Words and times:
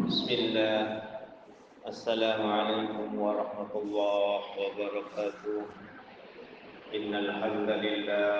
بسم 0.00 0.28
الله 0.28 0.80
السلام 1.86 2.40
عليكم 2.52 3.08
ورحمة 3.20 3.72
الله 3.76 4.40
وبركاته 4.56 5.56
إن 6.96 7.12
الحمد 7.14 7.70
لله 7.84 8.32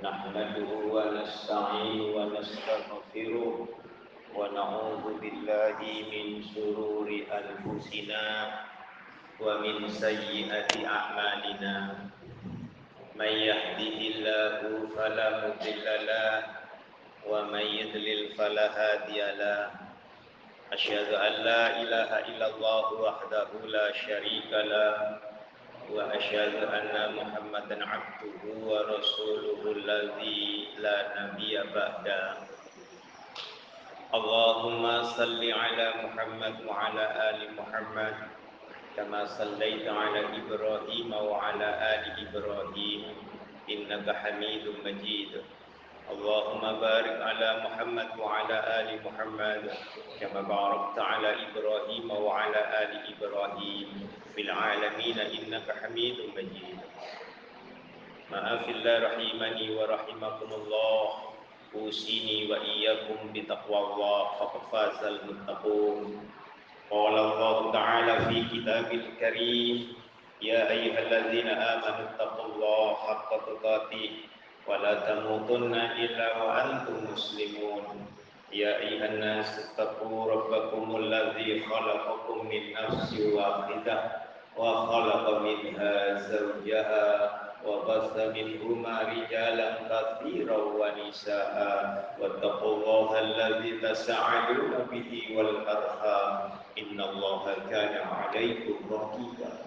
نحمده 0.00 0.70
ونستعين 0.88 2.00
ونستغفره 2.16 3.54
ونعوذ 4.36 5.04
بالله 5.20 5.78
من 6.12 6.26
شرور 6.56 7.08
أنفسنا 7.12 8.24
ومن 9.40 9.76
سيئات 9.88 10.72
أعمالنا 10.80 11.74
من 13.20 13.32
يهده 13.48 13.98
الله 14.12 14.56
فلا 14.96 15.28
مضل 15.44 15.86
له 16.08 16.32
ومن 17.28 17.64
يضلل 17.80 18.20
فلا 18.34 18.66
هادي 18.72 19.20
له 19.36 19.85
Aşşadu 20.67 21.15
aṇ-Allāh 21.15 21.79
ilāhi 21.79 22.35
ilā-Allāh 22.35 22.87
waḥdahu 22.99 23.71
la 23.71 23.87
sharīka 23.95 24.67
lah 24.67 25.15
waḥshadu 25.87 26.67
an 26.67 26.91
abduhu 27.87 28.67
wa 28.67 28.83
rasūluhu 28.91 29.79
lā 29.87 29.99
dī 30.19 30.67
lā 30.83 31.63
ba'da. 31.71 32.19
Allāhu 34.11 34.75
maṣallī 34.83 35.55
'alā 35.55 35.87
Muḥammad 36.03 36.59
wa 36.67 36.75
'alā 36.83 37.05
'Ali 37.15 37.47
Muḥammad, 37.55 38.15
kama 38.99 39.23
sallīt 39.23 39.87
'alā 39.87 40.35
Ibrāhīm 40.35 41.15
wa 41.15 41.47
'alā 41.47 41.69
'Ali 41.79 42.27
Ibrāhīm. 42.27 43.15
Innā 43.71 44.03
jahmiyyu 44.03 44.75
madijid. 44.83 45.39
اللهم 46.11 46.63
بارك 46.79 47.17
على 47.21 47.49
محمد 47.65 48.09
وعلى 48.19 48.57
آل 48.79 48.89
محمد 49.05 49.63
كما 50.19 50.41
باركت 50.41 50.99
على 50.99 51.29
إبراهيم 51.45 52.11
وعلى 52.11 52.61
آل 52.83 52.91
إبراهيم 53.13 53.87
في 54.35 54.41
العالمين 54.41 55.17
إنك 55.19 55.67
حميد 55.83 56.17
مجيد. 56.35 56.79
في 58.63 58.71
الله 58.71 58.95
رحمني 59.07 59.67
ورحمكم 59.75 60.49
الله. 60.59 61.03
أوصيني 61.75 62.51
وإياكم 62.51 63.17
بتقوى 63.35 63.79
الله 63.87 64.23
فقد 64.39 64.61
فاز 64.71 65.01
المتقون. 65.03 66.29
قال 66.91 67.15
الله 67.19 67.71
تعالى 67.71 68.13
في 68.31 68.37
كتاب 68.53 68.87
الكريم 68.91 69.93
يا 70.41 70.71
أيها 70.71 70.99
الذين 70.99 71.47
آمنوا 71.47 72.05
اتقوا 72.15 72.45
الله 72.45 72.95
حق 72.95 73.29
تقاته 73.45 74.09
ولا 74.67 74.93
تموتن 74.93 75.73
إلا 75.75 76.43
وأنتم 76.43 77.13
مسلمون. 77.13 77.83
يا 78.53 78.79
أيها 78.79 79.05
الناس 79.05 79.59
اتقوا 79.59 80.31
ربكم 80.31 80.95
الذي 80.95 81.65
خلقكم 81.65 82.47
من 82.47 82.73
نفس 82.73 83.19
واحدة 83.19 83.97
وخلق 84.57 85.25
منها 85.41 86.13
زوجها 86.13 87.05
وبث 87.65 88.15
منهما 88.17 88.95
رجالا 89.01 89.69
كثيرا 89.91 90.57
ونساء. 90.57 91.55
واتقوا 92.21 92.73
الله 92.75 93.19
الذي 93.19 93.71
تساءلون 93.79 94.73
به 94.91 95.11
والأرحام. 95.35 96.49
إن 96.77 97.01
الله 97.01 97.43
كان 97.69 97.93
عليكم 98.07 98.77
رقيبا. 98.91 99.66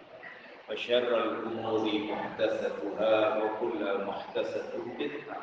وشر 0.70 1.10
الأمور 1.24 1.84
محدثتها 2.10 3.14
وكل 3.44 4.04
محدثة 4.06 4.72
بدعة 4.98 5.40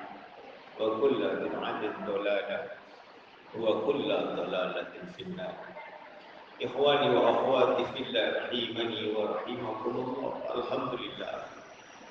وكل 0.80 1.20
بدعة 1.28 1.82
ضلالة 2.08 2.60
وكل 3.60 4.08
ضلالة 4.14 4.94
في 5.18 5.24
النار 5.24 5.56
إخواني 6.64 7.16
وأخواتي 7.16 7.86
في 7.94 8.04
الله 8.04 8.28
رحمني 8.38 9.14
ورحمكم 9.16 9.96
الله 9.96 10.34
الحمد 10.56 10.94
لله 11.00 11.36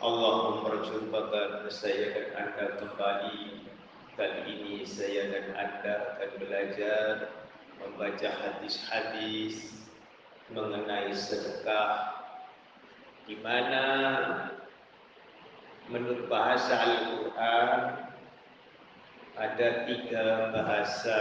Allah 0.03 0.35
memperjumpakan 0.51 1.71
saya 1.71 2.11
dan 2.11 2.27
Anda 2.35 2.75
kembali 2.75 3.71
Kali 4.19 4.41
ini 4.51 4.83
saya 4.83 5.31
dan 5.31 5.55
Anda 5.55 6.19
akan 6.19 6.31
belajar 6.43 7.31
Membaca 7.79 8.29
hadis-hadis 8.35 9.71
Mengenai 10.51 11.15
sedekah 11.15 12.16
di 13.28 13.36
mana 13.44 13.84
menurut 15.92 16.32
bahasa 16.32 16.80
Al-Quran 16.80 17.72
ada 19.36 19.68
tiga 19.84 20.26
bahasa 20.56 21.20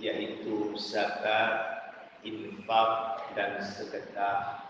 yaitu 0.00 0.72
zakat, 0.80 1.84
infak, 2.24 3.20
dan 3.36 3.60
sedekah. 3.60 4.64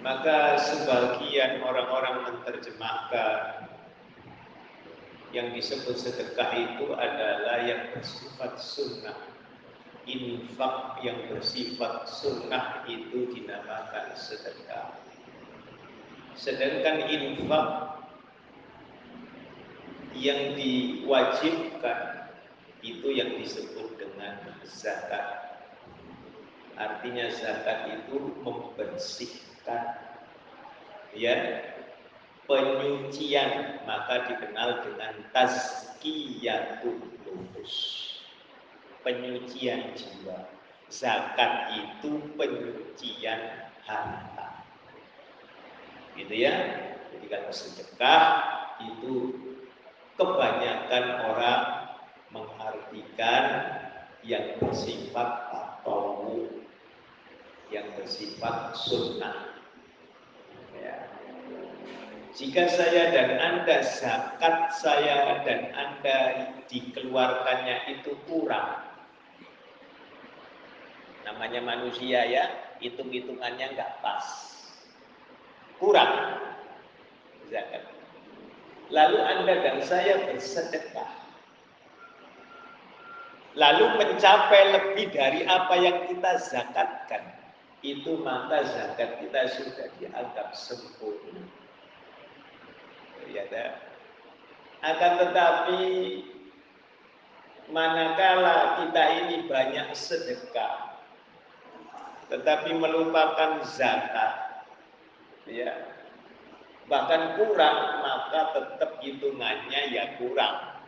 Maka 0.00 0.54
sebagian 0.62 1.66
orang-orang 1.66 2.30
menerjemahkan 2.30 3.66
yang 5.34 5.50
disebut 5.50 5.98
sedekah 5.98 6.50
itu 6.54 6.94
adalah 6.94 7.66
yang 7.66 7.90
bersifat 7.90 8.54
sunnah 8.62 9.29
infak 10.10 10.98
yang 11.06 11.30
bersifat 11.30 12.10
sunnah 12.10 12.82
itu 12.90 13.30
dinamakan 13.30 14.10
sedekah. 14.18 14.98
Sedangkan 16.34 17.06
infak 17.06 17.66
yang 20.18 20.58
diwajibkan 20.58 22.30
itu 22.80 23.08
yang 23.12 23.36
disebut 23.38 23.94
dengan 24.00 24.40
zakat. 24.66 25.54
Artinya 26.80 27.28
zakat 27.28 27.92
itu 27.92 28.40
membersihkan 28.40 30.00
ya 31.12 31.36
penyucian 32.46 33.82
maka 33.86 34.30
dikenal 34.30 34.82
dengan 34.86 35.14
tazkiyatul 35.34 36.98
nufus 37.26 38.09
penyucian 39.02 39.94
jiwa. 39.96 40.50
Zakat 40.90 41.76
itu 41.76 42.34
penyucian 42.34 43.70
harta. 43.86 44.66
Gitu 46.18 46.34
ya. 46.34 46.54
Jadi 47.14 47.26
kalau 47.30 47.52
sedekah 47.54 48.24
itu 48.82 49.14
kebanyakan 50.18 51.04
orang 51.32 51.62
mengartikan 52.30 53.44
yang 54.20 54.60
bersifat 54.60 55.48
atau 55.48 56.28
yang 57.72 57.86
bersifat 57.96 58.76
sunnah. 58.76 59.56
Ya. 60.76 61.08
Jika 62.34 62.68
saya 62.68 63.10
dan 63.10 63.28
Anda 63.38 63.82
zakat 63.82 64.74
saya 64.76 65.42
dan 65.46 65.72
Anda 65.74 66.18
dikeluarkannya 66.68 67.98
itu 67.98 68.14
kurang, 68.28 68.89
namanya 71.24 71.60
manusia 71.60 72.24
ya 72.24 72.44
hitung-hitungannya 72.80 73.76
nggak 73.76 73.92
pas. 74.00 74.26
Kurang 75.76 76.40
zakat. 77.48 77.84
Lalu 78.90 79.18
anda 79.22 79.54
dan 79.62 79.78
saya 79.86 80.18
bersedekah. 80.28 81.08
Lalu 83.58 83.84
mencapai 83.98 84.62
lebih 84.78 85.10
dari 85.10 85.42
apa 85.46 85.74
yang 85.78 86.06
kita 86.06 86.38
zakatkan. 86.38 87.34
Itu 87.80 88.20
maka 88.20 88.66
zakat 88.66 89.24
kita 89.24 89.40
sudah 89.56 89.88
dianggap 89.98 90.52
sempurna. 90.52 91.42
Ya. 93.30 93.78
Akan 94.82 95.12
tetapi 95.22 95.82
manakala 97.70 98.82
kita 98.82 99.02
ini 99.22 99.36
banyak 99.46 99.88
sedekah 99.94 100.89
tetapi 102.30 102.70
melupakan 102.78 103.60
zakat. 103.66 104.64
Ya. 105.50 105.74
Bahkan 106.86 107.38
kurang 107.38 107.78
maka 108.02 108.40
tetap 108.54 109.02
hitungannya 109.02 109.80
ya 109.90 110.04
kurang. 110.18 110.78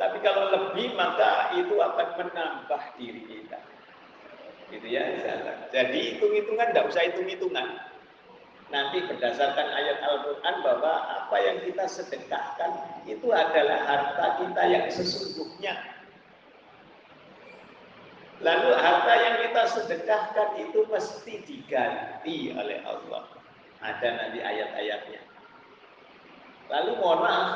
Tapi 0.00 0.16
kalau 0.24 0.50
lebih 0.50 0.96
maka 0.96 1.54
itu 1.54 1.76
akan 1.78 2.08
menambah 2.18 2.82
diri 2.98 3.22
kita. 3.26 3.60
Gitu 4.70 4.86
ya, 4.86 5.02
Jadi 5.74 6.14
hitung-hitungan 6.14 6.70
tidak 6.70 6.88
usah 6.88 7.02
hitung-hitungan. 7.10 7.90
Nanti 8.70 9.02
berdasarkan 9.02 9.66
ayat 9.66 9.98
Al-Quran 9.98 10.54
bahwa 10.62 10.94
apa 10.94 11.36
yang 11.42 11.58
kita 11.66 11.90
sedekahkan 11.90 13.02
itu 13.02 13.28
adalah 13.34 13.82
harta 13.82 14.26
kita 14.38 14.62
yang 14.70 14.86
sesungguhnya. 14.86 15.74
Lalu 18.40 18.72
harta 18.72 19.12
yang 19.20 19.36
kita 19.44 19.62
sedekahkan 19.68 20.48
itu 20.56 20.80
mesti 20.88 21.34
diganti 21.44 22.56
oleh 22.56 22.80
Allah. 22.88 23.28
Ada 23.84 24.08
nanti 24.16 24.40
ayat-ayatnya. 24.40 25.20
Lalu 26.72 26.90
mohon 27.00 27.20
maaf, 27.20 27.50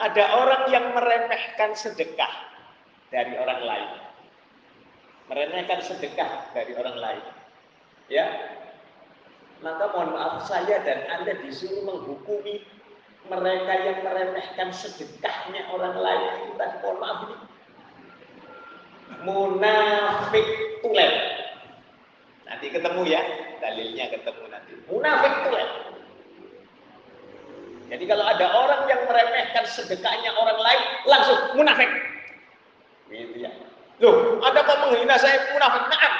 ada 0.00 0.24
orang 0.36 0.62
yang 0.68 0.84
meremehkan 0.92 1.72
sedekah 1.72 2.32
dari 3.08 3.36
orang 3.40 3.60
lain. 3.64 3.90
Meremehkan 5.32 5.80
sedekah 5.80 6.52
dari 6.52 6.76
orang 6.76 6.96
lain. 7.00 7.24
Ya, 8.10 8.26
maka 9.64 9.92
mohon 9.96 10.12
maaf 10.12 10.44
saya 10.44 10.80
dan 10.84 11.08
Anda 11.08 11.40
disuruh 11.40 11.84
menghukumi 11.88 12.64
mereka 13.28 13.72
yang 13.80 13.98
meremehkan 14.04 14.72
sedekahnya 14.72 15.68
orang 15.72 15.96
lain 16.00 16.30
itu 16.48 16.52
tadi 16.56 16.76
mohon 16.80 16.98
maaf 16.98 17.18
ini 17.28 17.49
munafik 19.26 20.46
tulen. 20.80 21.12
Nanti 22.46 22.66
ketemu 22.70 23.02
ya 23.06 23.22
dalilnya 23.62 24.04
ketemu 24.10 24.44
nanti. 24.50 24.72
Munafik 24.90 25.32
tulen. 25.46 25.68
Jadi 27.90 28.04
kalau 28.06 28.22
ada 28.22 28.46
orang 28.54 28.86
yang 28.86 29.02
meremehkan 29.02 29.66
sedekahnya 29.66 30.30
orang 30.38 30.58
lain 30.62 30.82
langsung 31.10 31.38
munafik. 31.58 31.90
Gitu 33.10 33.42
ya. 33.42 33.50
Loh 33.98 34.38
ada 34.46 34.62
kok 34.62 34.78
menghina 34.86 35.18
saya 35.18 35.50
munafik? 35.50 35.84
Naam. 35.90 36.14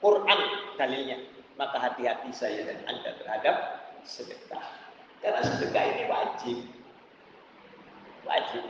Quran 0.00 0.38
dalilnya. 0.80 1.18
Maka 1.54 1.78
hati-hati 1.78 2.34
saya 2.34 2.66
dan 2.66 2.82
Anda 2.90 3.14
terhadap 3.20 3.56
sedekah. 4.02 4.64
Karena 5.22 5.40
sedekah 5.40 5.84
ini 5.86 6.04
wajib. 6.10 6.58
Wajib. 8.26 8.64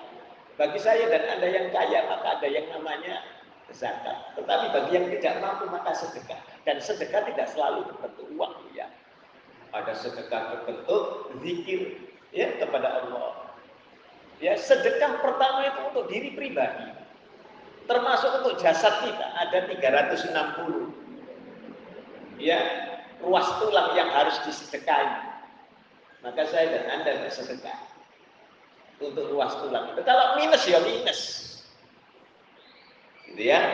Bagi 0.54 0.78
saya 0.78 1.10
dan 1.10 1.24
Anda 1.34 1.48
yang 1.50 1.66
kaya, 1.74 2.06
maka 2.06 2.38
ada 2.38 2.46
yang 2.46 2.70
namanya 2.70 3.24
zakat. 3.72 4.36
Tetapi 4.36 4.64
bagi 4.74 4.90
yang 4.92 5.06
tidak 5.08 5.40
mampu, 5.40 5.64
maka 5.72 5.96
sedekah. 5.96 6.40
Dan 6.68 6.82
sedekah 6.82 7.24
tidak 7.30 7.46
selalu 7.54 7.88
berbentuk 7.88 8.26
uang. 8.36 8.54
ya. 8.76 8.90
Ada 9.72 9.94
sedekah 9.96 10.42
berbentuk 10.52 11.32
zikir 11.40 11.96
ya 12.34 12.52
kepada 12.60 13.06
Allah. 13.06 13.54
Ya, 14.42 14.58
sedekah 14.58 15.22
pertama 15.22 15.64
itu 15.64 15.80
untuk 15.94 16.04
diri 16.10 16.34
pribadi. 16.34 16.92
Termasuk 17.84 18.30
untuk 18.42 18.54
jasad 18.60 18.92
kita 19.04 19.26
ada 19.36 19.68
360 19.68 20.32
ya 22.40 22.60
ruas 23.20 23.46
tulang 23.60 23.92
yang 23.94 24.08
harus 24.10 24.36
disedekahi. 24.48 25.36
Maka 26.24 26.48
saya 26.48 26.72
dan 26.72 26.84
Anda 27.00 27.20
bersedekah 27.28 27.78
untuk 29.04 29.28
ruas 29.28 29.52
tulang 29.60 29.92
itu. 29.92 30.00
Kalau 30.02 30.40
minus 30.40 30.64
ya 30.64 30.80
minus. 30.80 31.53
Gitu 33.34 33.50
ya. 33.50 33.66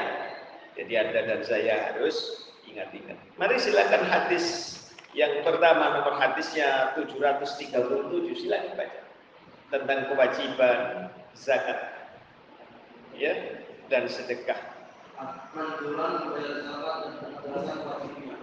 Jadi 0.72 0.96
Anda 0.96 1.20
dan 1.28 1.44
saya 1.44 1.92
harus 1.92 2.48
ingat-ingat. 2.64 3.20
Mari 3.36 3.60
silakan 3.60 4.08
hadis 4.08 4.72
yang 5.12 5.44
pertama 5.44 6.00
nomor 6.00 6.16
hadisnya 6.16 6.96
737 6.96 7.68
silakan 8.40 8.72
baca 8.80 9.04
tentang 9.68 10.08
kewajiban 10.08 11.12
zakat 11.36 11.76
ya 13.12 13.36
dan 13.92 14.08
sedekah. 14.08 14.56
Anjuran 15.20 16.24
membayar 16.24 16.64
zakat 16.64 16.96
dan 17.04 17.20
penegasan 17.20 17.84
wajibnya 17.84 18.40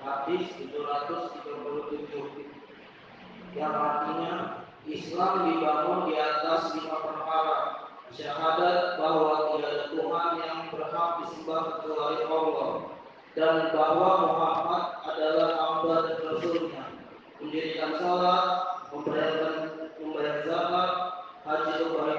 hadis 0.00 0.48
737 0.64 3.52
yang 3.52 3.76
artinya 3.76 4.64
Islam 4.88 5.44
dibangun 5.44 6.08
di 6.08 6.16
atas 6.16 6.72
lima 6.72 7.04
perkara 7.04 7.83
syahadat 8.14 8.96
bahwa 8.98 9.58
tidak 9.58 9.70
ada 9.70 9.84
Tuhan 9.90 10.30
yang 10.38 10.60
berhak 10.70 11.10
disembah 11.22 11.62
kecuali 11.82 12.22
Allah. 12.30 12.70
Dan 13.34 13.74
bahwa 13.74 14.10
Muhammad 14.30 14.84
adalah 15.10 15.50
hamba 15.58 15.94
dan 16.06 16.18
rasulnya. 16.22 16.84
Mendirikan 17.42 17.98
salat 17.98 18.46
membayarkan 18.94 19.54
membayar 19.98 20.36
zakat 20.46 20.90
haji 21.42 21.72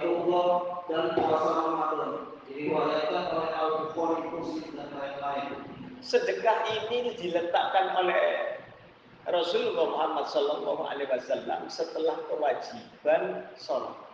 ke 0.03 0.07
Allah 0.11 0.47
dan 0.91 1.03
puasa 1.15 1.49
Ramadan. 1.55 2.11
Diriwayatkan 2.51 3.23
oleh 3.31 3.51
Al 3.55 3.71
Bukhari 3.87 4.27
Muslim 4.27 4.69
dan 4.75 4.89
lain-lain. 4.91 5.47
Sedekah 6.03 6.67
ini 6.69 7.15
diletakkan 7.17 7.95
oleh 7.95 8.59
Rasulullah 9.25 9.89
Muhammad 9.89 10.29
Sallallahu 10.29 10.85
Alaihi 10.85 11.09
Wasallam 11.09 11.65
setelah 11.71 12.19
kewajiban 12.29 13.49
sholat. 13.57 14.04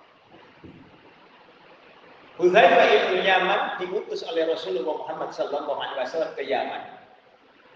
Hudzaifah 2.42 2.86
ibnu 2.90 3.22
Yaman 3.22 3.62
diutus 3.78 4.26
oleh 4.26 4.50
Rasulullah 4.50 4.98
Muhammad 5.06 5.30
Sallallahu 5.30 5.78
Alaihi 5.78 6.10
Wasallam 6.10 6.34
ke 6.34 6.42
Yaman 6.42 6.82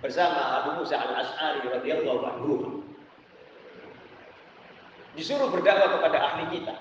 bersama 0.02 0.42
Abu 0.62 0.82
Musa 0.82 0.98
al 0.98 1.22
Ashari 1.22 1.70
radhiyallahu 1.70 2.22
anhu. 2.26 2.54
Disuruh 5.14 5.54
berdakwah 5.54 6.02
kepada 6.02 6.18
ahli 6.18 6.60
kita. 6.60 6.76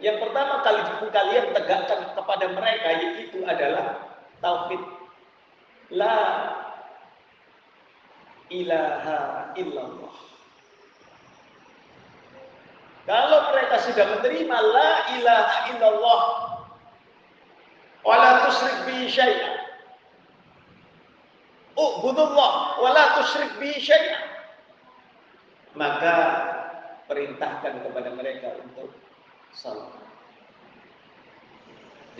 Yang 0.00 0.16
pertama 0.24 0.64
kali 0.64 0.80
kalian 1.12 1.46
tegakkan 1.52 2.00
kepada 2.16 2.46
mereka 2.56 2.88
yaitu 3.04 3.44
adalah 3.44 4.00
tauhid 4.40 4.80
La 5.88 6.16
ilaha 8.48 9.52
illallah. 9.56 10.27
Kalau 13.08 13.48
mereka 13.48 13.80
sudah 13.88 14.04
menerima 14.20 14.52
la 14.52 14.92
ilaha 15.16 15.56
illallah 15.72 16.22
wala 18.04 18.30
tusyrik 18.44 18.78
bi 18.84 19.08
syai'an. 19.08 19.64
Ubudullah 21.72 22.76
wala 22.84 23.04
tusyrik 23.16 23.56
bi 23.56 23.72
syai'an. 23.80 24.28
Maka 25.72 26.16
perintahkan 27.08 27.80
kepada 27.80 28.12
mereka 28.12 28.60
untuk 28.60 28.92
salat. 29.56 29.88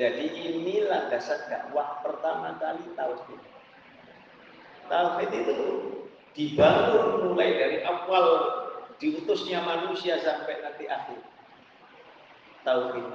Jadi 0.00 0.25
inilah 0.56 1.12
dasar 1.12 1.52
dakwah 1.52 2.00
pertama 2.00 2.57
kali 2.57 2.87
tauhid. 2.97 3.42
Tauhid 4.88 5.30
itu 5.37 5.57
dibangun 6.33 7.28
mulai 7.28 7.61
dari 7.61 7.78
awal 7.85 8.67
diutusnya 8.99 9.62
manusia 9.62 10.19
sampai 10.23 10.59
nanti 10.62 10.85
akhir. 10.90 11.21
Tauhid. 12.67 13.07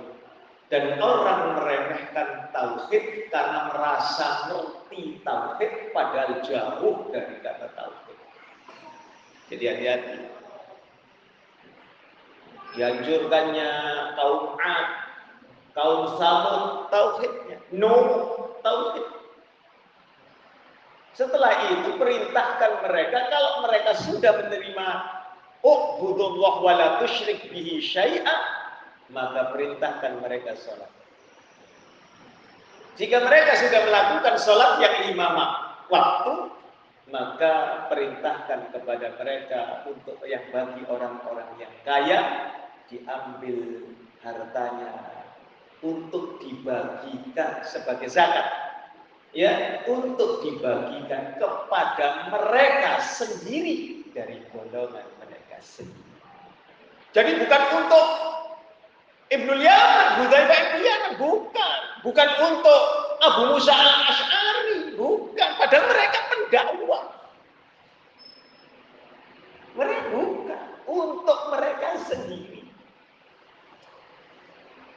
Dan 0.72 0.98
orang 0.98 1.60
meremehkan 1.60 2.50
tauhid 2.50 3.30
karena 3.30 3.70
merasa 3.70 4.50
ngerti 4.50 5.22
tauhid 5.22 5.94
padahal 5.94 6.42
jauh 6.42 7.12
dari 7.14 7.36
kata 7.44 7.68
tauhid. 7.78 8.18
Jadi 9.54 9.64
hati-hati. 9.70 10.18
Dianjurkannya 12.74 13.70
kaum 14.18 14.58
Ad, 14.58 14.90
kaum 15.78 16.18
Samud 16.18 16.90
tauhidnya, 16.90 17.62
no 17.70 17.94
tauhid. 18.66 19.06
Setelah 21.14 21.54
itu 21.70 21.94
perintahkan 22.02 22.82
mereka 22.90 23.30
kalau 23.30 23.62
mereka 23.70 23.94
sudah 23.94 24.34
menerima 24.42 24.88
Ubudullah 25.64 26.60
bihi 27.48 27.80
syai'a 27.80 28.36
maka 29.16 29.56
perintahkan 29.56 30.20
mereka 30.20 30.60
sholat. 30.60 30.92
Jika 33.00 33.26
mereka 33.26 33.58
sudah 33.58 33.82
melakukan 33.90 34.36
sholat 34.38 34.72
yang 34.84 34.96
lima 35.10 35.28
waktu, 35.90 36.34
maka 37.10 37.86
perintahkan 37.90 38.70
kepada 38.76 39.18
mereka 39.18 39.60
untuk 39.90 40.18
yang 40.28 40.46
bagi 40.54 40.84
orang-orang 40.88 41.50
yang 41.58 41.74
kaya 41.88 42.20
diambil 42.88 43.90
hartanya 44.22 44.92
untuk 45.84 46.40
dibagikan 46.40 47.60
sebagai 47.66 48.08
zakat 48.08 48.46
ya 49.36 49.84
untuk 49.90 50.46
dibagikan 50.46 51.36
kepada 51.42 52.30
mereka 52.30 53.02
sendiri 53.02 54.06
dari 54.14 54.40
golongan. 54.54 55.13
Jadi 57.14 57.32
bukan 57.38 57.62
untuk 57.78 58.06
Ibnu 59.30 59.54
Yaman, 59.54 60.08
Hudzaifah 60.22 60.58
Ibnu 60.58 60.80
Yaman, 60.82 61.12
bukan. 61.22 61.80
Bukan 62.04 62.30
untuk 62.42 62.84
Abu 63.24 63.42
Musa 63.54 63.74
al-Ash'ari, 63.74 64.98
bukan. 64.98 65.50
Padahal 65.62 65.86
mereka 65.88 66.20
pendakwah. 66.28 67.04
Mereka 69.78 70.04
bukan. 70.12 70.64
Untuk 70.84 71.40
mereka 71.54 71.88
sendiri. 72.12 72.68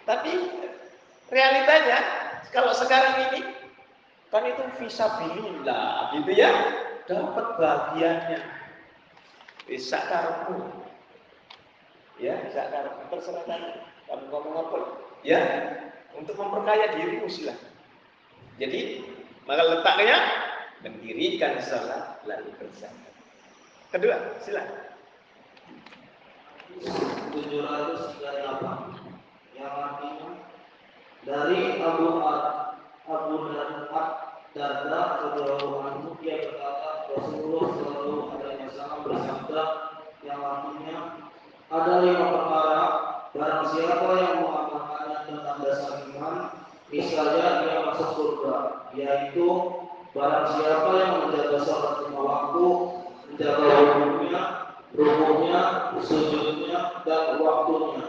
Tapi 0.02 0.32
realitanya, 1.30 1.99
kalau 2.50 2.75
sekarang 2.75 3.30
ini 3.30 3.66
Kan 4.37 4.42
itu 4.42 4.62
visabilillah 4.82 6.12
gitu 6.18 6.30
ya. 6.35 6.52
Dapat 7.06 7.46
bagiannya. 7.56 8.40
Bisa 9.66 9.99
karepmu. 10.06 10.70
Ya, 12.23 12.38
bisa 12.46 12.70
karepmu. 12.70 13.02
Terserah 13.12 13.44
kamu. 13.44 13.70
Kamu 14.06 14.25
ngomong 14.30 14.54
apa? 14.54 14.78
Ya, 15.26 15.42
untuk 16.14 16.38
memperkaya 16.38 16.94
dirimu 16.94 17.26
silahkan. 17.26 17.75
Jadi, 18.56 19.04
maka 19.44 19.62
letaknya 19.66 20.16
mendirikan 20.80 21.61
salat 21.61 22.23
lalu 22.25 22.54
berzakat. 22.56 23.12
Kedua, 23.90 24.16
silakan. 24.40 24.87
738 26.76 29.56
yang 29.56 29.73
artinya 29.73 30.28
dari 31.25 31.80
Abu 31.80 32.20
Abu 33.06 33.54
Darda 34.56 35.20
radhiyallahu 35.20 35.76
anhu 35.85 36.16
berkata 36.20 36.90
Rasulullah 37.12 37.64
Shallallahu 37.76 38.25
Alaihi 38.37 38.45
bersabda 39.06 39.62
yang 40.26 40.40
artinya 40.42 40.98
ada 41.70 41.92
lima 42.02 42.26
perkara 42.30 42.82
barang 43.30 43.64
siapa 43.75 44.10
yang 44.18 44.34
mengamalkannya 44.42 45.18
tentang 45.30 45.58
dasar 45.62 45.94
iman 46.10 46.36
misalnya 46.90 47.46
dia 47.62 47.76
masuk 47.86 48.10
surga 48.14 48.56
yaitu 48.94 49.46
barang 50.14 50.46
siapa 50.58 50.90
yang 50.98 51.12
menjaga 51.26 51.58
sholat 51.62 51.94
lima 52.06 52.20
waktu 52.22 52.66
menjaga 53.30 53.64
waktunya 53.66 54.42
rukunya 54.96 55.60
sujudnya 56.02 56.80
dan 57.04 57.38
waktunya 57.42 58.06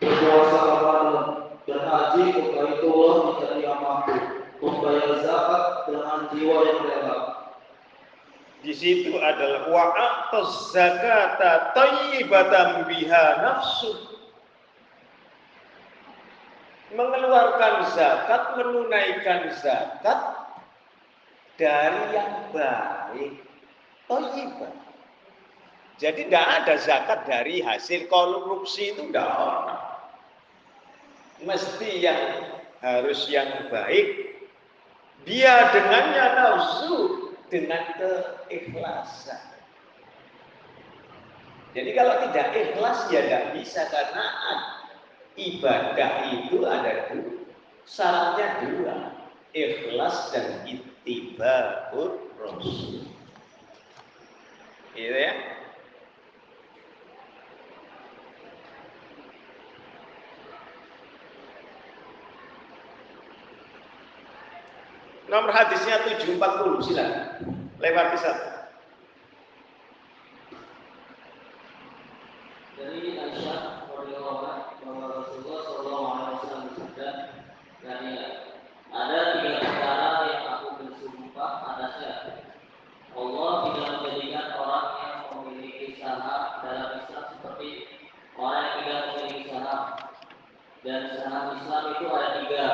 berpuasa 0.00 0.58
Ramadan 0.60 1.26
dan 1.66 1.80
haji 1.82 2.24
Allah 2.36 3.14
tidak 3.36 3.52
dia 3.58 3.74
mampu 3.74 4.16
membayar 4.62 5.20
zakat 5.20 5.64
dengan 5.90 6.18
jiwa 6.32 6.56
yang 6.64 6.80
rela. 6.86 7.35
Di 8.66 8.74
situ 8.74 9.14
adalah 9.14 9.70
wa'atus 9.70 10.74
zakata 10.74 11.70
tayyibatan 11.70 12.90
biha 12.90 13.26
nafsu. 13.46 13.94
Mengeluarkan 16.90 17.94
zakat, 17.94 18.58
menunaikan 18.58 19.54
zakat 19.54 20.18
dari 21.54 22.02
yang 22.10 22.50
baik. 22.50 23.38
Tayyibah. 24.10 24.74
Jadi 26.02 26.26
tidak 26.26 26.46
ada 26.62 26.74
zakat 26.82 27.22
dari 27.30 27.62
hasil 27.62 28.10
korupsi 28.10 28.92
itu 28.94 29.06
tidak 29.08 29.30
ada 29.30 29.96
mesti 31.44 32.00
yang 32.00 32.22
harus 32.80 33.28
yang 33.28 33.68
baik 33.68 34.40
dia 35.28 35.68
dengannya 35.74 36.26
nafsu 36.32 37.25
dengan 37.52 37.82
keikhlasan. 37.98 39.42
Jadi 41.76 41.90
kalau 41.92 42.14
tidak 42.28 42.56
ikhlas 42.56 42.98
ya 43.12 43.20
tidak 43.28 43.44
bisa 43.52 43.84
karena 43.92 44.26
ibadah 45.36 46.10
itu 46.32 46.64
ada 46.64 47.12
dua. 47.12 47.34
Syaratnya 47.86 48.48
dua 48.64 48.96
ikhlas 49.52 50.32
dan 50.32 50.64
ittibaur 50.64 52.32
rasul. 52.40 53.04
Gitu 54.96 55.12
ya 55.12 55.55
Nomor 65.36 65.52
hadisnya 65.52 66.00
740, 66.16 66.80
silakan. 66.80 67.44
Lewat 67.76 68.06
bisa. 68.16 68.32
Dari 72.80 73.20
Aisyah 73.20 73.84
radhiyallahu 73.84 74.80
bahwa 74.80 75.04
Rasulullah 75.12 75.60
sallallahu 75.60 76.04
alaihi 76.08 76.36
wasallam 76.40 76.62
bersabda, 76.72 77.08
dari 77.84 78.12
ada 78.88 79.18
tiga 79.36 79.52
perkara 79.60 80.08
yang 80.24 80.44
aku 80.56 80.66
bersumpah 80.80 81.52
atasnya. 81.68 82.12
Allah 83.12 83.52
tidak 83.68 83.88
menjadikan 83.92 84.46
orang 84.56 84.88
yang 85.04 85.16
memiliki 85.36 86.00
saham 86.00 86.64
dalam 86.64 86.88
Islam 87.04 87.24
seperti 87.36 87.70
orang 88.40 88.56
yang 88.56 88.72
tidak 88.80 89.00
memiliki 89.04 89.42
saham. 89.52 89.82
Dan 90.80 91.00
saham 91.12 91.44
Islam 91.60 91.82
itu 91.92 92.04
ada 92.08 92.28
tiga, 92.40 92.64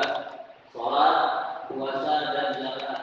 sholat, 0.71 1.43
puasa 1.73 2.13
dan 2.33 2.47
zakat. 2.59 2.99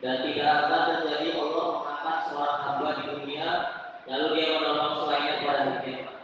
Dan 0.00 0.16
tidak 0.24 0.48
akan 0.64 0.80
terjadi 0.88 1.28
Allah 1.36 1.66
mengangkat 1.76 2.18
seorang 2.32 2.58
hamba 2.64 2.88
di 2.96 3.04
dunia 3.04 3.48
lalu 4.08 4.26
dia 4.40 4.48
menolong 4.56 4.94
selainnya 5.04 5.34
pada 5.44 5.60
hari 5.60 5.78
kiamat. 5.84 6.16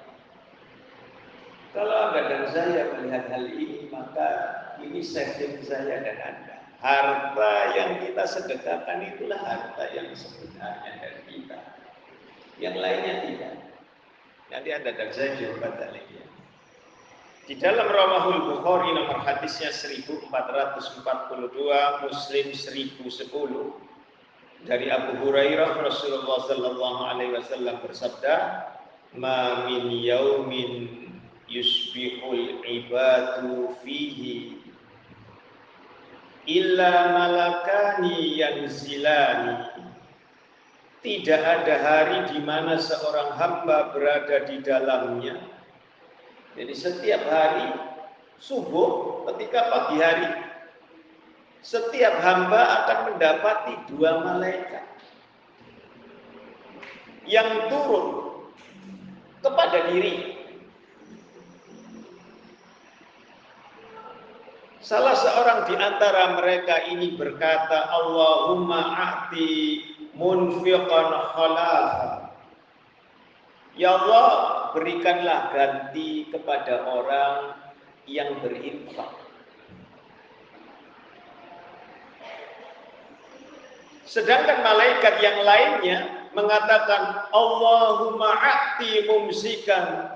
Kalau 1.77 1.97
Anda 2.09 2.21
dan 2.25 2.43
saya 2.49 2.83
melihat 2.97 3.25
hal 3.37 3.45
ini, 3.53 3.93
maka 3.93 4.29
ini 4.81 5.05
setting 5.05 5.61
saya 5.61 6.01
dan 6.01 6.17
Anda. 6.25 6.57
Harta 6.81 7.53
yang 7.77 8.01
kita 8.01 8.25
sedekahkan 8.25 9.17
itulah 9.17 9.37
harta 9.37 9.93
yang 9.93 10.09
sebenarnya 10.17 10.93
dari 10.97 11.23
kita. 11.29 11.61
Yang 12.57 12.77
lainnya 12.81 13.15
tidak. 13.29 13.55
Nanti 14.49 14.69
Anda 14.73 14.91
dan 14.97 15.11
saya 15.13 15.37
jawab 15.37 15.77
lagi. 15.77 16.17
Di 17.47 17.55
dalam 17.63 17.87
Rawahul 17.87 18.59
Bukhari 18.59 18.91
nomor 18.91 19.23
hadisnya 19.23 19.71
1442, 19.71 20.35
Muslim 22.03 22.47
1010 22.51 23.07
dari 24.67 24.91
Abu 24.91 25.23
Hurairah 25.23 25.79
Rasulullah 25.79 26.43
sallallahu 26.51 27.07
alaihi 27.07 27.39
wasallam 27.39 27.79
bersabda, 27.87 28.35
"Ma 29.15 29.63
min 29.71 29.95
yaumin 29.95 31.06
yusbihul 31.47 32.63
ibadu 32.67 33.75
fihi 33.83 34.61
illa 36.47 37.15
malakani 37.15 38.39
yanzilani." 38.39 39.87
Tidak 41.07 41.39
ada 41.39 41.75
hari 41.87 42.19
di 42.35 42.43
mana 42.43 42.83
seorang 42.83 43.39
hamba 43.39 43.95
berada 43.95 44.43
di 44.43 44.59
dalamnya 44.59 45.39
jadi 46.57 46.73
setiap 46.73 47.23
hari 47.29 47.69
subuh 48.41 49.23
ketika 49.31 49.61
pagi 49.69 49.97
hari 50.01 50.29
setiap 51.61 52.17
hamba 52.25 52.63
akan 52.83 52.99
mendapati 53.13 53.75
dua 53.93 54.25
malaikat 54.25 54.85
yang 57.29 57.69
turun 57.69 58.07
kepada 59.45 59.93
diri. 59.93 60.36
Salah 64.87 65.19
seorang 65.19 65.67
di 65.67 65.75
antara 65.75 66.39
mereka 66.39 66.87
ini 66.87 67.19
berkata, 67.19 67.91
Allahumma 67.91 68.95
a'ti 68.95 69.83
munfiqan 70.15 71.11
khalafah. 71.35 72.31
Ya 73.75 73.99
Allah, 73.99 74.31
berikanlah 74.79 75.51
ganti 75.51 76.31
kepada 76.31 76.87
orang 76.87 77.59
yang 78.07 78.39
berinfak. 78.39 79.11
Sedangkan 84.07 84.63
malaikat 84.63 85.19
yang 85.19 85.43
lainnya 85.43 86.31
mengatakan 86.31 87.27
Allahumma 87.35 88.39
a'ti 88.39 89.03
mumsikan 89.11 90.15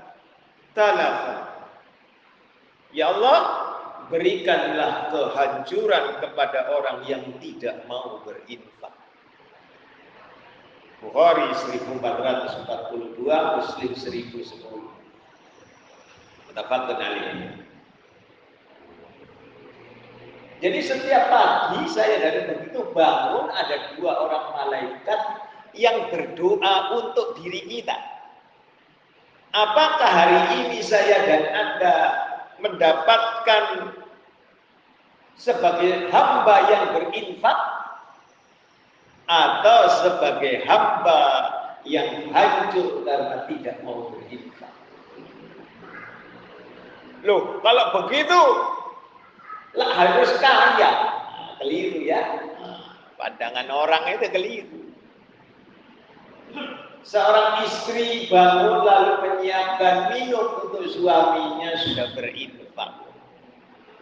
talafa. 0.71 1.59
Ya 2.95 3.11
Allah, 3.11 3.60
berikanlah 4.11 5.07
kehancuran 5.09 6.19
kepada 6.19 6.67
orang 6.75 7.07
yang 7.07 7.23
tidak 7.39 7.87
mau 7.87 8.19
berinfak. 8.27 8.91
Bukhari 11.01 11.49
1442, 11.65 13.25
Muslim 13.25 13.91
1010. 13.97 14.85
Mutafakun 16.51 16.99
alaih. 16.99 17.57
Jadi 20.61 20.77
setiap 20.85 21.25
pagi 21.33 21.89
saya 21.89 22.21
dari 22.21 22.53
begitu 22.53 22.85
bangun 22.93 23.49
ada 23.49 23.97
dua 23.97 24.13
orang 24.13 24.45
malaikat 24.53 25.21
yang 25.73 26.05
berdoa 26.13 27.01
untuk 27.01 27.33
diri 27.41 27.65
kita. 27.65 27.97
Apakah 29.57 30.05
hari 30.05 30.39
ini 30.61 30.85
saya 30.85 31.17
dan 31.25 31.43
Anda 31.49 31.95
mendapatkan 32.61 33.63
sebagai 35.41 36.13
hamba 36.13 36.69
yang 36.69 36.85
berinfak 36.93 37.59
atau 39.25 39.79
sebagai 40.05 40.61
hamba 40.69 41.21
yang 41.81 42.29
hancur 42.29 43.01
karena 43.01 43.49
tidak 43.49 43.81
mau 43.81 44.13
berinfak. 44.13 44.69
Loh, 47.25 47.57
kalau 47.65 47.85
begitu 48.05 48.41
lah 49.73 49.89
harus 49.97 50.29
kaya. 50.37 51.17
keliru 51.61 52.05
ya. 52.05 52.21
Pandangan 53.17 53.69
orang 53.69 54.03
itu 54.17 54.25
keliru. 54.33 54.81
Seorang 57.01 57.65
istri 57.65 58.29
bangun 58.29 58.81
lalu 58.81 59.13
menyiapkan 59.25 60.13
minum 60.13 60.69
untuk 60.69 60.85
suaminya 60.89 61.77
sudah 61.85 62.13
berinfak. 62.17 63.10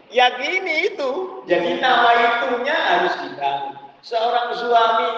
Yakini 0.10 0.94
itu. 0.94 1.10
Jadi 1.46 1.78
nama 1.78 2.10
itunya 2.18 2.74
harus 2.76 3.14
dibangun. 3.22 3.76
Seorang 4.02 4.48
suami 4.58 5.10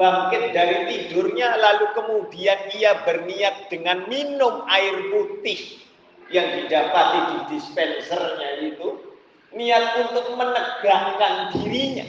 bangkit 0.00 0.56
dari 0.56 0.88
tidurnya 0.88 1.60
lalu 1.60 1.92
kemudian 1.92 2.56
ia 2.72 3.04
berniat 3.04 3.68
dengan 3.68 4.08
minum 4.08 4.64
air 4.72 4.96
putih 5.12 5.76
yang 6.32 6.48
didapati 6.56 7.18
di 7.20 7.38
dispensernya 7.52 8.64
itu 8.64 8.96
niat 9.52 10.08
untuk 10.08 10.24
menegangkan 10.40 11.52
dirinya 11.52 12.06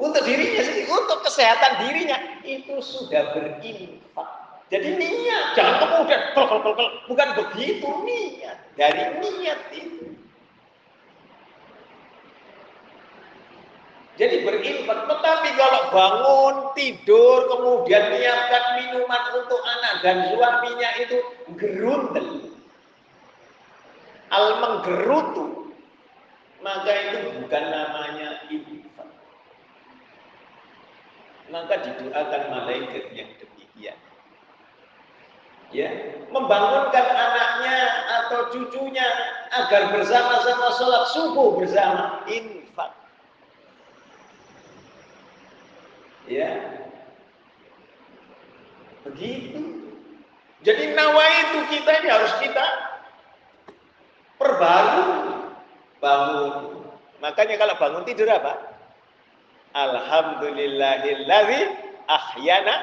untuk 0.00 0.26
dirinya 0.26 0.64
sendiri 0.64 0.90
untuk 0.90 1.22
kesehatan 1.22 1.86
dirinya 1.86 2.18
itu 2.42 2.74
sudah 2.82 3.30
berinfak 3.36 4.28
jadi 4.72 4.96
niat 4.98 5.44
jangan 5.54 5.76
kemudian 5.86 6.22
bukan 7.06 7.28
begitu 7.36 7.88
niat 8.10 8.58
dari 8.74 9.22
niat 9.22 9.60
itu 9.70 10.18
Jadi 14.18 14.42
berinfak. 14.42 15.06
Tetapi 15.06 15.48
kalau 15.54 15.82
bangun, 15.94 16.54
tidur, 16.74 17.46
kemudian 17.46 18.10
menyiapkan 18.10 18.64
minuman 18.82 19.22
untuk 19.38 19.60
anak 19.62 19.94
dan 20.02 20.16
suaminya 20.34 20.90
itu 20.98 21.16
gerundel. 21.54 22.50
Al 24.30 24.46
menggerutu. 24.58 25.74
Maka 26.60 26.92
itu 26.92 27.40
bukan 27.40 27.64
namanya 27.72 28.44
infak. 28.52 29.08
Maka 31.48 31.74
didoakan 31.82 32.42
malaikat 32.52 33.04
yang 33.16 33.30
demikian. 33.40 33.96
Ya, 35.70 35.88
membangunkan 36.34 37.06
anaknya 37.14 37.78
atau 38.20 38.50
cucunya 38.50 39.06
agar 39.54 39.94
bersama-sama 39.94 40.66
sholat 40.74 41.04
subuh 41.14 41.62
bersama 41.62 42.26
infak 42.26 42.60
Ya. 46.30 46.50
Begitu. 49.02 49.58
Jadi 50.62 50.94
nawa 50.94 51.24
itu 51.42 51.58
kita 51.74 51.90
ini 51.98 52.08
harus 52.08 52.30
kita 52.38 52.66
perbarui 54.38 55.50
bangun. 55.98 56.86
Makanya 57.18 57.58
kalau 57.58 57.74
bangun 57.82 58.06
tidur 58.06 58.30
apa? 58.30 58.78
Alhamdulillahilladzi 59.74 61.60
ahyana 62.06 62.74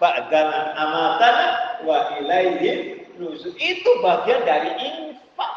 ba'dana 0.00 0.72
amatana 0.72 1.46
wa 1.84 2.16
ilaihi 2.16 3.04
nuzul. 3.20 3.52
Itu 3.60 3.90
bagian 4.00 4.48
dari 4.48 4.70
infak. 4.80 5.52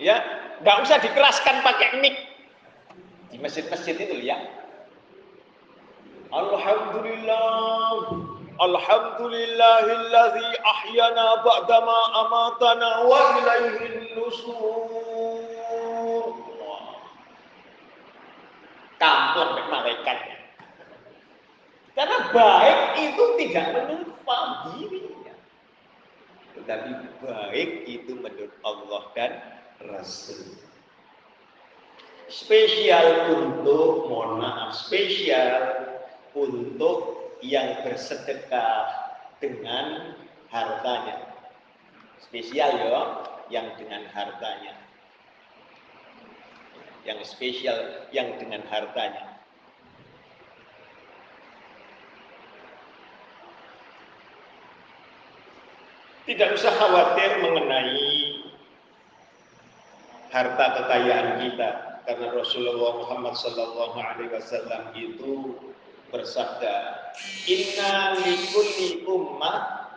Ya, 0.00 0.24
nggak 0.64 0.76
usah 0.88 0.98
dikeraskan 1.04 1.60
pakai 1.60 2.00
mic 2.00 2.33
di 3.34 3.42
masjid-masjid 3.42 3.98
itu 3.98 4.22
ya. 4.22 4.38
Alhamdulillah 6.30 8.14
Alhamdulillahilladzi 8.54 10.50
ahyana 10.62 11.42
ba'dama 11.42 11.98
amatana 12.22 13.02
wa 13.10 13.42
ilaihin 13.42 14.14
nusur. 14.14 14.54
Kampleng 19.02 19.66
malaikat. 19.66 20.38
Karena 21.98 22.30
baik 22.30 22.78
itu 23.02 23.24
tidak 23.42 23.74
menurut 23.74 24.14
dirinya. 24.70 25.34
Tetapi 26.54 26.90
baik 27.26 27.70
itu 27.90 28.14
menurut 28.14 28.54
Allah 28.62 29.02
dan 29.18 29.42
Rasul 29.82 30.63
spesial 32.28 33.36
untuk 33.36 34.08
mohon 34.08 34.40
maaf 34.40 34.72
spesial 34.76 35.84
untuk 36.32 37.30
yang 37.44 37.84
bersedekah 37.84 38.88
dengan 39.38 40.16
hartanya. 40.48 41.36
Spesial 42.24 42.70
ya 42.80 43.02
yang 43.52 43.76
dengan 43.76 44.08
hartanya. 44.10 44.74
Yang 47.04 47.36
spesial 47.36 48.08
yang 48.16 48.40
dengan 48.40 48.64
hartanya. 48.72 49.36
Tidak 56.24 56.56
usah 56.56 56.72
khawatir 56.80 57.44
mengenai 57.44 58.40
harta 60.32 60.66
kekayaan 60.80 61.28
kita 61.44 61.93
karena 62.04 62.36
Rasulullah 62.36 63.00
Muhammad 63.00 63.34
Sallallahu 63.36 63.96
Alaihi 63.96 64.30
Wasallam 64.32 64.92
itu 64.92 65.56
bersabda, 66.12 66.74
Inna 67.48 68.20
likulli 68.20 69.08
ummah 69.08 69.88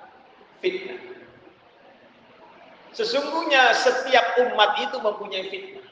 fitnah. 0.63 0.99
Sesungguhnya 2.95 3.75
setiap 3.77 4.39
umat 4.49 4.79
itu 4.81 4.97
mempunyai 4.97 5.45
fitnah. 5.51 5.85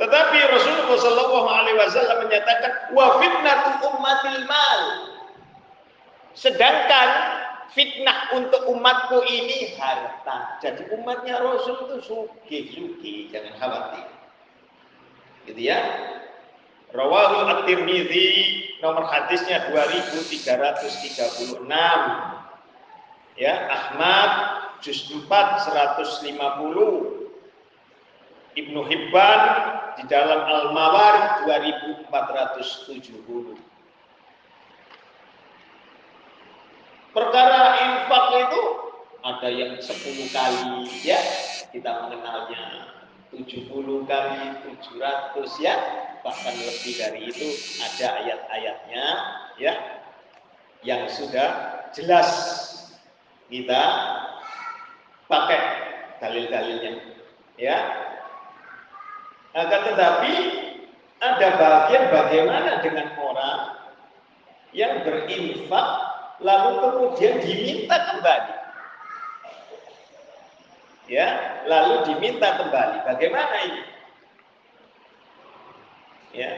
Tetapi 0.00 0.38
Rasulullah 0.50 0.98
Sallallahu 0.98 1.48
Alaihi 1.52 1.76
Wasallam 1.78 2.18
menyatakan, 2.26 2.72
wa 2.96 3.20
fitnatu 3.20 3.70
ummatil 3.86 4.42
mal. 4.48 4.80
Sedangkan 6.32 7.08
fitnah 7.72 8.36
untuk 8.36 8.68
umatku 8.68 9.24
ini 9.24 9.72
harta. 9.76 10.60
Jadi 10.60 10.92
umatnya 10.92 11.40
Rasul 11.40 11.88
itu 11.88 11.96
suki-suki, 12.04 13.32
jangan 13.32 13.56
khawatir. 13.58 14.06
Gitu 15.48 15.58
ya. 15.58 15.80
Rawahu 16.92 17.48
At-Tirmidzi 17.48 18.28
nomor 18.84 19.08
hadisnya 19.08 19.72
2336. 19.72 21.64
Ya, 23.40 23.64
Ahmad 23.72 24.30
juz 24.84 25.08
4 25.08 25.24
150. 25.24 27.24
Ibnu 28.52 28.84
Hibban 28.84 29.40
di 29.96 30.04
dalam 30.12 30.44
Al-Mawarid 30.44 31.48
2470. 31.48 33.71
Perkara 37.12 37.76
infak 37.76 38.26
itu 38.48 38.62
ada 39.20 39.48
yang 39.52 39.76
10 39.76 40.32
kali 40.32 40.88
ya, 41.04 41.20
kita 41.68 42.08
mengenalnya 42.08 42.64
70 43.36 44.08
kali 44.08 44.40
700 44.64 45.36
ya, 45.60 45.76
bahkan 46.24 46.56
lebih 46.56 46.92
dari 46.96 47.28
itu 47.28 47.48
ada 47.84 48.16
ayat-ayatnya 48.16 49.06
ya 49.60 49.74
yang 50.82 51.04
sudah 51.06 51.84
jelas 51.92 52.28
kita 53.52 53.82
pakai 55.28 55.60
dalil-dalilnya 56.16 56.92
ya. 57.60 57.76
Akan 59.52 59.80
tetapi 59.84 60.34
ada 61.20 61.48
bagian 61.60 62.04
bagaimana 62.08 62.80
dengan 62.80 63.12
orang 63.20 63.60
yang 64.72 65.04
berinfak 65.04 66.11
lalu 66.42 66.70
kemudian 66.82 67.38
diminta 67.40 67.96
kembali. 67.96 68.54
Ya, 71.10 71.26
lalu 71.66 71.94
diminta 72.10 72.48
kembali. 72.62 72.96
Bagaimana 73.06 73.54
ini? 73.66 73.82
Ya. 76.32 76.52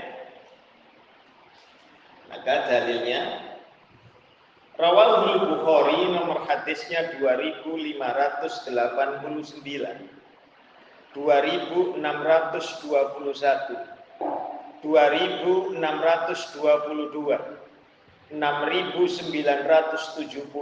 Maka 2.31 2.55
dalilnya 2.67 3.21
Rawahul 4.75 5.55
Bukhari 5.55 6.11
nomor 6.11 6.51
hadisnya 6.51 7.15
2589 7.23 7.95
2621 11.15 11.95
2622 14.83 17.64
6975 18.39 20.55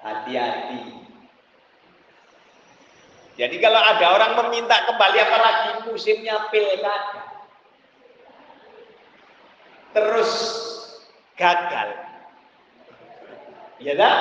hati-hati. 0.00 1.00
Jadi 3.40 3.56
kalau 3.56 3.80
ada 3.80 4.06
orang 4.20 4.32
meminta 4.44 4.84
kembali 4.84 5.18
apalagi 5.20 5.70
musimnya 5.88 6.48
pilkada. 6.52 7.24
Terus 9.96 10.32
gagal. 11.40 11.88
Ya 13.80 13.96
dah, 13.96 14.18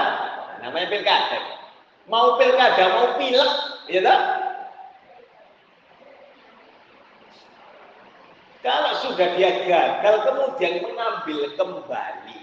namanya 0.64 0.88
pilkada. 0.88 1.40
Mau 2.08 2.40
pilkada, 2.40 2.84
mau 2.96 3.08
pilek, 3.20 3.52
ya 3.92 4.00
dah. 4.02 4.20
Kalau 8.60 8.92
sudah 9.04 9.36
dia 9.36 9.68
gagal 9.68 10.16
kemudian 10.28 10.84
mengambil 10.84 11.40
kembali, 11.60 12.39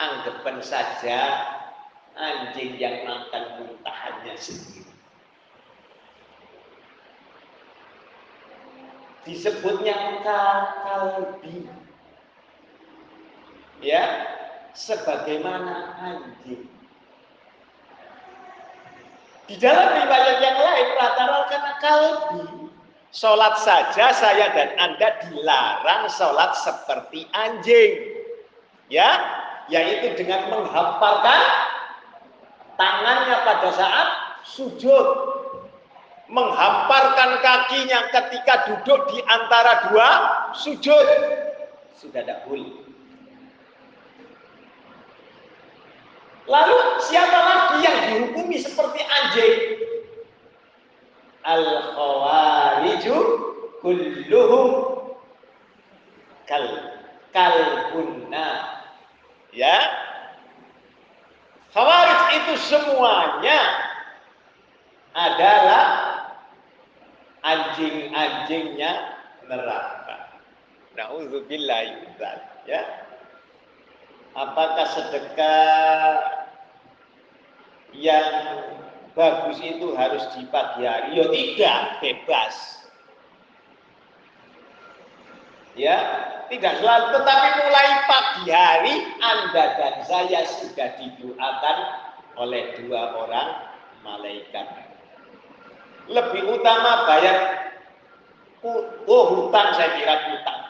anggapan 0.00 0.64
saja 0.64 1.20
anjing 2.16 2.80
yang 2.80 3.04
makan 3.04 3.44
muntahannya 3.60 4.34
sendiri. 4.40 4.88
Disebutnya 9.28 10.24
kalbi. 10.24 11.68
Ya, 13.84 14.04
sebagaimana 14.72 16.00
anjing. 16.00 16.64
Di 19.44 19.58
dalam 19.58 19.88
riwayat 19.98 20.38
yang 20.40 20.58
lain 20.62 20.88
rata-rata 20.96 21.46
karena 21.50 21.72
kalbi 21.82 22.60
Sholat 23.10 23.58
saja 23.58 24.14
saya 24.14 24.54
dan 24.54 24.70
Anda 24.78 25.18
dilarang 25.26 26.06
sholat 26.14 26.54
seperti 26.62 27.26
anjing. 27.34 28.22
Ya, 28.86 29.18
yaitu 29.70 30.18
dengan 30.18 30.50
menghamparkan 30.50 31.40
tangannya 32.76 33.36
pada 33.46 33.70
saat 33.72 34.08
sujud. 34.44 35.06
Menghamparkan 36.30 37.42
kakinya 37.42 38.06
ketika 38.14 38.70
duduk 38.70 39.10
di 39.10 39.18
antara 39.26 39.90
dua 39.90 40.08
sujud. 40.54 41.06
Sudah 41.98 42.22
tidak 42.22 42.46
boleh. 42.46 42.70
Lalu 46.46 46.78
siapa 47.02 47.34
lagi 47.34 47.78
yang 47.82 47.98
dihukumi 48.06 48.62
seperti 48.62 49.02
anjing? 49.02 49.58
al 51.44 51.64
khawariju 51.96 53.16
kulluhum 53.80 54.68
kal 56.44 56.64
kalbunna 57.32 58.79
ya 59.54 59.76
khawarij 61.74 62.22
itu 62.42 62.54
semuanya 62.66 63.60
adalah 65.14 65.86
anjing-anjingnya 67.42 68.92
neraka. 69.48 70.38
Nauzubillah 70.94 71.82
ya. 72.68 72.82
Apakah 74.30 74.86
sedekah 74.94 76.14
yang 77.96 78.30
bagus 79.18 79.58
itu 79.58 79.90
harus 79.98 80.22
di 80.38 80.46
pagi 80.54 80.86
hari. 80.86 81.18
Ya 81.18 81.26
tidak, 81.26 81.80
bebas. 81.98 82.79
Ya, 85.78 85.96
tidak 86.50 86.82
selalu, 86.82 87.14
tetapi 87.14 87.48
mulai 87.62 87.88
pagi 88.10 88.44
hari 88.50 88.94
Anda 89.22 89.64
dan 89.78 89.94
saya 90.02 90.42
sudah 90.58 90.98
didoakan 90.98 91.76
oleh 92.42 92.74
dua 92.82 93.14
orang 93.14 93.48
malaikat. 94.02 94.66
Lebih 96.10 96.42
utama 96.58 97.06
bayar 97.06 97.70
oh 99.06 99.24
hutang 99.30 99.68
saya 99.78 99.94
kira 99.94 100.16
hutang. 100.26 100.60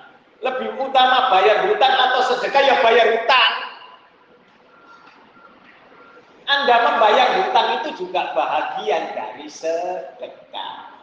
Lebih 0.40 0.68
utama 0.76 1.32
bayar 1.32 1.64
hutang 1.68 1.94
atau 1.96 2.20
sedekah 2.28 2.60
ya 2.60 2.76
bayar 2.84 3.06
hutang. 3.16 3.52
Anda 6.50 6.76
membayar 6.82 7.28
hutang 7.40 7.68
itu 7.80 8.04
juga 8.04 8.34
bahagian 8.34 9.14
dari 9.14 9.46
sedekah. 9.46 10.99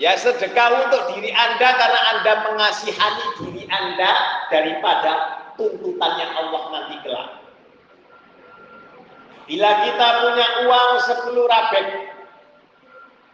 Ya 0.00 0.16
sedekah 0.16 0.88
untuk 0.88 1.12
diri 1.12 1.28
Anda 1.28 1.76
karena 1.76 2.00
Anda 2.16 2.32
mengasihani 2.48 3.26
diri 3.44 3.68
Anda 3.68 4.10
daripada 4.48 5.12
tuntutannya 5.60 6.26
Allah 6.40 6.62
nanti 6.72 6.96
kelak. 7.04 7.28
Bila 9.44 9.70
kita 9.84 10.06
punya 10.24 10.46
uang 10.64 10.90
10 11.04 11.52
rabek, 11.52 11.86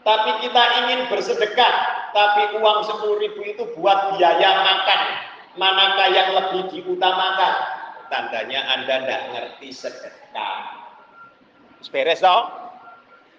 tapi 0.02 0.30
kita 0.42 0.62
ingin 0.82 1.00
bersedekah, 1.06 1.74
tapi 2.10 2.58
uang 2.58 2.78
10 2.82 3.22
ribu 3.22 3.40
itu 3.46 3.62
buat 3.78 4.18
biaya 4.18 4.50
makan, 4.66 5.00
manakah 5.54 6.08
yang 6.10 6.34
lebih 6.34 6.72
diutamakan? 6.72 7.76
tandanya 8.10 8.60
Anda 8.70 9.02
tidak 9.02 9.22
ngerti 9.34 9.68
sedekah. 9.74 10.58
Beres 11.90 12.18
dong. 12.18 12.65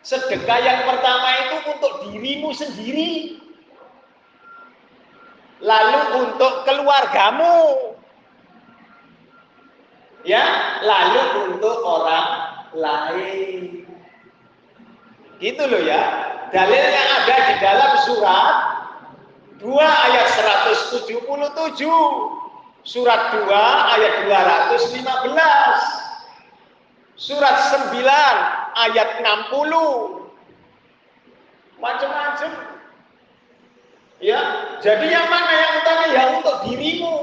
Sedekah 0.06 0.60
yang 0.62 0.86
pertama 0.86 1.28
itu 1.48 1.58
untuk 1.74 1.94
dirimu 2.08 2.50
sendiri. 2.54 3.42
Lalu 5.62 6.28
untuk 6.28 6.66
keluargamu. 6.66 7.96
Ya, 10.28 10.44
lalu 10.84 11.54
untuk 11.54 11.78
orang 11.82 12.28
lain. 12.76 13.88
Gitu 15.40 15.64
loh 15.66 15.82
ya. 15.82 16.02
Dalil 16.50 16.80
yang 16.80 17.10
ada 17.24 17.36
di 17.52 17.56
dalam 17.60 17.92
surat 18.08 18.56
2 19.60 19.68
ayat 19.82 20.28
177 20.32 21.12
Surat 22.88 23.36
2 23.36 23.52
ayat 24.00 24.32
215. 24.32 25.04
Surat 27.20 27.58
9 27.92 28.67
ayat 28.86 29.26
60. 29.26 30.28
Macam-macam. 31.82 32.52
Ya, 34.18 34.42
jadi 34.82 35.06
yang 35.14 35.28
mana 35.30 35.52
yang 35.54 35.74
utama 35.78 36.06
ya 36.10 36.24
untuk 36.42 36.56
dirimu. 36.66 37.16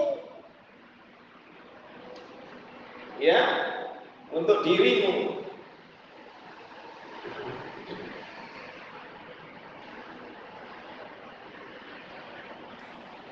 Ya, 3.19 3.41
untuk 4.31 4.63
dirimu. 4.63 5.43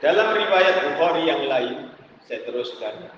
Dalam 0.03 0.35
riwayat 0.35 0.77
Bukhari 0.83 1.31
yang 1.31 1.47
lain, 1.47 1.95
saya 2.27 2.43
teruskan. 2.43 3.15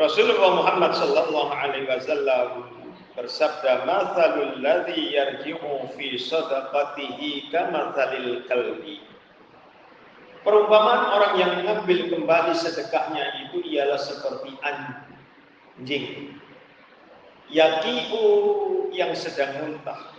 Rasulullah 0.00 0.64
Muhammad 0.64 0.96
sallallahu 0.96 1.52
alaihi 1.52 1.84
wasallam 1.84 2.72
bersabda, 3.12 3.84
"Matsalul 3.84 4.64
ladzi 4.64 5.12
yarji'u 5.12 5.92
fi 5.92 6.16
sadaqatihi 6.16 7.52
kamatsalil 7.52 8.48
kalbi." 8.48 9.04
Perumpamaan 10.40 11.20
orang 11.20 11.34
yang 11.36 11.52
mengambil 11.60 12.16
kembali 12.16 12.56
sedekahnya 12.56 13.44
itu 13.44 13.60
ialah 13.60 14.00
seperti 14.00 14.56
anjing. 14.64 16.32
Yaqiu 17.52 18.24
yang 18.96 19.12
sedang 19.12 19.52
muntah. 19.60 20.16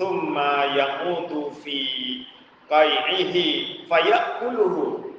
Thumma 0.00 0.72
yaqutu 0.72 1.52
fi 1.60 1.76
qai'ihi 2.72 3.84
fayakuluhu. 3.84 5.12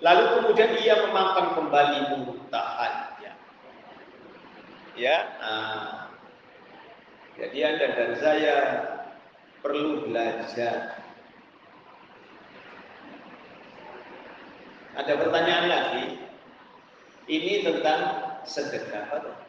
Lalu 0.00 0.24
kemudian 0.40 0.72
ia 0.80 1.04
memakan 1.04 1.52
kembali 1.52 1.98
muntahannya. 2.16 2.91
Ya. 4.96 5.16
Nah. 5.40 6.12
Jadi 7.32 7.58
Anda 7.64 7.86
dan 7.96 8.12
saya 8.20 8.56
perlu 9.64 10.04
belajar. 10.04 11.00
Ada 14.92 15.12
pertanyaan 15.16 15.66
lagi? 15.72 16.06
Ini 17.24 17.64
tentang 17.64 18.00
sedekah. 18.44 19.08
Apa? 19.08 19.41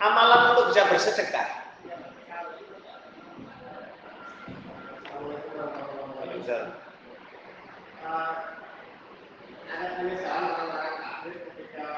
Amalan 0.00 0.56
untuk 0.56 0.72
bisa 0.72 0.88
bersedekah. 0.88 1.60
ada 9.70 9.96
penyesalan 9.96 10.52
orang 10.66 10.96
kafir 10.98 11.34
ketika 11.46 11.88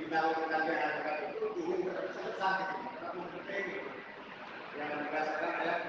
dibangunkan 0.00 0.60
di 0.64 0.72
hadapan 0.74 1.16
itu 1.28 1.46
ingin 1.60 1.80
bersedekah 1.92 2.54
gitu. 2.72 3.90
yang 4.80 4.90
dikatakan 5.06 5.50
ayat 5.60 5.80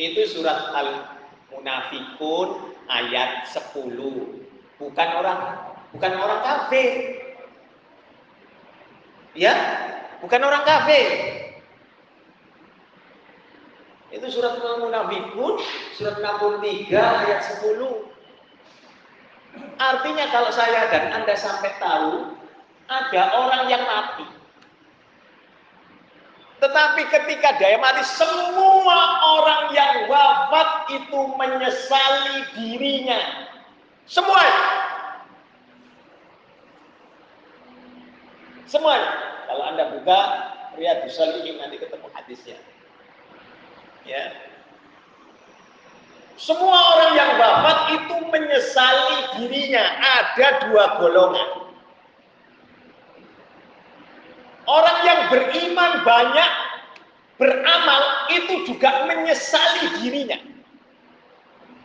itu 0.00 0.22
surat 0.28 0.72
Al-Munafikun 0.72 2.48
ayat 2.88 3.46
10. 3.48 3.96
Bukan 4.80 5.08
orang 5.20 5.69
bukan 5.94 6.12
orang 6.16 6.40
kafir. 6.42 6.90
Ya, 9.38 9.54
bukan 10.20 10.40
orang 10.42 10.66
kafir. 10.66 11.06
Itu 14.10 14.26
surat 14.26 14.58
Al-Munafikun, 14.58 15.62
surat 15.94 16.18
63 16.18 16.98
ayat 16.98 17.40
10. 17.62 18.10
Artinya 19.78 20.26
kalau 20.34 20.50
saya 20.50 20.90
dan 20.90 21.14
Anda 21.14 21.34
sampai 21.38 21.70
tahu 21.78 22.34
ada 22.90 23.22
orang 23.38 23.70
yang 23.70 23.86
mati 23.86 24.40
tetapi 26.60 27.08
ketika 27.08 27.56
dia 27.56 27.80
mati, 27.80 28.04
semua 28.04 29.00
orang 29.24 29.72
yang 29.72 30.12
wafat 30.12 30.92
itu 30.92 31.20
menyesali 31.40 32.44
dirinya. 32.52 33.48
Semua. 34.04 34.44
Semua. 38.70 38.94
Kalau 39.50 39.66
Anda 39.66 39.90
buka 39.90 40.20
Riyadus 40.78 41.18
Salihin 41.18 41.58
nanti 41.58 41.82
ketemu 41.82 42.06
hadisnya. 42.14 42.58
Ya. 44.06 44.30
Semua 46.38 46.78
orang 46.96 47.12
yang 47.18 47.30
wafat 47.36 47.78
itu 47.98 48.16
menyesali 48.30 49.18
dirinya. 49.36 49.84
Ada 49.98 50.70
dua 50.70 50.84
golongan. 51.02 51.68
Orang 54.70 54.98
yang 55.02 55.20
beriman 55.34 56.06
banyak 56.06 56.50
beramal 57.42 58.02
itu 58.30 58.70
juga 58.70 59.10
menyesali 59.10 59.98
dirinya. 59.98 60.38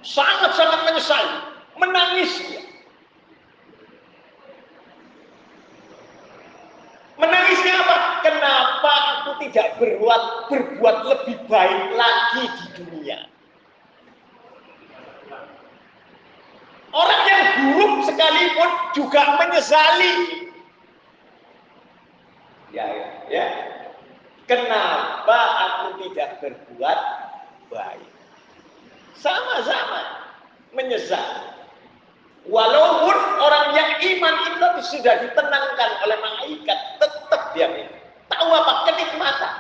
Sangat-sangat 0.06 0.86
menyesali, 0.86 1.36
menangis 1.82 2.32
dia. 2.46 2.62
Menangisnya 7.16 7.74
apa? 7.80 7.98
Kenapa 8.28 8.96
aku 9.26 9.50
tidak 9.50 9.82
berbuat 9.82 10.54
berbuat 10.54 10.98
lebih 11.10 11.38
baik 11.50 11.98
lagi 11.98 12.46
di 12.46 12.66
dunia? 12.78 13.26
Orang 16.94 17.22
yang 17.26 17.44
buruk 17.58 17.94
sekalipun 18.06 18.70
juga 18.94 19.22
menyesali 19.42 20.46
Ya, 22.70 22.86
ya, 22.92 23.08
ya. 23.32 23.48
Kenapa 24.52 25.40
aku 25.64 25.88
tidak 26.06 26.44
berbuat 26.44 27.00
baik? 27.72 28.12
Sama-sama 29.16 30.28
menyesal. 30.76 31.56
Walaupun 32.46 33.18
orang 33.42 33.74
yang 33.80 33.90
iman 33.96 34.36
itu 34.44 34.68
sudah 34.92 35.24
ditenangkan 35.24 35.90
oleh 36.04 36.18
malaikat, 36.20 36.80
tetap 37.00 37.42
dia 37.56 37.72
tahu 38.32 38.50
apa 38.52 38.74
kenikmatan. 38.90 39.54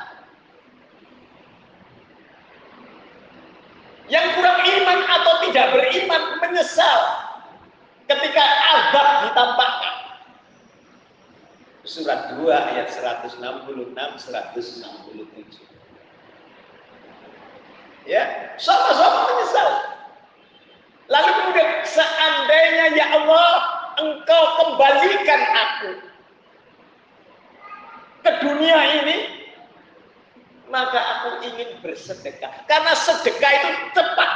Yang 4.05 4.37
kurang 4.37 4.61
iman 4.61 4.99
atau 5.01 5.33
tidak 5.49 5.65
beriman 5.73 6.37
menyesal 6.37 6.99
ketika 8.05 8.43
azab 8.45 9.07
ditampakkan 9.25 9.95
surat 11.85 12.33
2 12.37 12.49
ayat 12.49 12.89
166 12.93 13.41
167. 13.41 15.65
Ya, 18.05 18.53
sama-sama 18.61 19.33
menyesal. 19.33 19.69
Lalu 21.09 21.29
kemudian 21.41 21.69
seandainya 21.85 22.85
ya 22.97 23.05
Allah 23.13 23.49
engkau 24.01 24.43
kembalikan 24.61 25.41
aku 25.53 25.89
ke 28.25 28.31
dunia 28.41 28.79
ini 29.05 29.17
maka 30.73 30.97
aku 30.97 31.29
ingin 31.45 31.77
bersedekah 31.85 32.49
karena 32.65 32.93
sedekah 32.97 33.51
itu 33.53 33.69
cepat 33.93 34.31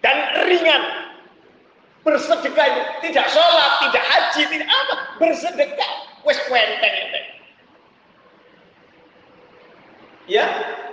dan 0.00 0.16
ringan 0.48 1.02
Bersedekah 2.02 2.66
itu 2.66 2.82
tidak 3.10 3.30
sholat, 3.30 3.72
tidak 3.86 4.04
haji, 4.10 4.42
tidak 4.50 4.66
apa. 4.66 4.94
Bersedekah. 5.22 5.92
Wes 6.26 6.38
kwenteng 6.50 6.94
itu. 6.98 7.20
Ya, 10.30 10.46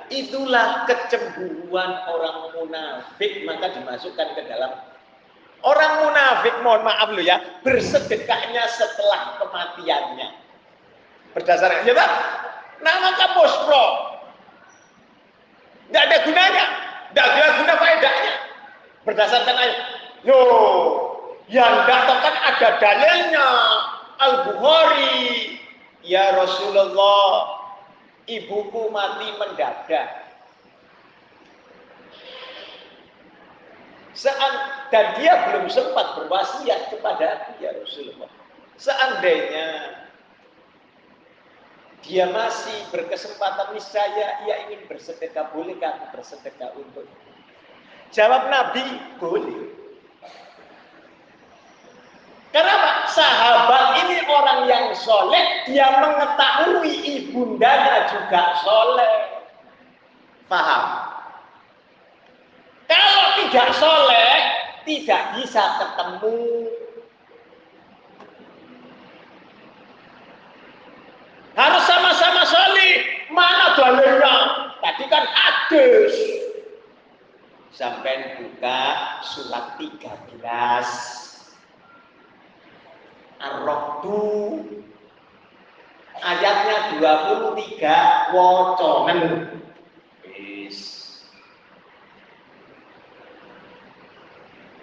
itulah 0.10 0.89
kecemburuan 0.89 1.91
orang 2.10 2.38
munafik 2.58 3.45
maka 3.45 3.74
dimasukkan 3.78 4.28
ke 4.38 4.41
dalam 4.50 4.74
orang 5.62 5.93
munafik 6.02 6.56
mohon 6.65 6.82
maaf 6.82 7.13
lo 7.13 7.22
ya 7.22 7.38
bersedekahnya 7.62 8.65
setelah 8.74 9.38
kematiannya 9.38 10.34
berdasarkan 11.38 11.86
ya 11.86 11.94
pak 11.94 12.12
nah 12.80 12.96
maka 13.04 13.26
bospro 13.36 13.86
tidak 15.89 16.04
ada 16.10 16.18
gunanya 16.24 16.65
tidak 17.12 17.26
ada 17.26 17.46
guna 17.60 17.74
faedahnya 17.78 18.34
berdasarkan 19.06 19.56
ayat 19.58 19.80
Loh, 20.28 21.39
yang 21.48 21.88
datang 21.88 22.20
kan 22.20 22.36
ada 22.44 22.70
dalilnya. 22.82 23.50
Al-Bukhari. 24.20 25.56
Ya 26.04 26.32
Rasulullah, 26.36 27.60
ibuku 28.28 28.88
mati 28.92 29.36
mendadak. 29.36 30.28
Saat, 34.15 34.54
dan 34.92 35.15
dia 35.20 35.32
belum 35.48 35.72
sempat 35.72 36.20
berwasiat 36.20 36.92
kepada 36.92 37.39
aku 37.39 37.52
ya 37.63 37.72
Rasulullah. 37.72 38.32
Seandainya 38.80 39.68
dia 42.05 42.31
masih 42.31 42.88
berkesempatan 42.93 43.75
niscaya 43.75 44.43
ia 44.47 44.55
ingin 44.69 44.88
bersedekah, 44.88 45.51
bolehkah 45.51 45.99
aku 45.99 46.05
bersedekah 46.19 46.71
untuk 46.79 47.05
Jawab 48.09 48.49
Nabi, 48.49 48.85
boleh. 49.21 49.69
Kenapa? 52.49 53.05
Sahabat 53.13 54.01
ini 54.01 54.25
orang 54.25 54.65
yang 54.65 54.89
soleh, 54.97 55.69
dia 55.69 55.85
mengetahui 56.01 56.93
ibundanya 57.05 58.09
juga 58.09 58.57
soleh. 58.65 59.13
Paham? 60.49 60.85
Kalau 62.89 63.25
tidak 63.38 63.69
soleh, 63.77 64.33
tidak 64.89 65.21
bisa 65.38 65.63
ketemu. 65.77 66.41
Harus 71.53 71.83
sama-sama 71.85 72.41
soleh. 72.49 72.93
Mana 73.29 73.77
dalilnya? 73.77 74.35
Tadi 74.81 75.05
kan 75.19 75.27
hadis. 75.36 76.15
Sampai 77.75 78.39
buka 78.39 78.79
surat 79.23 79.75
13 79.75 80.32
Ar-Rahdu. 83.39 84.63
Ayatnya 86.19 86.99
23 86.99 88.36
woconen 88.36 89.47
Bis. 90.23 90.79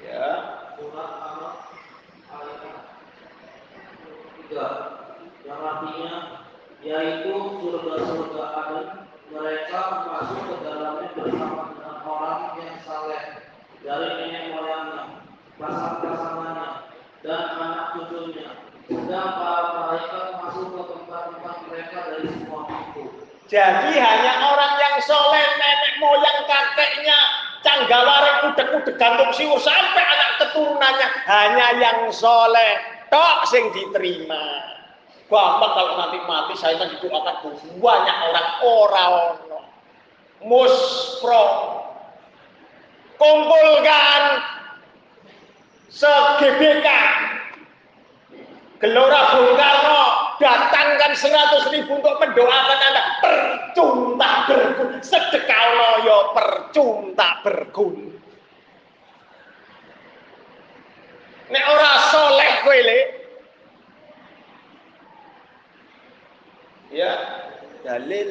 Ya. 0.01 0.53
artinya 5.67 6.47
yaitu 6.81 7.35
surga-surga 7.61 8.43
Aden 8.55 9.07
mereka 9.27 10.07
masuk 10.07 10.43
ke 10.47 10.55
dalamnya 10.63 11.11
bersama 11.19 11.75
dengan 11.75 11.97
orang 12.07 12.55
yang 12.63 12.79
saleh 12.87 13.43
dari 13.83 14.09
nenek 14.23 14.55
moyangnya, 14.55 15.03
pasang-pasangannya, 15.59 16.69
dan 17.27 17.43
anak 17.59 17.87
cucunya. 17.99 18.49
Sedang 18.87 19.31
para 19.35 19.67
malaikat 19.75 20.25
masuk 20.47 20.67
ke 20.79 20.83
tempat-tempat 20.95 21.57
mereka 21.67 21.99
dari 22.07 22.29
semua 22.39 22.61
pintu. 22.71 23.03
Jadi 23.47 23.95
hanya 23.95 24.33
orang 24.43 24.75
yang 24.83 24.97
soleh, 25.07 25.47
nenek 25.55 25.95
moyang 26.03 26.39
kakeknya, 26.51 27.19
canggawareng, 27.63 28.51
udek-udek 28.51 28.99
gantung 28.99 29.31
siur 29.31 29.63
sampai 29.63 30.03
anak 30.03 30.31
keturunannya 30.43 31.09
hanya 31.31 31.67
yang 31.79 31.99
soleh. 32.11 32.83
Tok 33.07 33.47
sing 33.47 33.71
diterima. 33.71 34.75
Gampang 35.27 35.73
kalau 35.75 35.95
nanti 35.99 36.19
mati 36.27 36.55
saya 36.59 36.79
kan 36.79 36.91
didoakan. 36.91 37.55
Banyak 37.83 38.17
orang 38.31 38.51
orang. 38.63 39.15
Muspro 40.43 41.47
kumpulkan. 43.19 44.23
se-GBK 45.97 46.89
Gelora 48.85 49.23
Bung 49.33 49.57
datangkan 50.37 51.13
seratus 51.17 51.69
ribu 51.73 52.01
untuk 52.01 52.17
mendoakan 52.21 52.79
anda. 52.81 53.03
Percuma 53.21 54.31
bergun. 54.49 54.91
Sedekah 55.01 55.65
loyo 55.77 56.19
percuma 56.37 57.29
bergun. 57.45 58.17
Nek 61.47 61.65
ora 61.71 61.93
soleh 62.11 62.53
kowe 62.67 62.79
ya 66.91 67.13
dalil. 67.87 68.31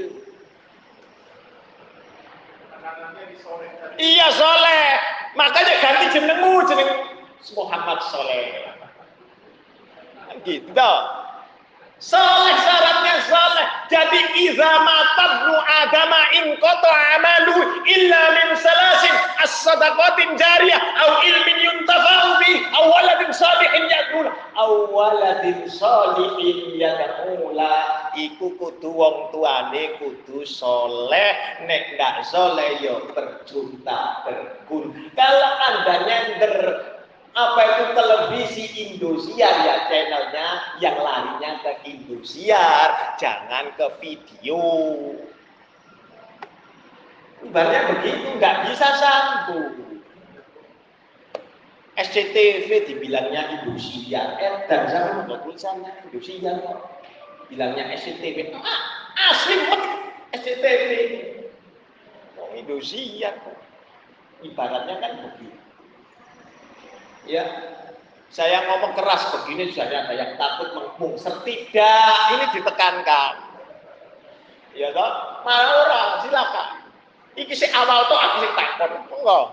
Iya 3.95 4.27
soleh. 4.35 4.85
Makanya 5.35 5.73
ganti 5.83 6.05
jenengmu 6.15 6.63
jeneng 6.67 6.91
Muhammad 7.55 7.99
Soleh. 8.07 8.71
Gitu 10.43 10.91
Soleh 11.95 12.55
syaratnya 12.59 13.15
soleh. 13.31 13.67
Jadi 13.87 14.19
iza 14.51 14.67
matabnu 14.83 15.55
adama 15.55 16.21
in 16.35 16.59
koto 16.59 16.91
amalu 17.15 17.79
illa 17.87 18.21
min 18.35 18.49
salasin 18.59 19.15
as-sadaqatin 19.39 20.35
jariyah 20.35 20.81
au 21.07 21.11
ilmin 21.23 21.57
yuntafa'u 21.63 22.29
bi 22.43 22.51
au 22.75 22.91
waladin 22.91 23.31
salihin 23.31 23.87
yadula 23.87 24.31
au 24.59 24.91
waladin 24.91 25.71
salihin 25.71 26.75
yadula 26.75 28.11
iku 28.19 28.51
kudu 28.59 28.91
wong 28.91 29.31
tuane 29.31 29.95
kudu 29.95 30.43
soleh. 30.43 31.63
Nek 31.63 31.95
gak 31.95 32.27
soleh 32.27 32.75
yo 32.83 33.07
percuma 33.15 34.27
berkun 34.27 34.91
kalau 35.15 35.51
anda 35.71 35.95
nyender 36.03 36.55
apa 37.35 37.61
itu 37.67 37.83
televisi 37.99 38.63
Indosiar? 38.87 39.53
Ya 39.67 39.75
channelnya 39.91 40.47
yang 40.79 40.95
larinya 40.95 41.59
ke 41.59 41.71
Indosiar 41.83 43.19
jangan 43.19 43.75
ke 43.75 43.87
video. 43.99 44.63
Ibaratnya 47.43 47.81
begitu 47.91 48.27
nggak 48.39 48.55
bisa 48.71 48.87
sambung. 48.97 49.99
SCTV 51.95 52.67
dibilangnya 52.87 53.59
Indosiar 53.59 54.39
eh 54.39 54.67
dan 54.71 54.87
sama 54.87 55.27
nggak 55.27 55.43
tulisannya 55.43 55.91
Indosiar 56.07 56.59
bilangnya 57.47 57.87
SCTV 57.99 58.51
ah, 58.51 58.81
asli 59.31 59.55
banget 59.63 59.91
SCTV 60.39 60.91
Indosiar 62.55 63.35
ibaratnya 64.43 64.95
kan 64.99 65.11
begitu 65.23 65.64
ya. 67.29 67.45
Saya 68.33 68.67
ngomong 68.67 68.97
keras 68.99 69.31
begini 69.31 69.71
sudah 69.71 69.87
ada 69.87 70.11
yang 70.11 70.35
takut 70.35 70.75
mengungser 70.75 71.39
tidak 71.47 72.13
ini 72.35 72.45
ditekankan. 72.51 73.33
Ya 74.75 74.91
toh? 74.91 75.11
Malah 75.47 75.71
orang 75.87 76.09
silakan. 76.25 76.69
Iki 77.39 77.55
si 77.55 77.67
awal 77.71 78.07
tuh 78.11 78.19
aku 78.19 78.35
sih 78.43 78.51
takut 78.55 78.91
enggak 79.07 79.45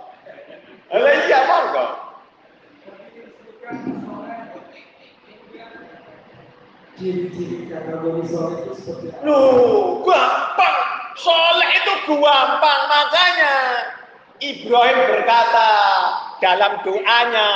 Lah 0.93 1.15
iya 1.15 1.39
monggo. 1.47 1.87
Apa? 1.87 2.03
Loh, 9.25 10.03
gampang. 10.05 10.77
Soleh 11.19 11.71
itu 11.81 11.95
gampang. 12.07 12.81
Makanya 12.91 13.55
Ibrahim 14.43 14.99
berkata 15.07 15.71
dalam 16.43 16.83
doanya, 16.83 17.51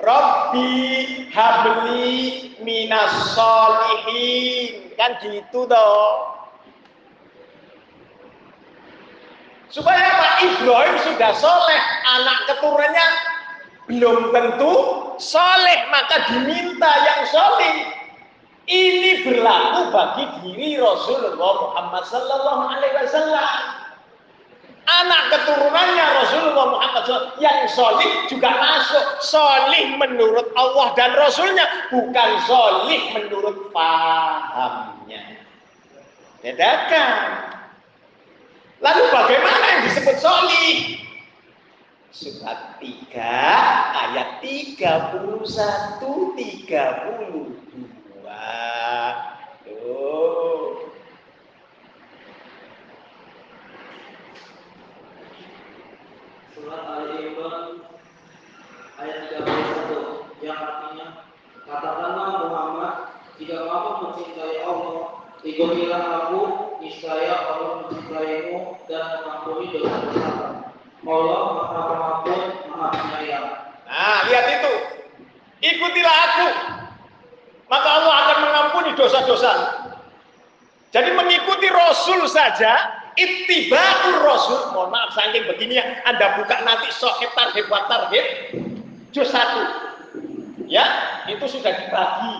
Robbi 0.00 1.28
habli 1.32 2.56
minas 2.64 3.36
solihin. 3.36 4.96
Kan 4.96 5.20
gitu 5.20 5.68
toh. 5.68 6.36
Supaya 9.68 10.08
Pak 10.16 10.34
Ibrahim 10.40 10.96
sudah 11.04 11.32
soleh, 11.36 11.80
anak 12.16 12.38
keturunannya 12.48 13.06
belum 13.92 14.32
tentu 14.32 14.74
soleh, 15.20 15.78
maka 15.92 16.32
diminta 16.32 16.88
yang 17.04 17.20
soleh. 17.28 17.74
Ini 18.66 19.22
berlaku 19.22 19.94
bagi 19.94 20.24
diri 20.42 20.80
Rasulullah 20.80 21.54
Muhammad 21.70 22.04
Sallallahu 22.08 22.62
Alaihi 22.72 22.96
Wasallam. 22.98 23.75
Anak 24.86 25.22
keturunannya 25.34 26.06
Rasulullah 26.22 26.66
Muhammad 26.78 27.02
SAW 27.10 27.34
yang 27.42 27.66
solih 27.66 28.06
juga 28.30 28.54
masuk. 28.54 29.18
Solih 29.18 29.98
menurut 29.98 30.46
Allah 30.54 30.94
dan 30.94 31.10
Rasulnya, 31.18 31.66
bukan 31.90 32.30
solih 32.46 33.02
menurut 33.18 33.74
pahamnya. 33.74 35.42
Bedakan. 36.38 37.14
Lalu 38.78 39.02
bagaimana 39.10 39.64
yang 39.74 39.82
disebut 39.90 40.16
solih? 40.22 41.02
Surat 42.14 42.78
3 42.78 43.18
ayat 44.06 44.38
31 44.38 45.98
32. 46.00 46.38
Tuh. 49.66 50.55
Surat 56.66 56.82
Ali 56.82 57.30
Imran 57.30 57.78
ayat 58.98 59.38
31 59.38 60.42
yang 60.42 60.58
artinya 60.58 61.30
katakanlah 61.62 62.42
Muhammad 62.42 62.94
jika 63.38 63.70
kamu 63.70 63.90
mencintai 64.02 64.66
Allah 64.66 65.22
ikutilah 65.46 66.02
aku 66.26 66.40
niscaya 66.82 67.54
Allah 67.54 67.86
mencintaimu 67.86 68.82
dan 68.90 69.22
mengampuni 69.22 69.78
dosa-dosamu 69.78 70.66
Allah 71.06 71.42
maha 71.54 71.80
pengampun 71.86 72.40
maha 72.66 72.86
penyayang 72.98 73.46
Nah, 73.86 74.18
lihat 74.26 74.46
itu. 74.58 74.72
Ikutilah 75.70 76.16
aku. 76.18 76.48
Maka 77.70 77.88
Allah 77.94 78.14
akan 78.26 78.38
mengampuni 78.42 78.90
dosa-dosa. 78.98 79.52
Jadi 80.90 81.14
mengikuti 81.14 81.70
Rasul 81.70 82.26
saja, 82.26 83.05
ittibaur 83.16 84.22
Rasul. 84.22 84.60
Mohon 84.72 84.90
maaf 84.92 85.10
saking 85.16 85.44
begini 85.48 85.80
ya, 85.80 85.84
Anda 86.04 86.40
buka 86.40 86.62
nanti 86.62 86.88
sohib 86.92 87.32
tarhib 87.32 87.66
wa 87.72 87.88
tarhib 87.88 88.26
juz 89.10 89.28
satu. 89.32 89.64
Ya, 90.68 90.84
itu 91.26 91.44
sudah 91.48 91.72
dibagi. 91.72 92.34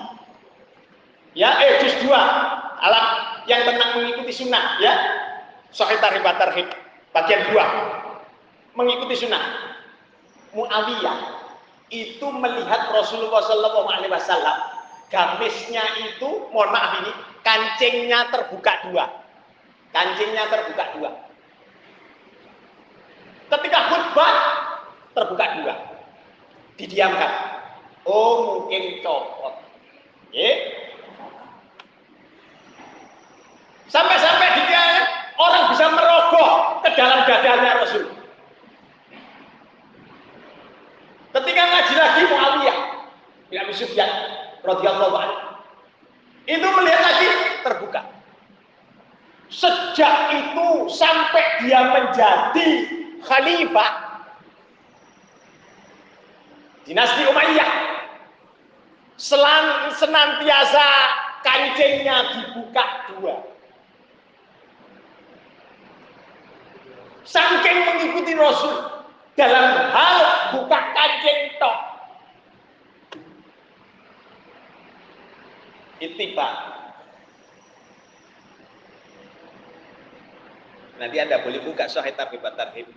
Ya, 1.37 1.57
eh 1.65 1.83
juz 1.85 1.97
dua. 2.05 2.23
Alam 2.77 3.41
yang 3.49 3.65
tentang 3.65 3.97
mengikuti 3.97 4.33
sunnah, 4.45 4.77
ya. 4.79 4.95
Sohib 5.73 5.99
tarhib 5.99 6.23
wa 6.23 6.37
tarhib 6.37 6.69
bagian 7.17 7.43
dua. 7.51 7.65
Mengikuti 8.77 9.27
sunnah. 9.27 9.75
Muawiyah 10.57 11.19
itu 11.93 12.27
melihat 12.33 12.89
Rasulullah 12.93 13.45
Shallallahu 13.45 13.89
Alaihi 13.93 14.11
gamisnya 15.07 15.85
itu 16.03 16.51
mohon 16.51 16.71
maaf 16.75 16.99
ini 17.05 17.13
kancingnya 17.47 18.27
terbuka 18.35 18.91
dua 18.91 19.07
kancingnya 19.97 20.45
terbuka 20.53 20.85
dua. 21.01 21.11
Ketika 23.49 23.79
khutbah 23.89 24.35
terbuka 25.17 25.47
dua. 25.57 25.75
Didiamkan. 26.77 27.33
Oh 28.05 28.61
mungkin 28.61 29.01
copot. 29.01 29.57
Ya 30.37 30.53
sampai-sampai 33.89 34.49
dia 34.69 34.85
orang 35.41 35.73
bisa 35.73 35.87
merogoh 35.89 36.85
ke 36.85 36.91
dalam 36.93 37.25
dadanya 37.25 37.81
Rasul. 37.81 38.05
Ketika 41.33 41.63
ngaji 41.65 41.95
lagi 41.97 42.23
Muawiyah 42.29 42.79
bin 43.49 43.57
Abi 43.61 43.73
Sufyan 43.73 44.11
radhiyallahu 44.61 45.17
anhu. 45.17 45.41
Itu 46.47 46.63
melihat 46.63 47.01
lagi 47.03 47.29
terbuka. 47.65 48.16
Sejak 49.57 50.37
itu 50.37 50.69
sampai 50.93 51.65
dia 51.65 51.81
menjadi 51.89 52.69
khalifah 53.25 53.93
dinasti 56.85 57.25
Umayyah 57.25 57.73
selang 59.17 59.97
senantiasa 59.97 60.87
kancingnya 61.41 62.17
dibuka 62.37 62.85
dua. 63.17 63.37
Saking 67.25 67.79
mengikuti 67.81 68.37
Rasul 68.37 68.77
dalam 69.41 69.89
hal 69.91 70.19
buka 70.53 70.79
kancing 70.95 71.41
tok. 71.59 71.79
Itiba. 75.97 76.49
Nanti 80.97 81.17
Anda 81.21 81.45
boleh 81.45 81.61
buka 81.61 81.89
Sahih 81.89 82.17
Tarhib 82.17 82.41
Tarhib. 82.41 82.89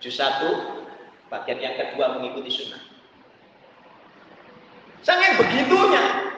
Juz 0.00 0.16
1, 0.20 1.32
bagian 1.32 1.58
yang 1.60 1.74
kedua 1.76 2.16
mengikuti 2.16 2.50
sunnah. 2.52 2.80
Sangat 5.04 5.36
begitunya. 5.36 6.32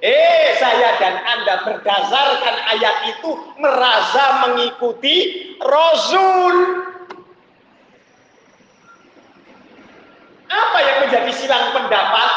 Eh, 0.00 0.56
saya 0.56 0.96
dan 0.96 1.20
Anda 1.20 1.54
berdasarkan 1.62 2.56
ayat 2.72 2.96
itu 3.12 3.30
merasa 3.60 4.48
mengikuti 4.48 5.16
Rasul. 5.60 6.56
Apa 10.50 10.78
yang 10.82 10.96
menjadi 11.06 11.32
silang 11.36 11.70
pendapat 11.76 12.30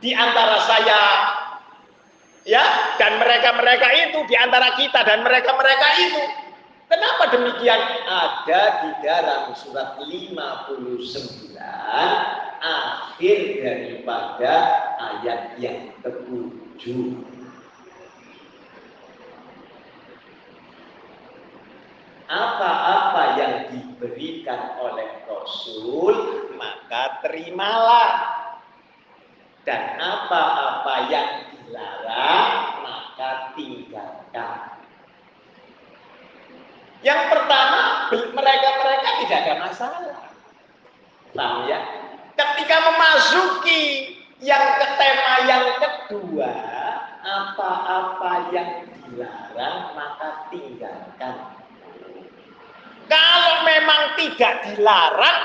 di 0.00 0.10
antara 0.16 0.56
saya 0.64 1.00
ya 2.46 2.62
dan 2.96 3.18
mereka-mereka 3.18 3.88
itu 4.08 4.18
di 4.30 4.34
antara 4.38 4.72
kita 4.78 5.02
dan 5.02 5.26
mereka-mereka 5.26 5.88
itu? 5.98 6.22
Kenapa 6.86 7.34
demikian? 7.34 7.82
Ada 8.06 8.62
di 8.86 8.90
dalam 9.02 9.50
surat 9.58 9.98
59 9.98 11.58
akhir 12.62 13.38
daripada 13.58 14.54
ayat 14.94 15.58
yang 15.58 15.90
ketujuh. 16.06 17.26
Apa-apa 22.26 23.38
yang 23.38 23.54
diberikan 23.70 24.78
oleh 24.82 25.10
Rasul, 25.30 26.14
maka 26.58 27.22
terimalah. 27.22 28.34
Dan 29.66 29.98
apa-apa 29.98 31.10
yang 31.10 31.45
dilarang, 31.66 32.50
maka 32.86 33.30
tinggalkan. 33.58 34.58
Yang 37.02 37.22
pertama, 37.28 38.10
mereka-mereka 38.10 39.08
tidak 39.22 39.38
ada 39.44 39.54
masalah. 39.66 40.18
Paham 41.36 41.68
ya? 41.68 41.80
Ketika 42.38 42.76
memasuki 42.86 43.82
yang 44.40 44.64
ke 44.80 44.86
tema 44.96 45.32
yang 45.44 45.66
kedua, 45.80 46.52
apa-apa 47.26 48.54
yang 48.54 48.86
dilarang 49.06 49.78
maka 49.98 50.48
tinggalkan. 50.48 51.36
Kalau 53.06 53.54
memang 53.62 54.02
tidak 54.18 54.54
dilarang, 54.66 55.40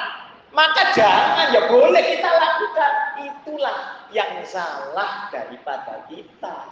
maka 0.52 0.92
jangan 0.92 1.56
ya 1.56 1.72
boleh 1.72 2.04
kita 2.04 2.28
lakukan. 2.28 2.94
Itulah 3.24 3.78
yang 4.12 4.44
salah 4.44 5.32
daripada 5.32 6.04
kita. 6.12 6.68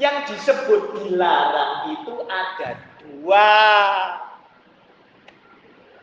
Yang 0.00 0.32
disebut 0.32 0.96
dilarang 0.96 1.92
itu 1.92 2.14
ada 2.24 2.70
dua. 3.04 3.52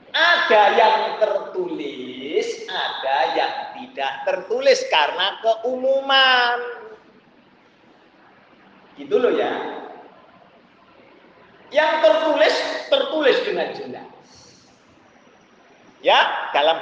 Ada 0.09 0.63
yang 0.73 0.97
tertulis, 1.21 2.47
ada 2.65 3.17
yang 3.37 3.53
tidak 3.77 4.13
tertulis 4.25 4.79
karena 4.89 5.37
keumuman. 5.41 6.57
Gitu 8.97 9.15
loh 9.17 9.33
ya. 9.33 9.53
Yang 11.69 11.91
tertulis, 12.01 12.55
tertulis 12.89 13.37
dengan 13.45 13.69
jelas. 13.77 14.08
Ya, 15.99 16.51
dalam 16.55 16.79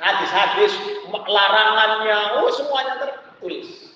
hadis-hadis 0.00 0.72
larangannya, 1.12 2.40
oh 2.40 2.50
semuanya 2.56 2.94
tertulis. 3.02 3.92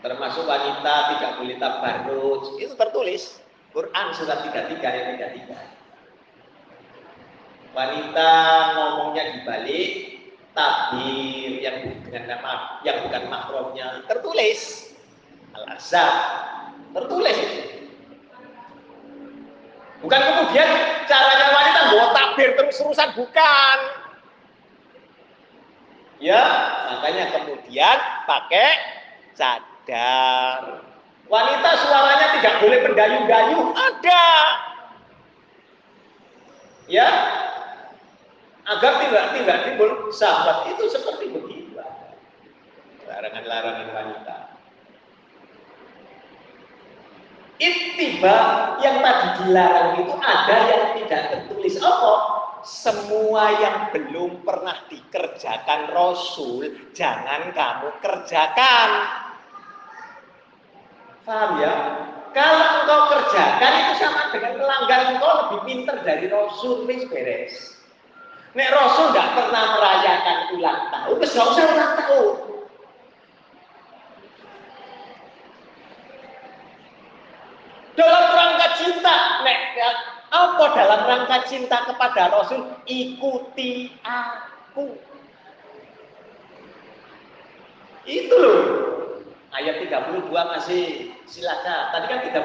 Termasuk 0.00 0.46
wanita 0.46 0.94
tidak 1.16 1.32
boleh 1.42 1.56
tabarruj, 1.58 2.42
itu 2.62 2.74
tertulis. 2.78 3.42
Quran 3.74 4.06
surat 4.16 4.40
33 4.46 4.80
ayat 4.80 5.06
33 5.20 5.76
wanita 7.76 8.30
ngomongnya 8.72 9.24
dibalik 9.36 10.16
tabir 10.56 11.60
yang 11.60 11.92
dengan 12.08 12.24
nama 12.32 12.80
yang 12.88 13.04
bukan 13.04 13.22
makromnya 13.28 14.00
tertulis. 14.08 14.90
Al 15.52 15.76
azab 15.76 16.16
tertulis 16.96 17.36
bukan 20.02 20.20
kemudian 20.20 20.68
caranya 21.08 21.48
wanita 21.52 21.80
bawa 21.92 22.06
tabir 22.12 22.50
terus 22.56 22.76
terusan 22.80 23.10
bukan. 23.16 23.78
Ya 26.16 26.42
makanya 26.96 27.24
kemudian 27.36 27.98
pakai 28.24 28.70
cadar. 29.36 30.80
Wanita 31.26 31.70
suaranya 31.84 32.26
tidak 32.38 32.54
boleh 32.62 32.78
mendayu-dayu 32.86 33.60
ada. 33.74 34.26
Ya 36.86 37.08
agar 38.66 38.92
tidak 39.02 39.24
tidak 39.34 39.58
timbul 39.66 39.90
sahabat 40.14 40.70
itu 40.70 40.84
seperti 40.88 41.24
begitu. 41.30 41.76
Larangan-larangan 43.06 43.88
wanita 43.94 44.55
ittiba 47.56 48.38
yang 48.84 49.00
tadi 49.00 49.26
dilarang 49.44 50.04
itu 50.04 50.14
ada 50.20 50.56
yang 50.68 50.84
tidak 51.00 51.22
tertulis. 51.32 51.74
Apa? 51.80 52.14
Semua 52.66 53.54
yang 53.62 53.76
belum 53.94 54.42
pernah 54.42 54.74
dikerjakan 54.90 55.94
Rasul 55.94 56.66
jangan 56.92 57.54
kamu 57.54 57.88
kerjakan. 58.02 58.90
Paham 61.22 61.50
ya? 61.62 61.74
Kalau 62.36 62.68
engkau 62.84 63.00
kerjakan 63.16 63.72
itu 63.80 63.92
sama 64.02 64.28
dengan 64.34 64.60
melanggar 64.60 65.00
engkau 65.14 65.32
lebih 65.46 65.60
pinter 65.64 65.96
dari 66.04 66.26
Rasul 66.28 66.84
wis 66.84 67.06
beres. 67.08 67.80
Nek 68.56 68.72
Rasul 68.72 69.12
nggak 69.12 69.30
pernah 69.36 69.64
merayakan 69.76 70.38
ulang 70.56 70.80
tahun, 70.88 71.16
nggak 71.16 71.28
usah 71.32 71.64
ulang 71.76 71.92
tahun. 72.00 72.45
Dalam 77.96 78.24
rangka 78.36 78.76
cinta, 78.76 79.40
nek 79.40 79.80
apa 80.28 80.64
dalam 80.76 81.00
rangka 81.08 81.48
cinta 81.48 81.88
kepada 81.88 82.28
Rasul? 82.28 82.68
Ikuti 82.84 83.96
aku. 84.04 85.00
Itu 88.04 88.36
loh. 88.36 88.60
Ayat 89.56 89.88
32 89.88 90.28
masih 90.28 91.16
silakan. 91.24 91.96
Tadi 91.96 92.12
kan 92.12 92.20
31. 92.28 92.44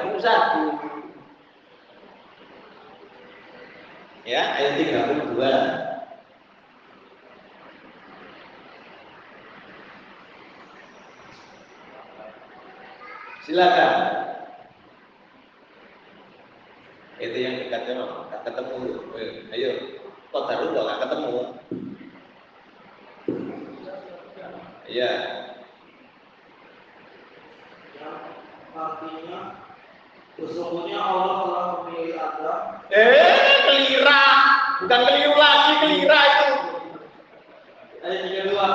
Ya, 4.24 4.56
ayat 4.56 4.80
32. 4.80 5.36
Silakan. 13.44 14.31
Itu 17.22 17.38
yang 17.38 17.54
dekatnya 17.62 18.02
nggak 18.02 18.42
ketemu. 18.50 18.78
Ayo, 19.54 19.70
kok 20.34 20.44
taruh 20.50 20.68
nggak 20.74 21.00
ketemu? 21.06 21.34
Iya. 24.90 25.12
Artinya 28.72 29.40
sesungguhnya 30.34 30.98
Allah 30.98 31.34
telah 31.46 31.64
memilih 31.86 32.18
Adam. 32.18 32.60
Eh, 32.90 33.56
kelira, 33.70 34.24
bukan 34.82 35.00
keliru 35.06 35.34
lagi, 35.38 35.72
kelira 35.78 36.20
itu. 36.26 36.50
Ayat 38.02 38.18
yang 38.26 38.34
kedua, 38.50 38.66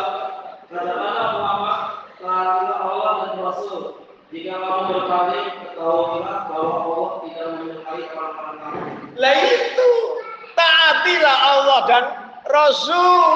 katakanlah 0.72 1.28
Muhammad, 1.36 1.80
taatilah 2.16 2.80
Allah 2.80 3.12
dan 3.28 3.44
Rasul. 3.44 3.84
Jika 4.28 4.60
kamu 4.60 4.82
berpaling, 4.92 5.48
ketahuilah 5.64 6.38
bahwa 6.52 6.74
Allah 6.84 7.12
tidak 7.24 7.48
menyukai 7.58 8.04
orang-orang 8.12 8.56
kafir. 8.60 8.94
Lah 9.16 9.36
itu, 9.40 9.92
taatilah 11.08 11.38
Allah 11.40 11.80
dan 11.88 12.04
Rasul. 12.52 13.32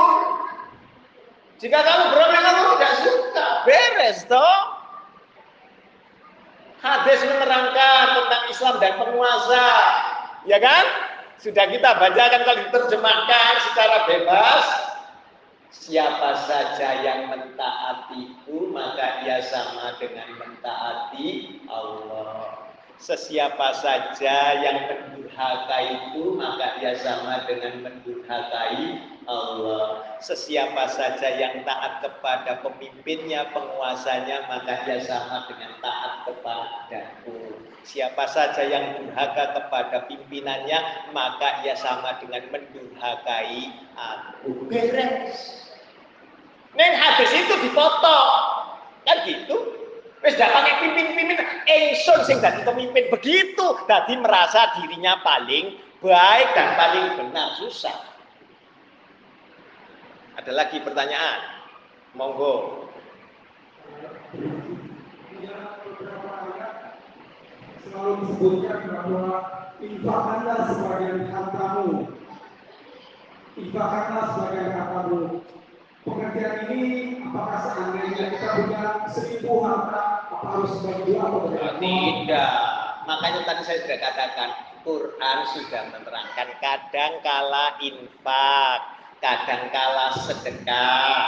Jika 1.64 1.78
kamu 1.80 2.04
berpaling, 2.12 2.44
kamu 2.44 2.74
tidak 2.76 2.94
suka, 3.06 3.48
beres 3.64 4.20
toh. 4.28 4.60
Hadis 6.82 7.22
menerangkan 7.22 8.06
tentang 8.18 8.44
Islam 8.50 8.76
dan 8.82 8.94
penguasa. 8.98 9.68
Ya 10.50 10.58
kan? 10.58 10.86
Sudah 11.38 11.70
kita 11.70 11.90
bacakan 12.02 12.42
kalau 12.42 12.58
diterjemahkan 12.66 13.52
secara 13.72 13.98
bebas. 14.10 14.66
Siapa 15.72 16.36
saja 16.52 17.00
yang 17.00 17.32
mentaatiku 17.32 18.76
maka 18.76 19.24
ia 19.24 19.40
sama 19.40 19.96
dengan 20.02 20.28
mentaati 20.36 21.62
Allah. 21.72 22.11
Sesiapa 23.02 23.74
saja 23.82 24.62
yang 24.62 24.78
mendurhakai 24.86 26.14
maka 26.38 26.78
ia 26.78 26.94
sama 27.02 27.50
dengan 27.50 27.82
mendurhakai 27.82 29.02
Allah. 29.26 30.06
Sesiapa 30.22 30.86
saja 30.86 31.34
yang 31.34 31.66
taat 31.66 32.06
kepada 32.06 32.62
pemimpinnya, 32.62 33.50
penguasanya, 33.50 34.46
maka 34.46 34.86
ia 34.86 35.02
sama 35.02 35.50
dengan 35.50 35.82
taat 35.82 36.30
kepadaku. 36.30 37.58
Siapa 37.82 38.30
saja 38.30 38.62
yang 38.70 39.02
durhaka 39.02 39.58
kepada 39.58 40.06
pimpinannya, 40.06 41.10
maka 41.10 41.66
ia 41.66 41.74
sama 41.74 42.22
dengan 42.22 42.54
mendurhakai 42.54 43.82
aku. 43.98 44.70
Beres. 44.70 45.74
Neng 46.78 46.94
hadis 46.94 47.34
itu 47.34 47.54
dipotong. 47.66 48.34
Kan 49.10 49.18
gitu. 49.26 49.81
Wis 50.22 50.38
dak 50.38 50.54
pakai 50.54 50.74
pimpin-pimpin 50.86 51.42
ingsun 51.66 52.22
sing 52.30 52.38
dadi 52.38 52.62
pemimpin 52.62 53.10
begitu, 53.10 53.68
dadi 53.90 54.14
merasa 54.22 54.78
dirinya 54.78 55.18
paling 55.26 55.82
baik 55.98 56.48
dan 56.54 56.78
paling 56.78 57.06
benar 57.18 57.58
susah. 57.58 57.98
Ada 60.38 60.54
lagi 60.54 60.78
pertanyaan? 60.86 61.42
Monggo. 62.14 62.86
Selalu 67.82 68.12
disebutkan 68.24 68.80
bahwa 68.94 69.30
infakkanlah 69.82 70.60
sebagian 70.70 71.20
hartamu. 71.34 72.14
Infakkanlah 73.58 74.26
sebagian 74.38 74.70
hartamu. 74.78 75.20
Pengertian 76.02 76.56
ini 76.74 77.22
apakah 77.26 77.60
seandainya 77.62 78.26
kita 78.34 78.50
punya 78.58 79.01
seribu 79.12 79.64
harta 79.64 80.32
harus 80.32 80.74
bagi 80.84 81.14
Tidak. 81.16 82.56
Makanya 83.06 83.42
tadi 83.44 83.62
saya 83.66 83.80
sudah 83.84 84.00
katakan, 84.00 84.50
Quran 84.82 85.38
sudah 85.54 85.82
menerangkan 85.94 86.50
kadang 86.58 87.14
kala 87.22 87.78
infak, 87.82 88.80
kadang 89.22 89.70
kala 89.70 90.08
sedekah. 90.26 91.22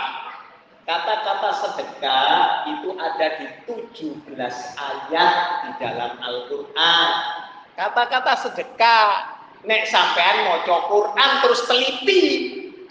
Kata-kata 0.83 1.49
sedekah 1.63 2.67
itu 2.67 2.91
ada 2.99 3.27
di 3.39 3.47
17 3.63 4.35
ayat 4.75 5.35
di 5.63 5.71
dalam 5.79 6.11
Al-Quran. 6.19 7.11
Kata-kata 7.79 8.33
sedekah, 8.43 9.09
nek 9.63 9.87
sampean 9.87 10.43
mau 10.43 10.59
Quran 10.67 11.31
terus 11.39 11.63
teliti. 11.71 12.25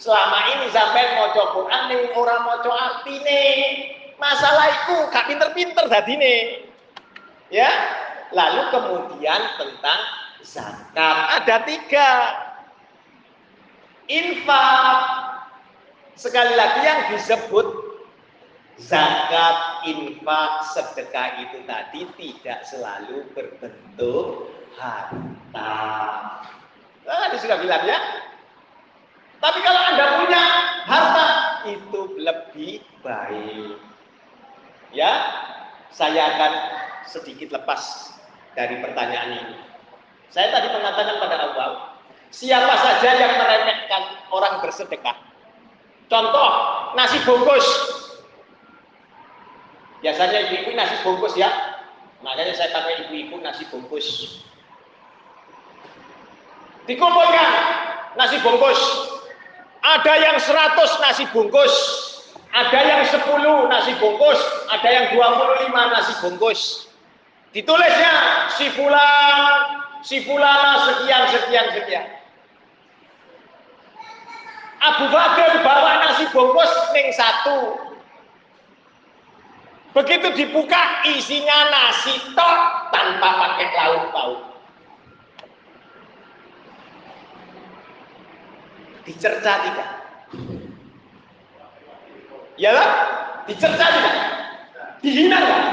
Selama 0.00 0.38
ini 0.56 0.66
sampean 0.72 1.20
mau 1.20 1.30
Quran 1.36 1.82
ning 1.92 2.02
ora 2.16 2.42
maca 2.42 2.72
artine. 2.72 3.44
Masalah 4.22 4.66
itu 4.70 4.96
gak 5.10 5.26
pinter-pinter 5.26 5.84
dadine. 5.90 6.62
Ya. 7.50 7.70
Lalu 8.30 8.62
kemudian 8.70 9.40
tentang 9.58 10.00
zakat 10.46 11.16
ada 11.42 11.56
tiga. 11.66 12.10
Infak 14.06 14.98
sekali 16.14 16.54
lagi 16.54 16.80
yang 16.86 17.00
disebut 17.12 17.66
zakat, 18.80 19.84
infak, 19.90 20.50
sedekah 20.70 21.28
itu 21.44 21.58
tadi 21.68 22.08
tidak 22.16 22.64
selalu 22.64 23.26
berbentuk 23.36 24.48
harta. 24.78 25.74
Nah, 27.04 27.36
sudah 27.36 27.58
bilang 27.60 27.84
ya. 27.84 27.98
Tapi 29.42 29.58
kalau 29.60 29.82
Anda 29.92 30.04
punya 30.22 30.44
harta 30.86 31.28
itu 31.68 32.00
lebih 32.16 32.80
baik. 33.02 33.91
Ya, 34.92 35.12
saya 35.88 36.36
akan 36.36 36.52
sedikit 37.08 37.48
lepas 37.52 38.12
dari 38.52 38.76
pertanyaan 38.80 39.40
ini. 39.40 39.56
Saya 40.28 40.52
tadi 40.52 40.68
mengatakan 40.72 41.16
pada 41.20 41.36
awal, 41.52 41.70
siapa 42.32 42.76
saja 42.76 43.10
yang 43.16 43.36
meremehkan 43.40 44.02
orang 44.32 44.60
bersedekah. 44.60 45.16
Contoh, 46.12 46.50
nasi 46.92 47.16
bungkus. 47.24 47.64
Biasanya 50.04 50.48
ibu-ibu 50.48 50.76
nasi 50.76 50.96
bungkus 51.00 51.40
ya. 51.40 51.48
Makanya 52.20 52.52
saya 52.52 52.68
pakai 52.76 53.08
ibu-ibu 53.08 53.40
nasi 53.40 53.64
bungkus. 53.72 54.40
Dikumpulkan 56.84 57.50
nasi 58.20 58.36
bungkus. 58.44 58.80
Ada 59.82 60.12
yang 60.20 60.36
100 60.36 61.00
nasi 61.00 61.24
bungkus. 61.32 61.74
Ada 62.52 62.78
yang 62.84 63.02
10 63.08 63.72
nasi 63.72 63.92
bungkus. 63.96 64.40
Ada 64.68 64.88
yang 64.92 65.06
25 65.16 65.72
nasi 65.72 66.12
bungkus. 66.20 66.60
Ditulisnya 67.52 68.14
si 68.56 68.68
fulan, 68.72 69.44
si 70.00 70.24
fulana 70.24 70.88
sekian 70.88 71.22
sekian 71.32 71.66
sekian. 71.76 72.06
Abu 74.82 75.04
Bakar 75.12 75.60
bawa 75.60 75.92
nasi 76.00 76.24
bungkus 76.32 76.72
ning 76.96 77.08
satu. 77.12 77.76
Begitu 79.92 80.32
dibuka 80.32 81.04
isinya 81.04 81.68
nasi 81.68 82.16
tok 82.32 82.60
tanpa 82.88 83.28
pakai 83.36 83.68
lauk 83.76 84.04
pauk. 84.16 84.40
Dicerca 89.04 89.52
tidak? 89.68 89.91
Ya 92.60 92.76
dicerca 93.48 93.86
tidak? 93.86 94.16
Dihina 95.00 95.38
tidak? 95.40 95.64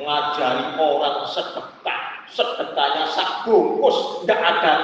Ngajari 0.00 0.66
orang 0.80 1.28
sedekah, 1.28 2.02
sedekahnya 2.32 3.04
sak 3.12 3.44
bungkus, 3.44 4.24
tidak 4.24 4.40
ada 4.40 4.74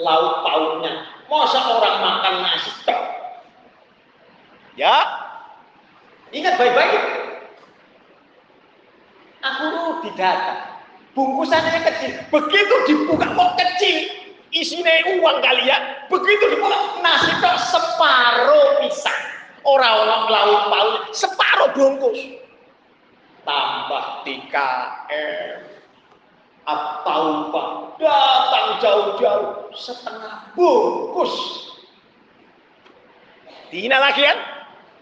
lauk 0.00 0.40
pauknya. 0.40 1.04
Masa 1.28 1.60
orang 1.68 1.96
makan 2.00 2.34
nasi 2.40 2.72
tok? 2.88 3.00
Ya, 4.74 5.04
ingat 6.32 6.56
baik-baik. 6.56 7.02
Aku 9.44 10.00
di 10.00 10.10
data, 10.16 10.80
bungkusannya 11.12 11.84
kecil. 11.84 12.12
Begitu 12.32 12.74
dibuka 12.88 13.28
kok 13.28 13.52
kecil, 13.60 14.23
isinya 14.54 14.94
uang 15.18 15.42
kali 15.42 15.66
ya. 15.66 16.06
Begitu 16.06 16.54
dibuka 16.54 17.02
nasi 17.02 17.34
tok 17.42 17.58
separuh 17.68 18.80
pisang. 18.80 19.22
Orang-orang 19.66 20.22
lauk 20.30 20.62
pauk 20.70 20.94
separuh 21.10 21.68
bungkus. 21.74 22.20
Tambah 23.44 24.24
3M 24.24 25.74
atau 26.64 27.52
datang 28.00 28.68
jauh-jauh 28.80 29.68
setengah 29.76 30.48
bungkus. 30.56 31.34
Dina 33.68 34.00
lagi 34.00 34.24
kan? 34.24 34.38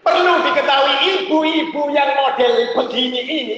Perlu 0.03 0.43
diketahui 0.43 0.95
ibu-ibu 1.07 1.81
yang 1.95 2.11
model 2.19 2.75
begini 2.75 3.21
ini, 3.23 3.57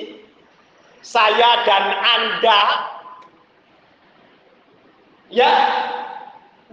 saya 1.02 1.66
dan 1.66 1.86
Anda, 1.90 2.62
ya 5.34 5.50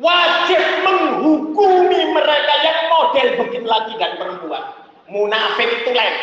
wajib 0.01 0.63
menghukumi 0.85 2.01
mereka 2.13 2.55
yang 2.65 2.79
model 2.89 3.29
begini 3.45 3.67
lagi 3.69 3.93
dan 4.01 4.17
perempuan. 4.17 4.65
Munafik 5.11 5.69
itu 5.69 5.91
lain. 5.93 6.17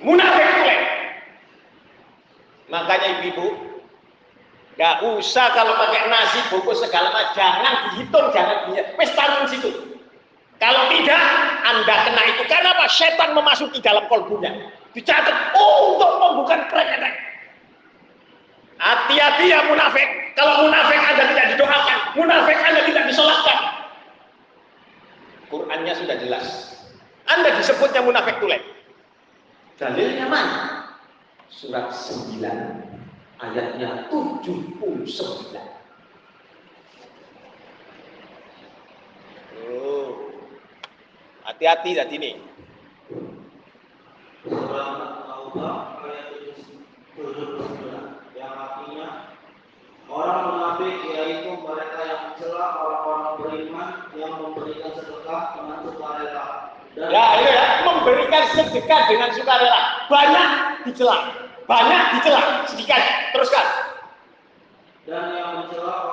Munafik 0.00 0.44
itu 0.46 0.62
lain. 0.64 0.84
Makanya 2.68 3.08
ibu-ibu, 3.20 3.46
Gak 4.78 5.02
usah 5.02 5.50
kalau 5.58 5.74
pakai 5.74 6.06
nasi 6.06 6.38
bungkus 6.54 6.78
segala 6.78 7.10
macam, 7.10 7.34
jangan 7.34 7.74
dihitung, 7.90 8.30
jangan 8.30 8.56
dihitung. 8.70 8.94
Wes 8.94 9.10
taruh 9.18 9.42
situ. 9.50 9.70
Kalau 10.62 10.86
tidak, 10.94 11.22
Anda 11.66 11.94
kena 12.06 12.22
itu. 12.30 12.42
Karena 12.46 12.78
apa? 12.78 12.86
Setan 12.86 13.34
memasuki 13.34 13.82
dalam 13.82 14.06
kolbunya. 14.06 14.54
Dicatat, 14.94 15.50
oh 15.58 15.98
untuk 15.98 16.10
membuka 16.22 16.62
krek 16.70 16.88
Hati-hati 18.78 19.50
ya 19.50 19.66
munafik. 19.66 20.06
Kalau 20.38 20.70
munafik 20.70 21.02
Anda 21.02 21.24
tidak 21.34 21.46
didoakan, 21.54 21.98
munafik 22.14 22.58
Anda 22.62 22.80
tidak 22.86 23.04
disolatkan. 23.10 23.58
Qurannya 25.50 25.94
sudah 25.98 26.16
jelas. 26.22 26.46
Anda 27.26 27.58
disebutnya 27.58 28.06
munafik 28.06 28.38
tulen. 28.38 28.62
Dalilnya 29.78 30.26
mana? 30.30 30.58
Surat 31.50 31.90
9 31.90 32.38
ayatnya 33.42 34.06
79. 34.10 34.78
Oh. 39.68 40.08
Hati-hati 41.42 41.98
tadi 41.98 42.14
nih. 42.14 42.34
Surah 44.46 44.90
Taubah 45.26 45.98
ayat 46.06 46.30
79 46.38 47.18
yang 47.18 47.26
artinya 47.26 47.47
orang 50.18 50.40
munafik 50.50 50.96
yaitu 51.14 51.50
mereka 51.62 51.98
yang 52.02 52.20
mencela 52.26 52.66
orang-orang 52.82 53.32
beriman 53.38 53.88
yang 54.18 54.34
memberikan 54.42 54.90
sedekah 54.98 55.42
dengan 55.54 55.78
sukarela 55.86 56.46
dan 56.98 57.08
Ya, 57.14 57.24
ini 57.38 57.50
ya, 57.54 57.66
memberikan 57.86 58.44
sedekah 58.58 59.00
dengan 59.06 59.30
sukarela. 59.30 59.80
Banyak 60.10 60.48
dicela, 60.82 61.18
banyak 61.70 62.02
dicela, 62.18 62.66
sedikit. 62.66 63.02
Teruskan. 63.30 63.88
dan 65.08 65.32
yang 65.32 65.64
mencela 65.64 66.04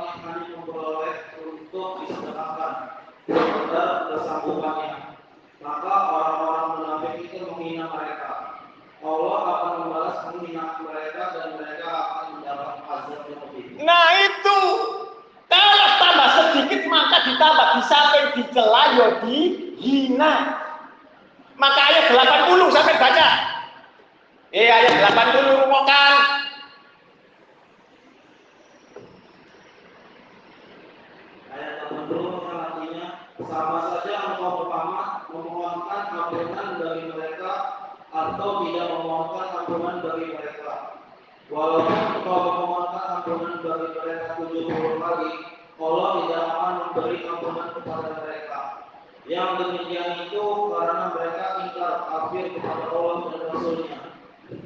yang 0.00 0.16
hanya 0.24 0.48
memperoleh 0.56 1.28
untuk 1.44 2.00
disedekahkan 2.00 3.04
sekedar 3.28 3.90
kesanggupannya 4.08 5.20
maka 5.60 5.92
orang-orang 6.08 6.66
munafik 6.80 7.14
itu 7.28 7.44
menghina 7.44 7.92
mereka 7.92 8.56
Allah 9.04 9.40
akan 9.44 9.72
membalas 9.84 10.18
menghina 10.32 10.80
mereka 10.80 11.22
dan 11.36 11.48
mereka 11.60 11.88
akan 11.92 12.24
mendapat 12.32 12.76
azab 12.80 13.20
yang 13.28 13.40
lebih 13.44 13.64
Nah 13.84 14.04
itu, 14.24 14.60
kalau 15.52 15.88
tambah 16.00 16.28
sedikit 16.40 16.80
maka 16.88 17.16
samping 17.84 18.28
dicela 18.36 18.82
ya 18.96 19.08
dihina. 19.24 20.32
Maka 21.60 21.80
ayat 21.92 22.06
80 22.16 22.72
sampai 22.72 22.96
baca. 22.96 23.28
Eh 24.50 24.66
ayat 24.66 25.12
80 25.12 25.60
rumokan. 25.60 26.14
Ayat 31.52 31.74
80 31.92 32.48
yang 32.48 32.58
artinya 32.58 33.06
sama 33.44 33.78
saja 33.92 34.14
engkau 34.32 34.64
dari 36.80 37.04
mereka 37.12 37.52
atau 38.10 38.64
tidak 38.64 38.86
memohonkan 38.90 39.46
ampunan 39.62 39.96
dari 40.00 40.24
mereka. 40.32 40.72
Walaupun 41.52 42.00
engkau 42.18 42.40
memohonkan 42.40 43.04
ampunan 43.20 43.54
dari 43.60 43.86
mereka 43.94 44.26
70 44.40 44.96
kali, 44.96 45.30
Allah 45.80 46.08
tidak 46.20 46.42
akan 46.44 46.72
memberi 46.76 47.16
ampunan 47.24 47.68
kepada 47.72 48.08
mereka. 48.20 48.58
Yang 49.24 49.48
demikian 49.64 50.08
itu 50.28 50.44
karena 50.68 51.04
mereka 51.16 51.44
ingkar 51.64 51.94
kafir 52.04 52.44
kepada 52.52 52.84
Allah 52.92 53.14
dan 53.24 53.40
Rasulnya. 53.48 53.98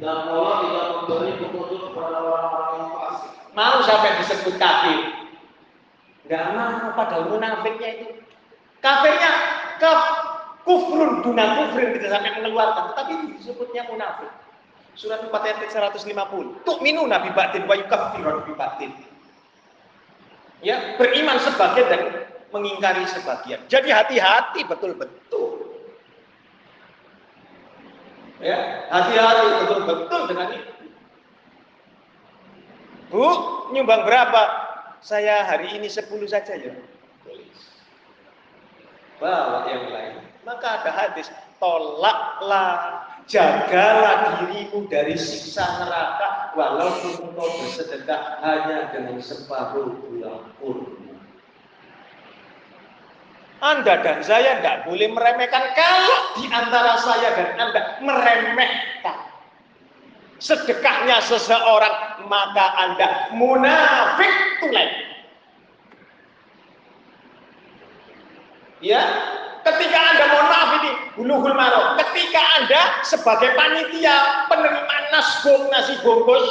Dan 0.02 0.18
Allah 0.26 0.54
tidak 0.66 0.86
memberi 0.90 1.32
petunjuk 1.38 1.80
kepada 1.92 2.16
orang-orang 2.18 2.70
yang 2.74 2.90
fasik. 2.98 3.30
Mau 3.54 3.76
sampai 3.86 4.10
disebut 4.18 4.54
kafir. 4.58 4.98
Enggak 6.26 6.44
mau 6.56 6.90
padahal 6.98 7.30
munafiknya 7.30 7.88
itu. 7.94 8.06
Kafirnya 8.82 9.30
kaf 9.78 10.00
kufrun 10.66 11.22
duna 11.22 11.44
kufrin 11.62 11.94
tidak 11.94 12.10
sampai 12.10 12.32
mengeluarkan, 12.42 12.84
tapi 12.98 13.12
disebutnya 13.38 13.86
munafik. 13.86 14.32
Surat 14.98 15.22
4 15.22 15.30
ayat 15.30 15.58
150. 15.70 16.66
Tuk 16.66 16.78
minu 16.82 17.06
nabi 17.06 17.30
batin 17.30 17.70
wa 17.70 17.78
yukaffiru 17.78 18.42
nabi 18.42 18.52
batin. 18.58 19.13
Ya, 20.64 20.96
beriman 20.96 21.36
sebagian 21.44 21.86
dan 21.92 22.02
mengingkari 22.48 23.04
sebagian. 23.04 23.60
Jadi 23.68 23.92
hati-hati 23.92 24.64
betul-betul. 24.64 25.76
Ya, 28.40 28.88
hati-hati 28.88 29.46
betul-betul 29.60 30.20
dengan 30.32 30.48
itu. 30.56 30.72
Bu, 33.12 33.28
nyumbang 33.76 34.08
berapa? 34.08 34.42
Saya 35.04 35.44
hari 35.44 35.68
ini 35.76 35.86
10 35.86 36.08
saja 36.24 36.56
ya. 36.56 36.72
Bawa 39.20 39.68
yang 39.68 39.92
lain. 39.92 40.12
Maka 40.48 40.80
ada 40.80 40.90
hadis, 40.92 41.28
tolaklah, 41.60 43.04
jagalah 43.30 44.44
dirimu 44.44 44.84
dari 44.92 45.16
siksa 45.16 45.64
neraka 45.80 46.52
walaupun 46.52 47.32
engkau 47.32 47.48
bersedekah 47.64 48.44
hanya 48.44 48.92
dengan 48.92 49.18
separuh 49.20 49.96
bulan 50.04 50.44
kurma. 50.60 51.16
Anda 53.64 54.04
dan 54.04 54.20
saya 54.20 54.60
tidak 54.60 54.84
boleh 54.84 55.08
meremehkan 55.08 55.72
kalau 55.72 56.20
di 56.36 56.44
antara 56.52 57.00
saya 57.00 57.32
dan 57.32 57.50
Anda 57.56 57.80
meremehkan 58.04 59.16
sedekahnya 60.36 61.24
seseorang 61.24 62.28
maka 62.28 62.66
Anda 62.76 63.08
munafik 63.32 64.32
tulen. 64.60 64.90
Ya, 68.84 69.00
ketika 69.64 69.98
Anda 70.12 70.24
mohon 70.28 70.46
maaf 70.52 70.70
ini 70.80 70.90
bulughul 71.16 71.56
maram, 71.56 71.96
ketika 72.04 72.40
Anda 72.60 72.82
sebagai 73.02 73.56
panitia 73.56 74.46
penerima 74.52 74.96
nasbung 75.10 75.72
nasi 75.72 75.96
bungkus 76.04 76.44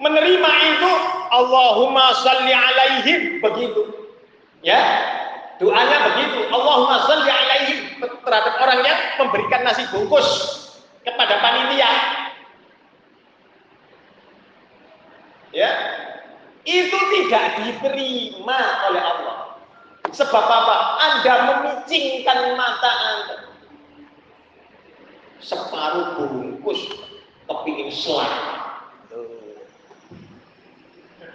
menerima 0.00 0.52
itu 0.76 0.92
Allahumma 1.30 2.16
salli 2.24 2.50
alaihim 2.50 3.20
begitu. 3.44 3.82
Ya, 4.60 4.80
doanya 5.60 5.98
begitu. 6.12 6.48
Allahumma 6.50 7.04
salli 7.06 7.30
alaihim 7.30 7.78
terhadap 8.00 8.54
orang 8.60 8.80
yang 8.82 8.98
memberikan 9.20 9.60
nasi 9.62 9.84
bungkus 9.92 10.26
kepada 11.04 11.38
panitia. 11.38 11.92
Ya, 15.50 15.70
itu 16.64 16.94
tidak 16.94 17.44
diterima 17.66 18.58
oleh 18.88 19.02
Allah. 19.02 19.49
Sebab 20.10 20.44
apa? 20.44 20.76
Anda 20.98 21.34
memicingkan 21.46 22.58
mata 22.58 22.90
Anda. 22.90 23.36
Separuh 25.40 26.18
bungkus 26.18 26.80
kepingin 27.46 27.90
selamat. 27.94 28.58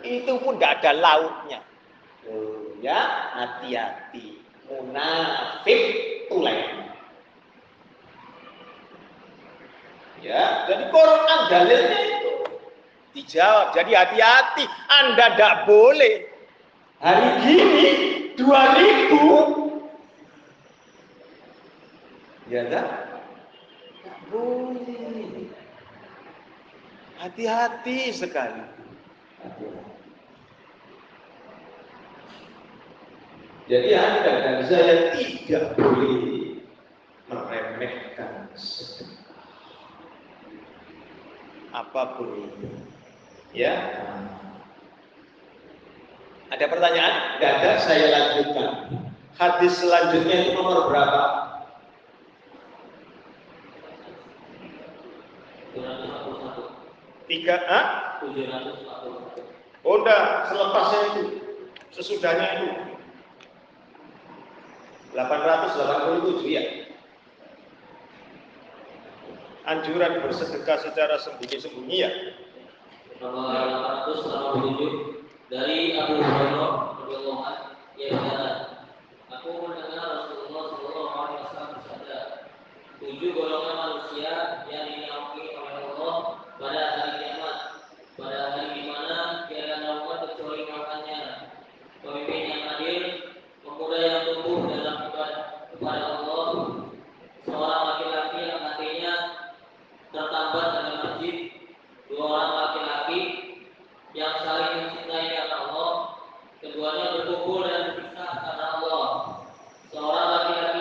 Itu 0.06 0.38
pun 0.38 0.62
tidak 0.62 0.86
ada 0.86 0.92
lauknya. 1.02 1.60
Loh, 2.30 2.78
ya, 2.84 3.00
hati-hati. 3.34 4.38
Munafik 4.70 5.82
tulen. 6.30 6.86
Ya, 10.26 10.66
jadi 10.66 10.90
Quran 10.90 11.40
dalilnya 11.54 12.00
itu 12.02 12.34
dijawab. 13.14 13.78
Jadi 13.78 13.92
hati-hati, 13.94 14.66
Anda 14.90 15.38
tidak 15.38 15.56
boleh 15.70 16.16
hari 16.98 17.30
gini 17.46 18.15
2000 18.38 19.76
ya? 22.52 22.64
Tak 22.72 24.18
boleh. 24.30 25.50
Hati-hati 27.18 28.14
sekali. 28.14 28.62
Jadi 33.66 33.90
Anda 33.98 34.34
dan 34.46 34.58
saya 34.70 35.18
tidak 35.18 35.74
boleh 35.74 36.62
meremehkan 37.26 38.46
sedekah. 38.54 39.42
Apa 41.74 42.14
pun 42.14 42.30
itu. 42.46 42.70
Ya. 43.58 43.74
Ada 46.56 46.72
pertanyaan? 46.72 47.14
Tidak 47.36 47.52
ada, 47.52 47.72
saya 47.84 48.06
lanjutkan. 48.16 48.72
Hadis 49.36 49.76
selanjutnya 49.76 50.36
itu 50.40 50.52
nomor 50.56 50.88
berapa? 50.88 51.22
Tiga, 57.28 57.60
ah? 57.68 57.88
Oh 59.84 60.00
enggak, 60.00 60.24
selepasnya 60.48 61.00
itu. 61.12 61.24
Sesudahnya 61.92 62.48
itu. 62.64 62.68
887 65.12 66.56
ya. 66.56 66.64
Anjuran 69.68 70.24
bersedekah 70.24 70.78
secara 70.80 71.20
sembunyi-sembunyi 71.20 71.98
ya. 72.00 72.12
Nomor 73.20 73.52
887 74.08 75.15
dari 75.46 75.94
Abu 75.94 76.18
Hurairah 76.18 76.74
radhiyallahu 77.06 77.42
anhu 77.46 77.70
ia 78.02 78.08
berkata, 78.18 78.50
aku 79.30 79.50
mendengar 79.62 80.26
Rasulullah 80.26 80.64
sallallahu 80.74 81.14
alaihi 81.14 81.40
wasallam 81.46 81.70
bersabda, 81.78 82.20
tujuh 82.98 83.30
golongan 83.38 83.76
manusia 83.78 84.34
yang 84.74 84.86
dinaungi 84.90 85.46
oleh 85.54 85.74
Allah 85.94 86.16
pada 86.58 86.82
hari 86.82 87.12
kiamat, 87.22 87.58
pada 88.18 88.38
hari 88.52 88.66
di 88.74 88.84
mana 88.90 89.46
tiada 89.46 89.76
naungan 89.86 90.20
kecuali 90.34 90.62
naungannya, 90.66 91.22
pemimpin 92.02 92.42
yang 92.50 92.64
adil, 92.74 93.04
pemuda 93.62 93.98
yang 94.02 94.22
tumbuh 94.26 94.60
dalam 94.66 94.98
ibadah 95.14 95.42
kepada 95.70 96.06
Allah, 96.10 96.48
seorang 97.46 97.84
laki-laki 97.86 98.40
yang 98.50 98.62
hatinya 98.66 99.14
tertambat 100.10 100.68
dalam 100.74 100.98
masjid, 101.06 101.36
dua 102.10 102.24
orang 102.34 102.52
laki-laki 102.58 103.22
yang 104.16 104.32
saling 104.48 104.72
mencintai 104.80 105.28
karena 105.28 105.56
Allah, 105.68 105.92
keduanya 106.64 107.06
berkumpul 107.20 107.68
dan 107.68 107.82
berpisah 107.92 108.32
karena 108.32 108.66
Allah. 108.80 109.08
Seorang 109.92 110.28
laki-laki 110.32 110.76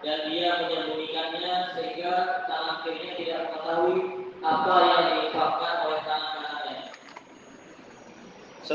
dan 0.00 0.32
dia 0.32 0.64
menyembunyikannya 0.64 1.76
sehingga 1.76 2.48
tangan 2.48 2.76
kirinya 2.82 3.12
tidak 3.20 3.38
mengetahui 3.52 3.98
apa 4.40 4.74
yang 4.80 5.02
diungkapkan 5.12 5.74
oleh 5.84 6.00
tangan 6.08 6.30
kanannya. 6.40 6.76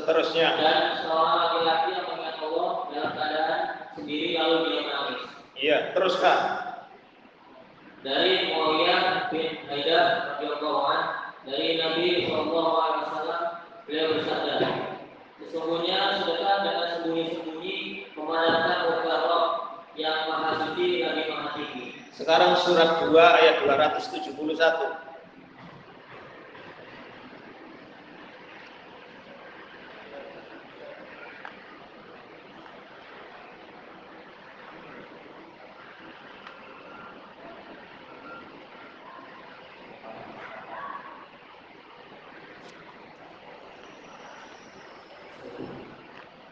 Seterusnya. 0.06 0.53
Dan 0.62 1.01
seorang 1.01 1.34
laki-laki 1.41 1.97
yang 1.97 2.06
mengingat 2.14 2.38
Allah 2.38 2.70
dalam 2.93 3.12
keadaan 3.18 3.62
sendiri 3.97 4.38
lalu 4.38 4.56
dia 4.70 4.82
menangis. 4.86 5.22
Iya, 5.58 5.78
teruskan. 5.97 6.39
Dari 8.06 8.53
Muawiyah 8.53 9.34
bin 9.34 9.66
Haidar 9.66 10.38
radhiyallahu 10.38 11.10
dari 11.49 11.82
Nabi 11.82 12.30
Shallallahu 12.30 12.74
alaihi 12.78 13.01
wasallam 13.10 13.41
beliau 13.89 14.08
bersabda, 14.14 14.56
sesungguhnya 15.41 15.97
sedekah 16.22 16.56
dengan 16.62 16.88
sembunyi-sembunyi 17.01 17.78
memadamkan 18.14 18.78
murka 18.86 19.16
Rob 19.26 19.45
yang 19.97 20.30
maha 20.30 20.70
suci 20.70 21.01
lagi 21.01 21.34
maha 21.34 21.49
tinggi. 21.58 21.97
Sekarang 22.14 22.53
surat 22.62 23.10
2 23.10 23.10
ayat 23.10 23.66
271. 23.66 24.38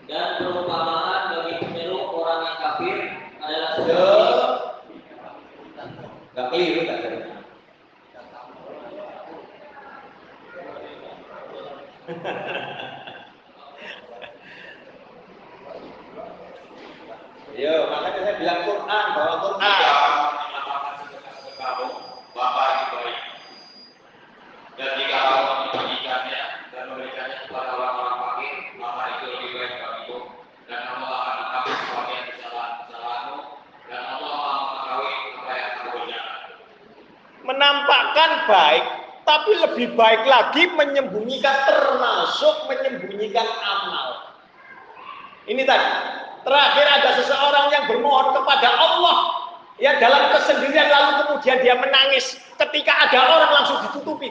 dan 0.08 0.43
perumpamaan 0.43 1.03
baik 39.93 40.23
lagi 40.27 40.63
menyembunyikan 40.73 41.55
termasuk 41.69 42.69
menyembunyikan 42.69 43.45
amal. 43.45 44.37
Ini 45.47 45.63
tadi. 45.63 45.89
Terakhir 46.43 46.85
ada 46.91 47.09
seseorang 47.23 47.71
yang 47.71 47.87
bermohon 47.87 48.35
kepada 48.35 48.67
Allah 48.75 49.17
ya 49.79 49.95
dalam 49.95 50.27
kesendirian 50.35 50.91
lalu 50.91 51.11
kemudian 51.23 51.57
dia 51.63 51.75
menangis 51.79 52.35
ketika 52.59 52.91
ada 53.07 53.19
orang 53.23 53.51
langsung 53.63 53.79
ditutupi. 53.87 54.27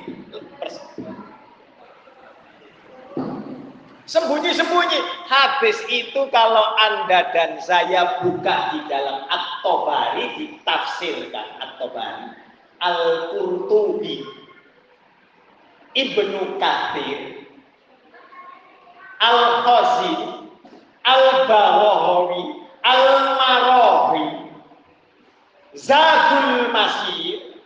Sembunyi-sembunyi. 4.05 5.01
Hadis 5.25 5.81
itu 5.89 6.21
kalau 6.29 6.77
Anda 6.77 7.33
dan 7.33 7.65
saya 7.65 8.21
buka 8.21 8.77
di 8.77 8.85
dalam 8.93 9.25
At-Tobari 9.33 10.37
ditafsirkan 10.37 11.49
At-Tobari. 11.65 12.37
Al-Qurtubi 12.83 14.42
Ibnu 15.93 16.57
Kathir, 16.57 17.49
Al-Qazi, 19.21 20.17
Al-Bawahawi, 21.05 22.43
Al-Marawi, 22.81 24.27
Zadul 25.77 26.73
Masir, 26.73 27.61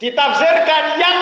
ditafsirkan 0.00 0.84
yang 1.00 1.20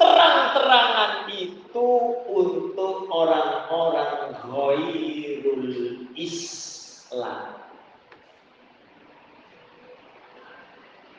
terang-terangan 0.00 1.28
itu 1.28 1.90
untuk 2.28 3.08
orang-orang 3.12 4.32
ghairul 4.48 5.68
Islam. 6.16 7.47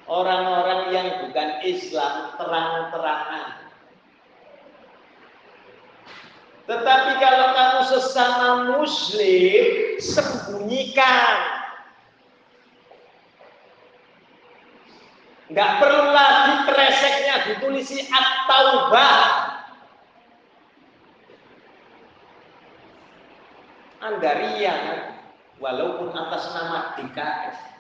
Orang-orang 0.10 0.82
yang 0.90 1.08
bukan 1.24 1.62
Islam 1.62 2.34
terang-terangan. 2.42 3.70
Tetapi 6.66 7.12
kalau 7.18 7.48
kamu 7.54 7.82
sesama 7.94 8.50
muslim, 8.78 9.66
sembunyikan. 10.02 11.38
Enggak 15.50 15.72
perlu 15.82 16.14
lagi 16.14 16.56
kreseknya 16.70 17.36
ditulisi 17.50 18.06
at-taubah. 18.06 19.22
Anda 24.00 24.32
ria, 24.38 24.78
walaupun 25.58 26.14
atas 26.14 26.54
nama 26.54 26.94
DKS 27.02 27.79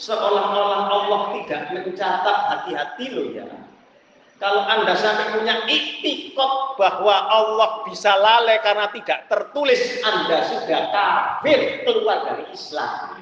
seolah-olah 0.00 0.82
Allah 0.88 1.20
tidak 1.36 1.60
mencatat 1.76 2.36
hati-hati 2.48 3.06
loh 3.12 3.28
ya. 3.36 3.46
Kalau 4.40 4.64
Anda 4.64 4.96
sampai 4.96 5.36
punya 5.36 5.68
iktikot 5.68 6.80
bahwa 6.80 7.28
Allah 7.28 7.84
bisa 7.84 8.08
lalai 8.08 8.56
karena 8.64 8.88
tidak 8.88 9.28
tertulis, 9.28 10.00
Anda 10.00 10.48
sudah 10.48 10.80
kafir 10.88 11.84
keluar 11.84 12.24
dari 12.24 12.48
Islam. 12.48 13.20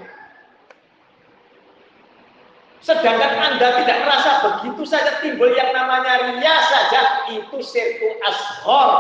Sedangkan 2.79 3.35
Anda 3.35 3.83
tidak 3.83 3.99
merasa 4.07 4.31
begitu 4.47 4.87
saja 4.87 5.19
timbul 5.19 5.51
yang 5.59 5.75
namanya 5.75 6.39
ria 6.39 6.57
saja, 6.71 7.27
itu 7.35 7.59
sirku 7.67 8.15
ashor. 8.23 8.91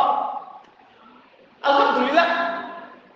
Alhamdulillah 1.62 2.57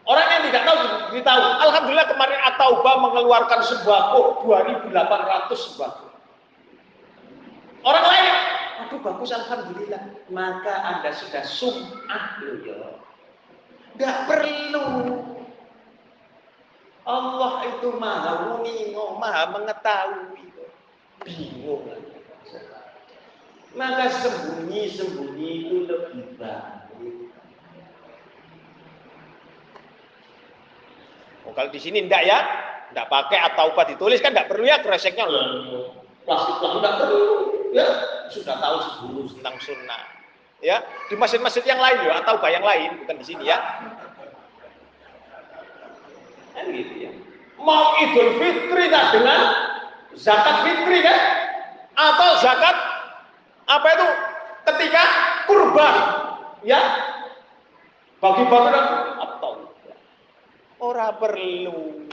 Orang 0.02 0.26
yang 0.34 0.42
tidak 0.50 0.62
tahu 0.66 0.78
tahu. 1.22 1.42
Alhamdulillah 1.62 2.08
kemarin 2.10 2.38
Atauba 2.42 2.92
mengeluarkan 3.06 3.60
sembako 3.62 4.42
2.800 4.42 5.54
sembako. 5.54 6.06
Orang 7.82 8.04
lain, 8.06 8.26
aduh 8.86 9.00
bagus 9.02 9.30
Alhamdulillah. 9.30 10.02
Maka 10.30 10.74
Anda 10.86 11.10
sudah 11.14 11.42
sum'ah 11.46 12.26
loh 12.42 12.56
ya. 12.66 12.78
Tidak 13.94 14.16
perlu. 14.26 14.86
Allah 17.02 17.52
itu 17.66 17.88
maha 17.98 18.32
mengingo, 18.54 19.18
maha 19.18 19.50
mengetahui. 19.50 20.50
Bingung. 21.26 21.86
Maka 23.72 24.04
sembunyi-sembunyi 24.10 25.50
itu 25.66 25.76
lebih 25.88 26.36
baik. 26.36 26.81
Oh, 31.46 31.52
kalau 31.54 31.70
di 31.74 31.80
sini 31.82 32.06
enggak 32.06 32.22
ya, 32.22 32.38
enggak 32.94 33.08
pakai 33.10 33.38
atau 33.52 33.74
apa 33.74 33.82
ditulis 33.90 34.22
kan 34.22 34.30
enggak 34.30 34.50
perlu 34.50 34.66
ya 34.66 34.78
kreseknya 34.78 35.26
loh. 35.26 35.44
Plastik 36.22 36.58
lah 36.62 36.70
enggak 36.78 36.94
perlu. 37.02 37.24
Ya, 37.72 37.86
sudah 38.28 38.60
tahu 38.60 38.76
sebelum 38.84 39.26
tentang 39.32 39.56
sunnah. 39.64 40.02
Ya, 40.62 40.84
di 41.10 41.18
masjid-masjid 41.18 41.64
yang 41.66 41.80
lain 41.82 42.06
ya 42.06 42.22
atau 42.22 42.38
yang 42.46 42.62
lain, 42.62 43.02
bukan 43.02 43.16
di 43.18 43.26
sini 43.26 43.50
ya. 43.50 43.58
Kan 46.54 46.68
gitu 46.70 46.94
ya. 47.08 47.10
Mau 47.58 47.96
Idul 47.98 48.38
Fitri 48.38 48.92
tak 48.92 49.04
dengan 49.16 49.40
zakat 50.14 50.56
fitri 50.68 50.98
kan? 51.02 51.20
Atau 51.96 52.30
zakat 52.44 52.76
apa 53.66 53.88
itu? 53.88 54.08
Ketika 54.62 55.04
kurban, 55.50 55.94
ya 56.62 56.78
bagi-bagi 58.22 59.11
Ora 60.82 61.14
perlu. 61.14 62.10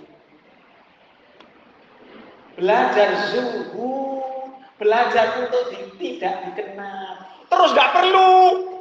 Belajar 2.53 3.33
zuhud, 3.33 4.61
belajar 4.77 5.41
untuk 5.41 5.73
di, 5.73 5.89
tidak 5.97 6.53
dikenal. 6.53 7.17
Terus 7.49 7.69
nggak 7.73 7.91
perlu 7.97 8.29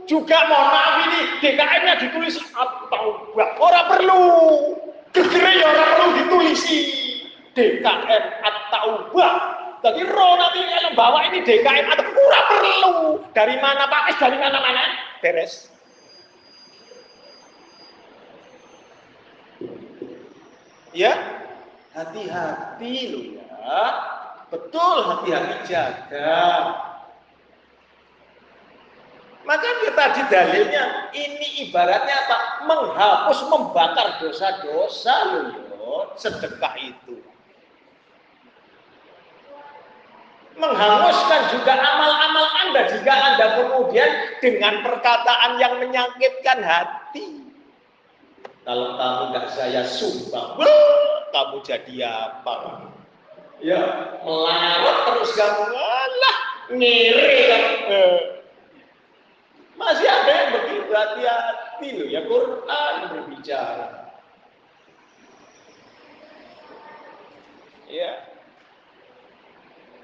juga 0.05 0.45
mohon 0.45 0.68
maaf 0.76 0.95
ini 1.09 1.20
DKM-nya 1.41 1.95
ditulis 2.05 2.36
atau 2.53 3.32
Ora 3.64 3.89
perlu. 3.89 4.20
Gegere 5.16 5.57
ya 5.57 5.72
ora 5.72 5.84
perlu 5.97 6.09
ditulisi 6.20 6.80
DKM 7.57 8.24
atau 8.45 9.09
Jadi 9.78 10.01
roh 10.05 10.32
nanti 10.36 10.61
yang 10.68 10.93
bawa 10.93 11.32
ini 11.32 11.41
DKM 11.41 11.89
atau 11.97 12.05
kurang 12.12 12.47
perlu. 12.53 12.93
Dari 13.32 13.57
mana 13.57 13.89
Pak? 13.89 14.20
Dari 14.20 14.36
mana-mana? 14.36 14.84
Beres. 15.24 15.78
Ya, 20.97 21.12
hati-hati 21.93 22.95
loh 23.12 23.24
ya. 23.36 23.82
Betul 24.49 24.97
hati-hati 25.05 25.57
jaga. 25.68 26.41
Maka 29.49 29.68
kita 29.80 29.97
tadi 29.97 30.20
dalilnya 30.28 31.09
ini 31.16 31.68
ibaratnya 31.68 32.16
apa? 32.28 32.39
Menghapus, 32.68 33.49
membakar 33.49 34.20
dosa-dosa 34.20 35.16
loh, 35.32 36.12
sedekah 36.20 36.76
itu. 36.76 37.16
Menghanguskan 40.59 41.43
juga 41.55 41.80
amal-amal 41.80 42.47
Anda 42.66 42.93
jika 42.93 43.14
Anda 43.14 43.47
kemudian 43.57 44.11
dengan 44.45 44.84
perkataan 44.84 45.57
yang 45.57 45.80
menyakitkan 45.80 46.61
hati. 46.61 47.47
Kalau 48.69 49.01
kamu 49.01 49.23
nggak 49.33 49.49
saya 49.57 49.81
sumpah, 49.81 50.61
kamu 51.33 51.57
jadi 51.64 52.05
apa? 52.05 52.85
Ya, 53.64 53.81
melarat 54.21 54.97
terus 55.09 55.33
kamu, 55.33 55.73
lah, 55.73 56.39
ngiri 56.77 57.37
kan. 57.49 57.64
Eh. 57.89 58.21
Masih 59.73 60.05
ada 60.05 60.29
yang 60.29 60.51
begitu 60.53 60.91
hati-hati 60.93 61.89
loh 61.97 62.09
ya 62.12 62.21
Quran 62.29 62.95
berbicara. 63.09 63.89
Ya. 67.89 68.12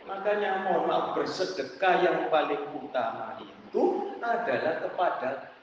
Makanya 0.08 0.64
mohon 0.64 0.88
maaf 0.88 1.12
bersedekah 1.20 2.00
yang 2.00 2.32
paling 2.32 2.64
utama 2.80 3.36
itu 3.44 4.08
adalah 4.24 4.80
kepada 4.88 5.53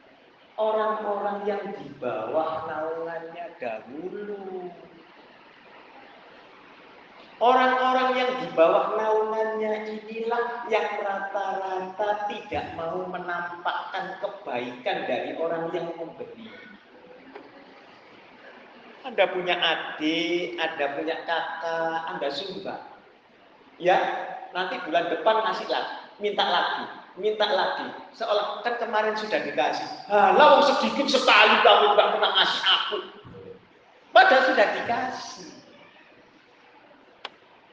orang-orang 0.59 1.37
yang 1.47 1.63
di 1.77 1.87
bawah 1.99 2.67
naungannya 2.67 3.45
dahulu. 3.61 4.67
Orang-orang 7.41 8.09
yang 8.21 8.31
di 8.37 8.47
bawah 8.53 8.93
naungannya 8.93 9.97
inilah 9.97 10.69
yang 10.69 11.01
rata-rata 11.01 12.29
tidak 12.29 12.65
mau 12.77 13.01
menampakkan 13.09 14.21
kebaikan 14.21 14.97
dari 15.09 15.31
orang 15.41 15.73
yang 15.73 15.89
memberi. 15.97 16.53
Anda 19.01 19.25
punya 19.33 19.57
adik, 19.57 20.61
Anda 20.61 20.85
punya 20.93 21.15
kakak, 21.25 21.99
Anda 22.13 22.29
sumbang. 22.29 22.85
Ya, 23.81 23.97
nanti 24.53 24.77
bulan 24.85 25.09
depan 25.09 25.41
ngasih 25.41 25.65
lagi, 25.65 25.95
minta 26.21 26.45
lagi 26.45 27.00
minta 27.19 27.47
lagi. 27.47 27.87
Seolah 28.15 28.63
kan 28.63 28.79
kemarin 28.79 29.15
sudah 29.19 29.39
dikasih. 29.43 29.87
Halah 30.07 30.63
sedikit 30.67 31.07
sekali 31.11 31.55
kamu 31.63 31.85
nggak 31.95 32.09
pernah 32.15 32.31
ngasih 32.37 32.61
aku. 32.63 32.97
Padahal 34.11 34.43
sudah 34.51 34.67
dikasih. 34.75 35.51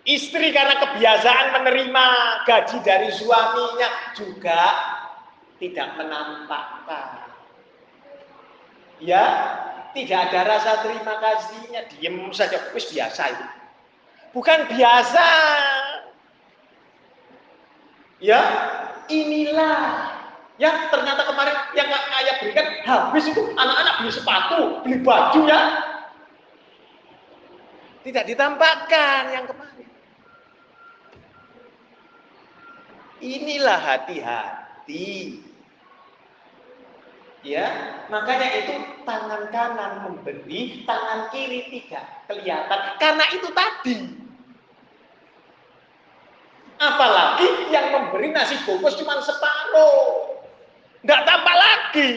Istri 0.09 0.57
karena 0.57 0.81
kebiasaan 0.81 1.47
menerima 1.61 2.07
gaji 2.49 2.79
dari 2.81 3.13
suaminya 3.13 3.89
juga 4.17 4.63
tidak 5.61 5.89
menampakkan. 6.01 7.29
Ya, 8.99 9.25
tidak 9.93 10.33
ada 10.33 10.41
rasa 10.49 10.81
terima 10.81 11.21
kasihnya, 11.21 11.87
diem 11.93 12.19
saja, 12.33 12.57
wis 12.73 12.89
biasa 12.89 13.23
itu. 13.37 13.47
Bukan 14.33 14.65
biasa. 14.73 15.27
Ya, 18.19 18.43
inilah 19.09 20.15
yang 20.59 20.91
ternyata 20.91 21.23
kemarin 21.27 21.57
yang 21.75 21.89
ayah 21.91 22.35
berikan 22.43 22.67
habis 22.83 23.25
itu 23.31 23.43
anak-anak 23.55 23.95
beli 24.03 24.13
sepatu, 24.13 24.61
beli 24.83 24.97
baju 25.03 25.41
ya. 25.47 25.61
Tidak 28.03 28.25
ditampakkan 28.25 29.23
yang 29.35 29.45
kemarin. 29.47 29.89
Inilah 33.19 33.79
hati-hati. 33.83 35.43
Ya, 37.47 37.71
makanya 38.11 38.51
itu 38.51 38.75
tangan 39.07 39.47
kanan 39.55 39.93
memberi, 40.11 40.83
tangan 40.83 41.31
kiri 41.31 41.71
tidak 41.71 42.27
kelihatan. 42.27 42.81
Karena 42.99 43.25
itu 43.31 43.49
tadi 43.55 44.28
Apalagi 46.79 47.75
yang 47.75 47.91
memberi 47.91 48.31
nasi 48.31 48.55
bungkus 48.63 48.95
cuma 48.95 49.19
separuh. 49.19 50.39
Tidak 51.03 51.21
tampak 51.27 51.57
lagi. 51.59 52.11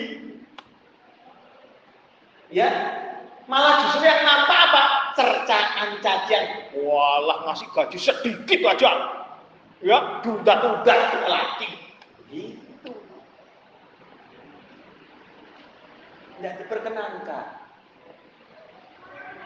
Ya, 2.52 2.70
malah 3.50 3.88
justru 3.88 4.06
yang 4.06 4.22
nampak 4.22 4.60
apa? 4.70 4.84
Cercaan 5.18 5.90
cacian. 6.06 6.46
Walah 6.78 7.50
ngasih 7.50 7.68
gaji 7.74 7.98
sedikit 7.98 8.60
aja. 8.70 8.92
Ya, 9.82 10.22
duda-duda 10.22 10.96
lagi. 11.26 11.70
Gitu. 12.30 12.92
Tidak 16.38 16.54
diperkenankan. 16.62 17.46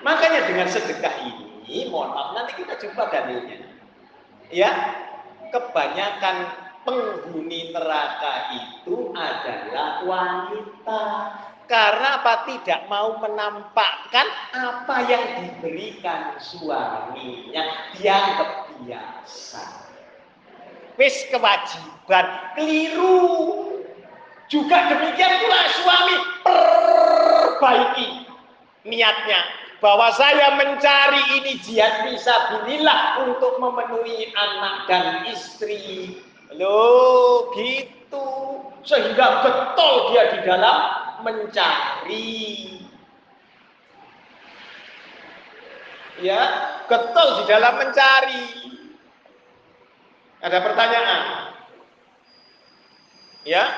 Makanya 0.03 0.43
dengan 0.45 0.67
sedekah 0.67 1.15
ini, 1.23 1.87
mohon 1.87 2.11
maaf, 2.11 2.35
nanti 2.35 2.61
kita 2.61 2.77
coba 2.77 3.09
dalilnya. 3.09 3.74
Ya, 4.53 4.71
kebanyakan 5.49 6.37
penghuni 6.85 7.73
neraka 7.73 8.33
itu 8.53 9.09
adalah 9.17 10.05
wanita. 10.05 11.03
Karena 11.65 12.21
apa? 12.21 12.45
Tidak 12.45 12.85
mau 12.85 13.17
menampakkan 13.17 14.27
apa 14.53 14.95
yang 15.09 15.25
diberikan 15.41 16.37
suaminya. 16.37 17.89
Dianggap 17.97 18.69
biasa. 18.85 19.65
Wis 21.01 21.25
kewajiban 21.33 22.53
keliru. 22.53 23.17
Juga 24.45 24.93
demikian 24.93 25.41
pula 25.41 25.61
suami. 25.73 26.15
Perbaiki 26.45 28.07
niatnya 28.85 29.64
bahwa 29.85 30.09
saya 30.17 30.57
mencari 30.57 31.21
ini 31.37 31.61
jihad 31.61 32.09
bisa 32.09 32.33
binilah 32.49 33.21
untuk 33.21 33.61
memenuhi 33.61 34.33
anak 34.33 34.89
dan 34.89 35.29
istri. 35.29 36.17
Loh, 36.57 37.53
gitu. 37.53 38.25
Sehingga 38.81 39.45
getol 39.45 40.09
dia 40.09 40.33
di 40.33 40.39
dalam 40.41 40.77
mencari. 41.21 42.33
Ya, 46.17 46.41
getol 46.89 47.27
di 47.37 47.43
dalam 47.45 47.77
mencari. 47.77 48.45
Ada 50.41 50.65
pertanyaan? 50.65 51.21
Ya. 53.45 53.69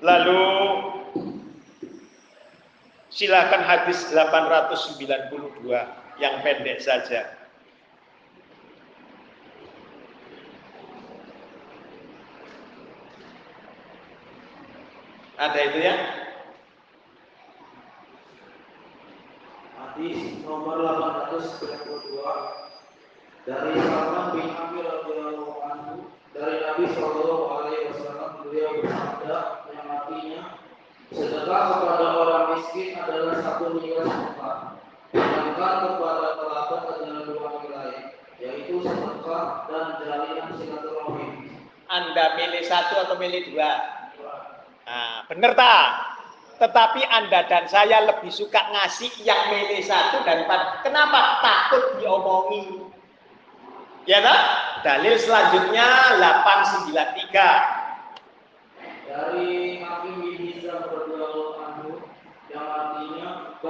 Lalu 0.00 0.40
Silakan 3.10 3.66
hadis 3.66 4.06
892 4.14 5.66
yang 6.22 6.34
pendek 6.46 6.78
saja. 6.78 7.26
Ada 15.40 15.58
itu 15.58 15.78
ya? 15.82 15.96
Hadis 19.74 20.18
nomor 20.46 20.78
892 20.78 22.70
dari 23.42 23.74
Salman 23.80 24.38
bin 24.38 24.54
Amir 24.54 24.86
radhiyallahu 24.86 25.58
anhu 25.66 26.14
dari 26.30 26.62
Nabi 26.62 26.84
Shallallahu 26.94 27.44
alaihi 27.58 27.90
wasallam 27.90 28.46
beliau 28.46 28.70
bersabda 28.84 29.66
yang 29.74 29.86
artinya 29.88 30.60
Sedekah 31.10 31.64
kepada 31.74 32.06
orang 32.22 32.49
miskin 32.60 32.92
adalah 33.00 33.40
satu 33.40 33.80
nilai 33.80 34.04
sedekah. 34.04 34.76
Sedekah 35.16 35.72
kepada 35.80 36.28
kerabat 36.36 36.82
adalah 36.92 37.24
dua 37.24 37.48
nilai, 37.64 38.12
yaitu 38.36 38.84
sedekah 38.84 39.64
dan 39.72 40.04
jalinan 40.04 40.52
silaturahim. 40.60 41.56
Anda 41.88 42.36
milih 42.36 42.64
satu 42.68 43.00
atau 43.00 43.16
milih 43.16 43.48
dua? 43.50 43.70
Nah, 44.84 45.24
benar 45.32 45.56
tak? 45.56 45.88
Tetapi 46.60 47.00
Anda 47.08 47.48
dan 47.48 47.64
saya 47.72 48.04
lebih 48.04 48.28
suka 48.28 48.60
ngasih 48.60 49.08
yang 49.24 49.48
milih 49.48 49.80
satu 49.80 50.20
daripada 50.28 50.84
kenapa? 50.84 51.40
Takut 51.40 51.96
diomongi. 51.96 52.84
Ya 54.04 54.20
tak? 54.20 54.40
Dalil 54.84 55.16
selanjutnya 55.16 56.20
893. 56.20 59.08
Dari 59.08 59.59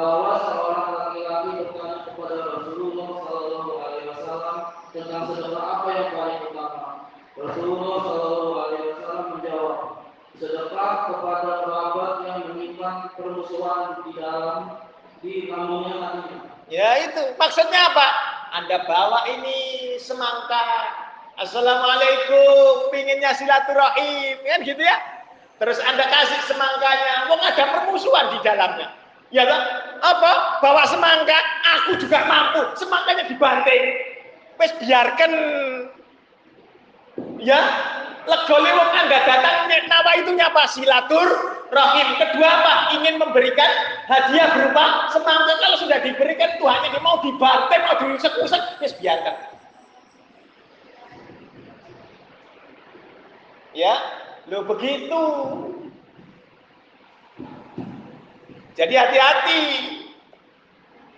bahwa 0.01 0.33
seorang 0.41 0.87
laki-laki 0.97 1.51
bertanya 1.61 1.99
kepada 2.09 2.37
Rasulullah 2.57 3.09
Shallallahu 3.21 3.71
Alaihi 3.85 4.07
Wasallam 4.09 4.57
tentang 4.97 5.23
sedekah 5.29 5.65
apa 5.77 5.89
yang 5.93 6.09
paling 6.17 6.41
utama. 6.49 6.85
Rasulullah 7.37 7.95
Shallallahu 8.01 8.53
Alaihi 8.57 8.85
Wasallam 8.89 9.25
menjawab, 9.37 9.79
sedekah 10.41 10.93
kepada 11.13 11.51
kerabat 11.69 12.13
yang 12.25 12.39
menyimpan 12.49 12.95
permusuhan 13.13 13.81
di 14.09 14.11
dalam 14.17 14.59
di 15.21 15.35
kampungnya 15.53 15.97
katanya. 16.01 16.39
Ya 16.73 16.91
itu, 17.05 17.23
maksudnya 17.37 17.81
apa? 17.93 18.09
Anda 18.57 18.81
bawa 18.89 19.29
ini 19.37 19.59
semangka. 20.01 20.97
Assalamualaikum, 21.37 22.89
pinginnya 22.89 23.37
silaturahim, 23.37 24.37
kan 24.49 24.65
gitu 24.65 24.81
ya? 24.81 24.97
Terus 25.61 25.77
Anda 25.85 26.09
kasih 26.09 26.41
semangkanya, 26.49 27.29
wong 27.29 27.41
ada 27.41 27.65
permusuhan 27.69 28.33
di 28.33 28.39
dalamnya. 28.41 29.00
Ya 29.31 29.47
kan? 29.47 29.63
Apa? 30.03 30.33
Bawa 30.59 30.83
semangka, 30.91 31.39
aku 31.79 32.03
juga 32.03 32.27
mampu. 32.27 32.63
Semangkanya 32.79 33.31
dibanting. 33.31 33.83
Wes 34.59 34.77
biarkan 34.83 35.33
ya 37.41 37.61
legole 38.29 38.71
wong 38.77 38.91
Anda 38.93 39.19
datang 39.25 39.61
nawa 40.11 40.13
itu 40.21 40.31
nyapa 40.35 40.63
silatur 40.69 41.29
rahim. 41.71 42.09
Kedua 42.19 42.49
apa? 42.49 42.75
Ingin 42.99 43.23
memberikan 43.23 43.71
hadiah 44.11 44.51
berupa 44.57 45.09
semangka. 45.15 45.55
Kalau 45.61 45.77
sudah 45.79 45.99
diberikan 46.03 46.59
Tuhannya 46.59 46.89
dia 46.91 47.03
mau 47.03 47.23
dibantai, 47.23 47.79
mau 47.87 47.97
diusek-usek, 48.03 48.63
ya 48.83 48.89
biarkan. 48.99 49.37
Ya, 53.71 53.95
lo 54.51 54.67
begitu. 54.67 55.23
Jadi 58.75 58.95
hati-hati. 58.95 59.63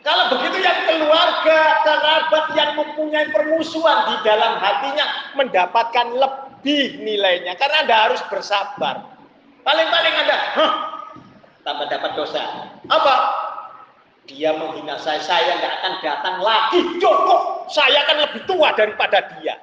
Kalau 0.03 0.35
begitu 0.35 0.59
yang 0.59 0.83
keluarga, 0.91 1.59
kerabat 1.87 2.47
yang 2.59 2.75
mempunyai 2.75 3.31
permusuhan 3.31 3.99
di 4.11 4.17
dalam 4.27 4.59
hatinya 4.59 5.07
mendapatkan 5.39 6.07
lebih 6.19 6.99
nilainya. 7.07 7.55
Karena 7.55 7.87
Anda 7.87 7.97
harus 8.11 8.23
bersabar. 8.27 9.07
Paling-paling 9.63 10.15
ada, 10.27 10.39
huh, 10.59 10.73
tambah 11.63 11.87
dapat 11.87 12.19
dosa. 12.19 12.43
Apa? 12.91 13.15
Dia 14.27 14.55
menghina 14.59 14.99
saya, 14.99 15.23
saya 15.23 15.55
nggak 15.59 15.75
akan 15.83 15.95
datang 16.03 16.37
lagi. 16.43 16.79
Cukup, 16.99 17.71
saya 17.71 18.03
akan 18.07 18.17
lebih 18.27 18.43
tua 18.51 18.75
daripada 18.75 19.23
dia. 19.39 19.55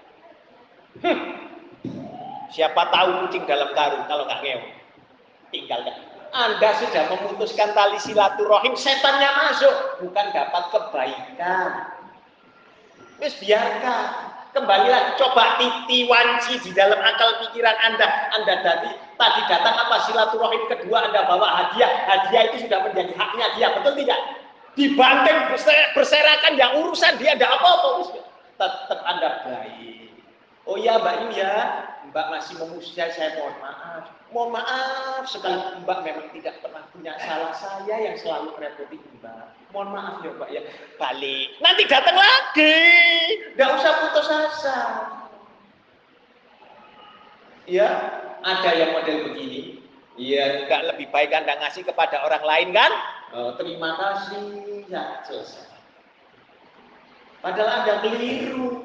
Hmm. 1.04 1.20
Siapa 2.50 2.82
tahu 2.90 3.28
kucing 3.28 3.44
dalam 3.44 3.76
karung 3.76 4.08
kalau 4.08 4.24
nggak 4.24 4.40
ngew. 4.42 4.62
Tinggalkan. 5.52 6.09
Anda 6.30 6.70
sudah 6.78 7.04
memutuskan 7.10 7.74
tali 7.74 7.98
silaturahim, 7.98 8.78
setannya 8.78 9.30
masuk, 9.34 9.76
bukan 10.06 10.26
dapat 10.30 10.64
kebaikan. 10.70 11.70
Wis 13.20 13.36
biarkan. 13.42 14.38
Kembalilah, 14.50 15.14
coba 15.22 15.62
titi 15.62 16.10
wanci 16.10 16.58
di 16.66 16.74
dalam 16.74 16.98
akal 16.98 17.38
pikiran 17.46 17.78
Anda. 17.86 18.34
Anda 18.34 18.66
tadi 18.66 18.90
tadi 19.22 19.42
datang 19.46 19.78
apa 19.78 20.10
silaturahim 20.10 20.66
kedua 20.66 21.06
Anda 21.06 21.30
bawa 21.30 21.46
hadiah. 21.46 22.10
Hadiah 22.10 22.50
itu 22.50 22.66
sudah 22.66 22.82
menjadi 22.82 23.14
haknya 23.14 23.46
dia, 23.54 23.68
betul 23.78 23.94
tidak? 23.94 24.18
Dibanting 24.74 25.38
berserakan 25.94 26.54
yang 26.58 26.82
urusan 26.82 27.22
dia 27.22 27.38
ada 27.38 27.46
apa-apa. 27.46 28.10
Tetap 28.58 29.00
Anda 29.06 29.30
baik. 29.46 30.18
Oh 30.66 30.78
iya 30.82 30.98
Mbak 30.98 31.16
Yu 31.26 31.30
ya, 31.42 31.54
Mbak 32.10 32.26
masih 32.34 32.54
memuji 32.58 32.90
saya, 32.98 33.38
mohon 33.38 33.56
maaf. 33.62 34.04
Mohon 34.34 34.50
maaf 34.62 35.24
sekali 35.30 35.58
Mbak 35.86 36.00
memang 36.06 36.28
tidak 36.34 36.56
pernah 36.62 36.84
punya 36.90 37.14
salah 37.22 37.54
saya 37.54 37.96
yang 38.02 38.18
selalu 38.18 38.58
merepoti 38.58 38.98
Mbak. 39.22 39.46
Mohon 39.70 39.90
maaf 39.94 40.16
ya 40.26 40.32
Mbak 40.34 40.50
ya. 40.50 40.62
Balik. 40.98 41.48
Nanti 41.62 41.84
datang 41.86 42.18
lagi. 42.18 42.78
Tidak 43.54 43.70
usah 43.78 43.94
putus 44.02 44.28
asa. 44.30 44.80
Ya, 47.70 47.90
ada 48.42 48.70
yang 48.74 48.98
model 48.98 49.30
begini. 49.30 49.86
Ya, 50.18 50.66
enggak 50.66 50.90
lebih 50.90 51.08
baik 51.14 51.30
Anda 51.32 51.62
ngasih 51.62 51.86
kepada 51.86 52.26
orang 52.26 52.44
lain 52.44 52.70
kan? 52.74 52.92
Oh, 53.32 53.54
terima 53.56 53.94
kasih. 53.96 54.84
Ya, 54.90 55.22
selesai. 55.24 55.70
Padahal 57.46 57.86
Anda 57.86 57.94
keliru. 58.04 58.79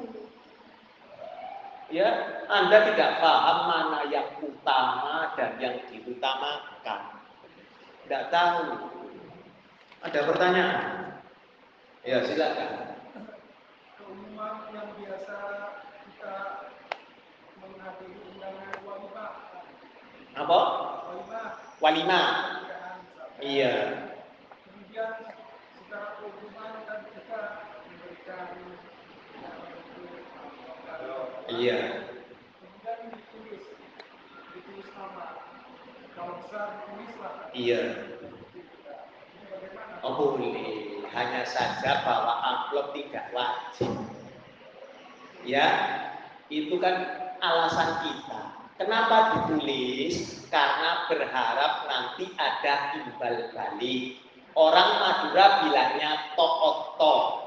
Ya, 1.95 2.11
Anda 2.51 2.91
tidak 2.91 3.23
paham 3.23 3.71
mana 3.71 4.03
yang 4.11 4.27
utama 4.43 5.31
dan 5.39 5.55
yang 5.63 5.79
diutamakan. 5.87 7.23
Tidak 8.03 8.23
tahu. 8.27 8.91
Ada 10.03 10.19
pertanyaan? 10.27 11.23
Ya, 12.03 12.19
silakan. 12.27 12.99
Rumah 14.03 14.75
yang 14.75 14.91
biasa 14.99 15.35
kita 16.03 16.35
menghadiri 17.63 18.19
undangan 18.27 18.75
walimah. 18.83 19.31
Apa? 20.35 20.59
Walimah. 21.15 21.47
Walimah. 21.79 22.27
pernikahan, 22.35 22.95
misalkan. 23.07 23.39
Iya. 23.39 23.75
Kemudian 24.67 25.11
secara 25.79 26.19
keumuman 26.19 26.71
kan 26.91 27.07
kita 27.07 27.41
memberikan 27.87 28.74
Iya. 31.55 31.79
Iya. 37.55 37.81
Oh 40.03 40.13
boleh. 40.19 40.99
Hanya 41.15 41.47
saja 41.47 42.03
bahwa 42.03 42.43
amplop 42.43 42.91
tidak 42.91 43.31
wajib. 43.31 43.87
Ya, 45.47 45.67
itu 46.51 46.75
kan 46.83 47.07
alasan 47.39 48.03
kita. 48.03 48.41
Kenapa 48.75 49.47
ditulis? 49.47 50.43
Karena 50.51 51.07
berharap 51.07 51.87
nanti 51.87 52.35
ada 52.35 52.99
imbal 52.99 53.55
balik. 53.55 54.19
Orang 54.55 54.99
Madura 54.99 55.63
bilangnya 55.63 56.35
toot 56.35 57.44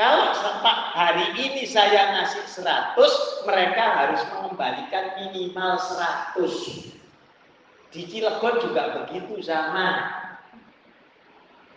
Kalau 0.00 0.32
sempat 0.32 0.96
hari 0.96 1.28
ini 1.36 1.68
saya 1.68 2.16
ngasih 2.16 2.64
100, 2.64 3.44
mereka 3.44 3.84
harus 4.00 4.24
mengembalikan 4.32 5.12
minimal 5.20 5.76
100. 5.76 6.40
Di 7.92 8.08
Cilegon 8.08 8.64
juga 8.64 8.96
begitu 8.96 9.44
sama. 9.44 10.08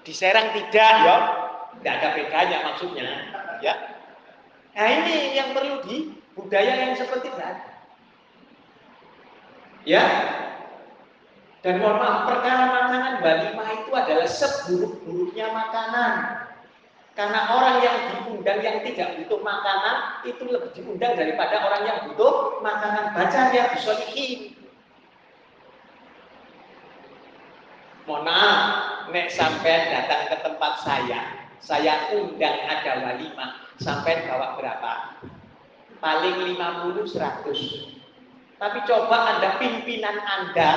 Di 0.07 0.15
Serang 0.15 0.55
tidak, 0.55 0.93
ya. 1.03 1.17
Tidak 1.75 1.93
ada 1.99 2.09
bedanya 2.15 2.57
maksudnya, 2.71 3.07
ya. 3.59 3.75
Nah 4.71 4.87
ini 4.87 5.35
yang 5.35 5.51
perlu 5.51 5.83
di 5.83 6.15
budaya 6.31 6.79
yang 6.79 6.95
seperti 6.95 7.27
itu. 7.27 7.43
Ya. 9.83 10.03
Dan 11.59 11.83
mohon 11.83 11.99
maaf, 11.99 12.31
perkara 12.31 12.71
makanan 12.71 13.19
Balimah 13.19 13.67
itu 13.83 13.91
adalah 13.91 14.27
seburuk-buruknya 14.31 15.51
makanan. 15.51 16.42
Karena 17.13 17.45
orang 17.53 17.77
yang 17.85 17.97
diundang 18.09 18.59
yang 18.65 18.77
tidak 18.81 19.21
butuh 19.21 19.37
makanan 19.45 20.25
itu 20.25 20.49
lebih 20.49 20.73
diundang 20.73 21.13
daripada 21.13 21.61
orang 21.61 21.83
yang 21.85 21.97
butuh 22.09 22.57
makanan. 22.65 23.13
Baca 23.13 23.41
ya 23.53 23.69
bisolihin. 23.69 24.57
Mohon 28.09 28.23
maaf, 28.27 28.61
nek 29.13 29.31
sampai 29.31 29.93
datang 29.93 30.27
ke 30.27 30.35
tempat 30.43 30.73
saya, 30.83 31.47
saya 31.63 32.11
undang 32.11 32.57
ada 32.67 32.99
walimah, 32.99 33.71
sampai 33.79 34.27
bawa 34.27 34.59
berapa? 34.59 35.23
Paling 36.03 36.35
50 36.59 37.07
100. 37.07 38.59
Tapi 38.59 38.79
coba 38.83 39.17
Anda 39.37 39.55
pimpinan 39.55 40.19
Anda 40.19 40.71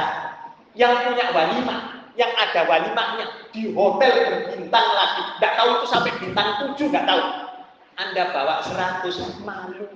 yang 0.79 1.03
punya 1.03 1.35
walimah, 1.35 1.96
yang 2.17 2.33
ada 2.33 2.65
walimahnya 2.65 3.27
di 3.53 3.77
hotel 3.77 4.13
berbintang 4.33 4.89
lagi, 4.97 5.23
tidak 5.37 5.53
tahu 5.61 5.69
itu 5.77 5.87
sampai 5.93 6.13
bintang 6.17 6.49
7 6.73 6.93
nggak 6.93 7.07
tahu. 7.07 7.23
Anda 7.97 8.23
bawa 8.33 8.61
100 8.65 9.45
malu. 9.45 9.89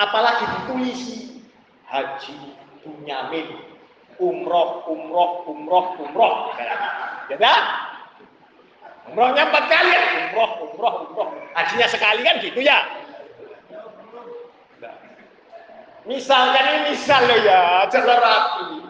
Apalagi 0.00 0.44
ditulisi 0.48 1.44
Haji 1.88 2.56
Bunyamin 2.80 3.70
umroh, 4.16 4.88
umroh, 4.88 5.44
umroh, 5.48 5.86
umroh. 6.00 6.34
Ya 7.28 7.36
kan? 7.36 7.62
Umrohnya 9.10 9.48
empat 9.48 9.64
kali 9.68 9.90
ya, 9.90 10.00
umroh, 10.28 10.50
umroh, 10.72 10.94
umroh. 11.08 11.28
Hajinya 11.56 11.88
sekali 11.88 12.20
kan 12.24 12.40
gitu 12.40 12.60
ya. 12.64 12.84
Misalkan 16.08 16.64
ini 16.64 16.96
misal 16.96 17.28
ya, 17.44 17.84
rapi. 17.92 18.88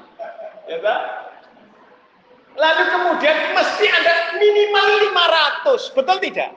Ya 0.71 0.79
kan? 0.79 1.20
Lalu 2.61 2.83
kemudian 2.93 3.37
mesti 3.57 3.87
ada 3.89 4.37
minimal 4.37 4.87
500, 5.65 5.97
betul 5.97 6.17
tidak? 6.21 6.51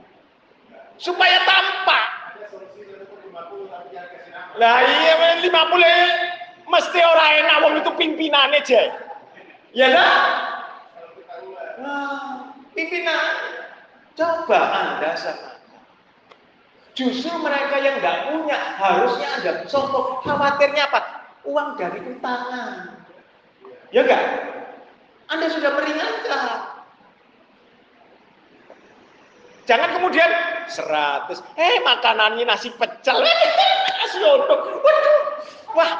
Supaya 0.99 1.39
tampak. 1.47 2.05
Lah 4.59 4.83
iya 4.83 5.39
50 5.39 5.49
mesti 6.69 6.99
orang 7.01 7.29
enak 7.41 7.57
wong 7.63 7.73
itu 7.79 7.91
pimpinannya 7.95 8.59
aja. 8.59 8.81
Ya 9.73 9.87
kan? 9.89 10.13
Nah, 11.81 12.51
pimpinan. 12.75 13.23
Coba 14.13 14.59
Anda 14.69 15.17
sama 15.17 15.57
Justru 16.93 17.33
mereka 17.41 17.81
yang 17.81 17.97
nggak 17.97 18.29
punya 18.29 18.77
harusnya 18.77 19.27
Anda 19.41 19.51
contoh 19.65 20.21
khawatirnya 20.21 20.85
apa? 20.85 21.01
Uang 21.49 21.73
dari 21.81 21.97
utangan. 22.05 23.01
Ya 23.89 24.05
enggak? 24.05 24.52
Anda 25.33 25.47
sudah 25.49 25.71
peringatkan. 25.73 26.73
Jangan 29.63 29.89
kemudian 29.95 30.29
100. 30.69 31.39
Eh 31.55 31.75
makanannya 31.81 32.43
nasi 32.43 32.69
pecel, 32.75 33.17
eh, 33.23 33.37
nasi 33.97 34.17
uduk. 34.19 34.61
Waduh. 34.83 35.21
Wah. 35.73 35.93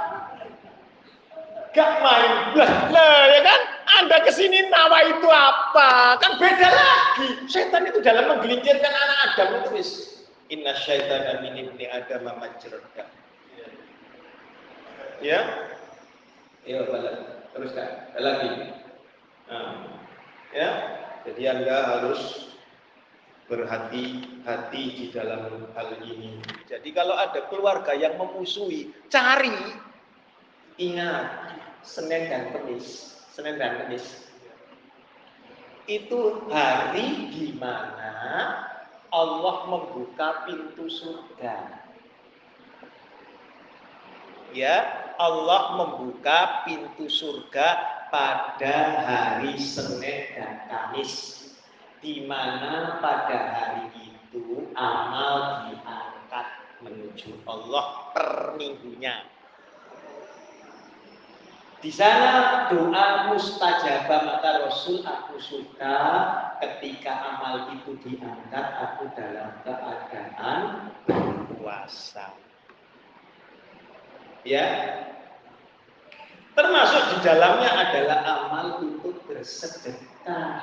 Gak 1.74 1.90
main. 2.06 2.54
Lah, 2.54 2.72
lah 2.94 3.18
ya 3.34 3.40
kan? 3.42 3.60
Anda 3.98 4.22
ke 4.22 4.30
sini 4.30 4.70
nawa 4.70 5.10
itu 5.10 5.26
apa? 5.26 6.22
Kan 6.22 6.38
beda 6.38 6.70
lagi. 6.70 7.50
Setan 7.50 7.90
itu 7.90 7.98
dalam 8.06 8.30
menggelincirkan 8.30 8.94
anak 8.94 9.18
Adam 9.34 9.48
itu 9.58 9.70
wis. 9.82 9.90
Inna 10.54 10.78
syaitana 10.78 11.42
min 11.42 11.58
ibni 11.58 11.90
Adam 11.90 12.30
majrada. 12.30 13.10
Ya? 15.18 15.42
Ya. 16.70 16.80
Teruskan. 17.58 17.90
Lagi. 18.22 18.83
Nah, 19.48 20.00
ya. 20.54 20.72
Jadi 21.24 21.44
Anda 21.48 21.78
harus 21.88 22.52
berhati-hati 23.48 24.84
di 24.98 25.06
dalam 25.12 25.68
hal 25.76 25.90
ini. 26.04 26.40
Jadi 26.68 26.90
kalau 26.92 27.16
ada 27.16 27.48
keluarga 27.48 27.96
yang 27.96 28.20
memusuhi, 28.20 28.92
cari. 29.08 29.56
Ingat, 30.80 31.54
Senin 31.86 32.28
dan 32.28 32.44
Kamis. 32.52 33.20
Senin 33.32 33.56
dan 33.56 33.84
Kamis. 33.84 34.28
Itu 35.88 36.48
hari 36.48 37.30
di 37.36 37.56
mana 37.60 38.24
Allah 39.12 39.58
membuka 39.68 40.48
pintu 40.48 40.88
surga. 40.88 41.84
Ya, 44.56 44.76
Allah 45.20 45.78
membuka 45.78 46.64
pintu 46.66 47.10
surga 47.10 48.02
pada 48.14 49.02
hari 49.02 49.58
Senin 49.58 50.38
dan 50.38 50.70
Kamis 50.70 51.42
di 51.98 52.30
mana 52.30 53.02
pada 53.02 53.40
hari 53.58 53.90
itu 54.06 54.70
amal 54.78 55.66
diangkat 55.66 56.48
menuju 56.86 57.42
Allah 57.50 58.14
per 58.14 58.54
minggunya. 58.54 59.26
Di 61.82 61.90
sana 61.90 62.70
doa 62.70 63.34
mustajabah 63.34 64.22
maka 64.30 64.70
Rasul 64.70 65.02
aku 65.02 65.42
suka 65.42 65.98
ketika 66.62 67.12
amal 67.18 67.74
itu 67.74 67.98
diangkat 67.98 68.68
aku 68.78 69.10
dalam 69.18 69.58
keadaan 69.66 70.60
berpuasa. 71.10 72.38
Ya, 74.44 74.68
termasuk 76.54 77.02
di 77.14 77.18
dalamnya 77.26 77.72
adalah 77.90 78.20
amal 78.26 78.66
untuk 78.82 79.18
bersedekah 79.26 80.62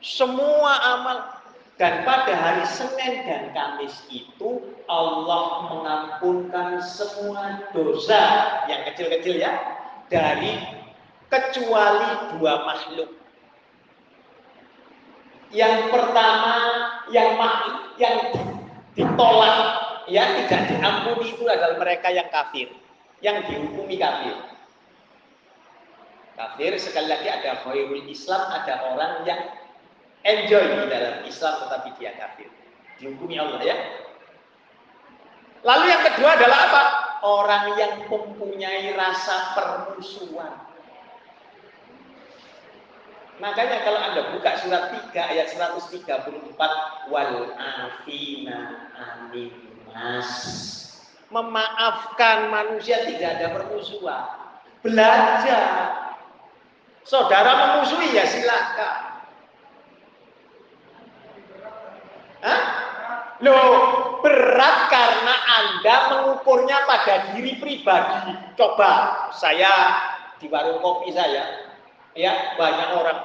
semua 0.00 0.72
amal 0.96 1.40
dan 1.76 2.04
pada 2.04 2.32
hari 2.36 2.64
Senin 2.68 3.24
dan 3.24 3.56
Kamis 3.56 4.04
itu 4.12 4.64
Allah 4.84 5.64
mengampunkan 5.72 6.80
semua 6.84 7.68
dosa 7.72 8.20
yang 8.68 8.84
kecil-kecil 8.92 9.40
ya 9.40 9.56
dari 10.12 10.60
kecuali 11.32 12.36
dua 12.36 12.68
makhluk. 12.68 13.16
Yang 15.50 15.88
pertama 15.88 16.54
yang 17.08 17.40
yang 17.96 18.16
ditolak 18.92 19.56
ya 20.04 20.24
tidak 20.44 20.60
diampuni 20.68 21.32
itu 21.32 21.44
adalah 21.48 21.80
mereka 21.80 22.12
yang 22.12 22.28
kafir, 22.28 22.68
yang 23.24 23.40
dihukumi 23.48 23.96
kafir. 23.96 24.36
Kafir 26.40 26.72
sekali 26.80 27.04
lagi 27.04 27.28
ada 27.28 27.60
khairul 27.60 28.08
Islam, 28.08 28.48
ada 28.48 28.96
orang 28.96 29.28
yang 29.28 29.44
enjoy 30.24 30.64
di 30.72 30.88
dalam 30.88 31.20
Islam 31.28 31.68
tetapi 31.68 31.92
dia 32.00 32.16
kafir. 32.16 32.48
Dihukumi 32.96 33.36
Allah 33.36 33.60
ya. 33.60 33.76
Lalu 35.60 35.84
yang 35.92 36.00
kedua 36.00 36.40
adalah 36.40 36.58
apa? 36.72 36.82
Orang 37.20 37.76
yang 37.76 38.08
mempunyai 38.08 38.96
rasa 38.96 39.52
permusuhan. 39.52 40.56
Makanya 43.44 43.84
kalau 43.84 44.00
Anda 44.00 44.32
buka 44.32 44.64
surat 44.64 44.96
3 45.12 45.12
ayat 45.12 45.52
134 45.52 46.08
wal 47.12 47.36
afina 47.52 48.88
animas 48.96 50.28
memaafkan 51.28 52.48
manusia 52.48 53.04
tidak 53.04 53.36
ada 53.36 53.46
permusuhan. 53.60 54.24
Belajar. 54.80 55.99
Saudara 57.10 57.50
memusuhi 57.58 58.14
ya 58.14 58.22
silakan. 58.22 59.26
Hah? 62.46 62.60
Loh, 63.42 63.72
berat 64.22 64.78
karena 64.94 65.34
Anda 65.58 65.96
mengukurnya 66.14 66.86
pada 66.86 67.34
diri 67.34 67.58
pribadi. 67.58 68.30
Coba, 68.54 69.26
saya 69.34 69.98
di 70.38 70.46
warung 70.46 70.78
kopi 70.78 71.10
saya, 71.10 71.66
ya 72.14 72.54
banyak 72.54 72.88
orang 72.94 73.18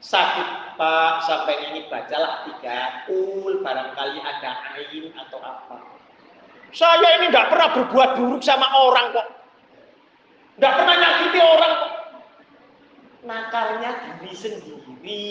sakit 0.00 0.80
Pak, 0.80 1.28
sampai 1.28 1.60
ini 1.68 1.92
bacalah 1.92 2.48
tiga 2.48 3.04
kul, 3.04 3.60
barangkali 3.60 4.16
ada 4.24 4.50
ain 4.80 5.12
atau 5.12 5.38
apa. 5.44 5.76
Saya 6.72 7.20
ini 7.20 7.28
tidak 7.28 7.52
pernah 7.52 7.68
berbuat 7.74 8.10
buruk 8.16 8.40
sama 8.40 8.64
orang 8.70 9.12
kok. 9.12 9.28
Tidak 10.56 10.72
pernah 10.72 10.94
nyakiti 10.96 11.40
orang 11.42 11.72
kok. 11.84 11.89
Nakarnya 13.20 14.20
diri 14.20 14.32
sendiri. 14.32 15.28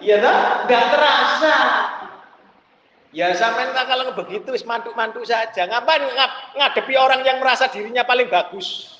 Iya 0.00 0.16
dah, 0.24 0.64
nggak 0.64 0.84
terasa. 0.96 1.56
Ya 3.10 3.34
sampai 3.34 3.74
kalau 3.74 4.14
begitu 4.14 4.54
mantuk-mantuk 4.64 5.26
saja. 5.26 5.66
Ngapain 5.66 6.00
ngap, 6.00 6.30
ngadepi 6.56 6.94
orang 6.94 7.26
yang 7.26 7.42
merasa 7.42 7.66
dirinya 7.68 8.06
paling 8.06 8.30
bagus? 8.30 8.96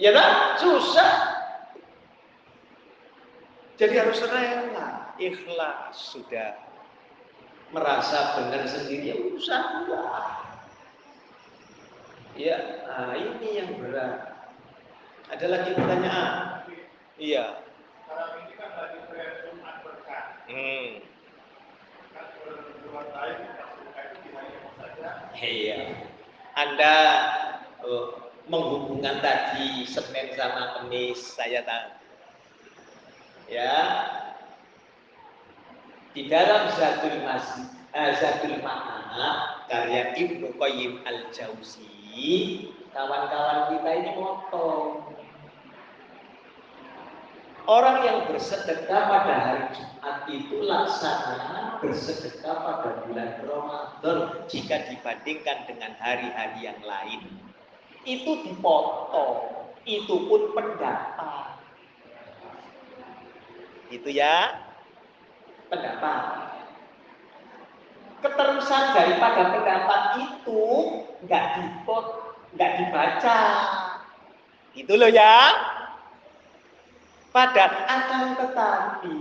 Ya 0.00 0.14
dah, 0.14 0.56
susah. 0.56 1.10
Jadi 3.76 3.96
harus 3.96 4.20
rela, 4.24 5.16
ikhlas 5.16 5.96
sudah 5.96 6.56
merasa 7.72 8.36
benar 8.36 8.68
sendiri 8.68 9.14
ya 9.14 9.16
urusan 9.16 9.62
Ya, 12.38 12.56
nah 12.86 13.12
ini 13.18 13.58
yang 13.58 13.74
berat. 13.80 14.29
Ada 15.30 15.46
lagi 15.46 15.70
pertanyaan? 15.78 16.66
Iya. 17.14 17.44
Hmm. 20.50 20.88
Iya. 25.38 25.78
Anda 26.58 26.94
uh, 27.86 28.26
menghubungkan 28.50 29.22
tadi 29.22 29.86
Senin 29.86 30.34
sama 30.34 30.82
Kamis 30.82 31.22
saya 31.38 31.62
tahu. 31.62 31.88
Ya. 33.46 33.78
Di 36.10 36.26
dalam 36.26 36.74
Zadul 36.74 37.22
Masih 37.22 37.70
uh, 37.94 38.10
Zadul 38.18 38.58
Ma'ana 38.58 39.62
karya 39.70 40.10
Ibnu 40.18 40.58
Qayyim 40.58 41.06
Al-Jauzi 41.06 42.66
kawan-kawan 42.90 43.70
kita 43.70 43.90
ini 44.02 44.10
motong 44.18 45.14
Orang 47.68 48.02
yang 48.02 48.18
bersedekah 48.28 49.02
pada 49.04 49.34
hari 49.36 49.64
Jumat 49.76 50.16
itu 50.32 50.56
laksana 50.64 51.76
bersedekah 51.84 52.56
pada 52.56 52.90
bulan 53.04 53.30
Ramadan 53.44 54.18
jika 54.48 54.88
dibandingkan 54.88 55.68
dengan 55.68 55.92
hari-hari 56.00 56.64
yang 56.64 56.80
lain. 56.80 57.20
Itu 58.08 58.40
dipotong, 58.48 59.68
itu 59.84 60.14
pun 60.24 60.56
pendapat. 60.56 61.60
Itu 63.92 64.08
ya, 64.08 64.56
pendapat. 65.68 66.48
Keterusan 68.20 68.84
daripada 68.96 69.42
pendapat 69.52 70.02
itu 70.20 70.64
nggak 71.28 71.44
dipot, 71.56 72.04
nggak 72.56 72.72
dibaca. 72.80 73.40
Itu 74.76 74.92
loh 74.96 75.08
ya. 75.12 75.69
Pada 77.30 77.86
akan 77.86 78.34
tetapi 78.42 79.18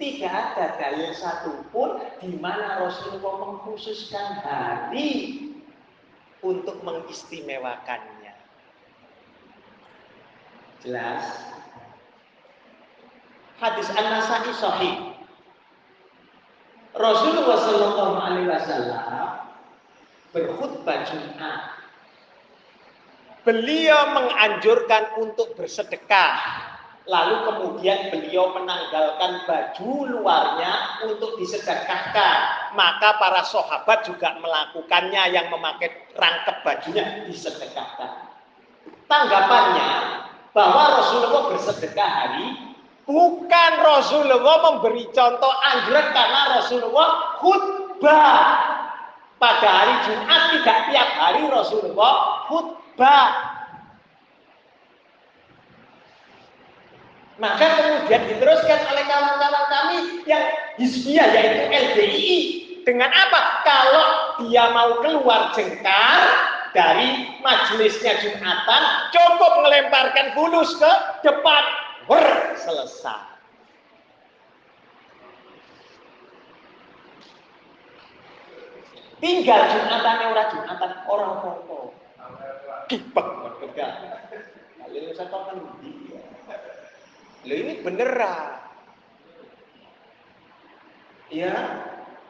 tidak 0.00 0.32
ada 0.32 0.80
dalil 0.80 1.12
satupun 1.12 2.00
di 2.24 2.32
mana 2.40 2.80
Rasulullah 2.80 3.52
mengkhususkan 3.52 4.40
hari 4.40 5.44
untuk 6.40 6.80
mengistimewakannya. 6.80 8.32
Jelas? 10.80 11.24
Hadis 13.60 13.92
An-Nasai 13.92 14.56
sahih. 14.56 14.96
Rasulullah 16.96 17.60
Shallallahu 17.60 18.14
Alaihi 18.16 18.48
Wasallam 18.48 19.52
berkhutbah 20.32 21.04
Jumat. 21.12 21.76
Beliau 23.44 24.16
menganjurkan 24.16 25.20
untuk 25.20 25.52
bersedekah 25.60 26.69
Lalu 27.10 27.36
kemudian 27.42 28.14
beliau 28.14 28.54
menanggalkan 28.54 29.42
baju 29.42 29.90
luarnya 30.06 31.02
untuk 31.02 31.34
disedekahkan. 31.42 32.38
Maka 32.78 33.18
para 33.18 33.42
sahabat 33.42 34.06
juga 34.06 34.38
melakukannya 34.38 35.34
yang 35.34 35.50
memakai 35.50 35.90
rangkap 36.14 36.62
bajunya 36.62 37.26
disedekahkan. 37.26 38.30
Tanggapannya 39.10 39.90
bahwa 40.54 41.02
Rasulullah 41.02 41.42
bersedekah 41.50 42.10
hari 42.14 42.46
bukan 43.10 43.72
Rasulullah 43.82 44.70
memberi 44.70 45.10
contoh 45.10 45.50
anggrek 45.66 46.14
karena 46.14 46.62
Rasulullah 46.62 47.38
khutbah 47.42 48.38
pada 49.42 49.66
hari 49.66 49.94
Jumat 50.06 50.42
tidak 50.54 50.78
tiap 50.94 51.10
hari 51.18 51.42
Rasulullah 51.50 52.46
khutbah 52.46 53.26
Maka 57.40 57.66
kemudian 57.80 58.20
diteruskan 58.28 58.80
oleh 58.92 59.04
kawan-kawan 59.08 59.64
kami 59.72 59.98
yang 60.28 60.44
Hizbiyah 60.76 61.28
yaitu 61.32 61.62
LDI. 61.72 62.36
Dengan 62.84 63.08
apa? 63.08 63.64
Kalau 63.64 64.06
dia 64.44 64.68
mau 64.76 65.00
keluar 65.00 65.56
jengkar 65.56 66.20
dari 66.76 67.32
majelisnya 67.40 68.20
Jumatan, 68.20 68.82
cukup 69.08 69.52
melemparkan 69.64 70.36
bulus 70.36 70.76
ke 70.76 70.92
depan. 71.24 71.64
Ber, 72.04 72.24
selesai. 72.60 73.30
Tinggal 79.20 79.60
Jumatan 79.68 80.16
ora 80.32 80.44
Jumatan 80.48 80.92
orang 81.04 81.32
apa 81.44 81.76
Kipek 82.88 83.28
pegang. 83.64 83.96
Lalu 84.90 85.12
saya 85.14 85.28
tahu 85.28 85.42
kan 85.46 85.56
Loh 87.48 87.56
ini 87.56 87.80
beneran. 87.80 88.60
Ya, 91.30 91.54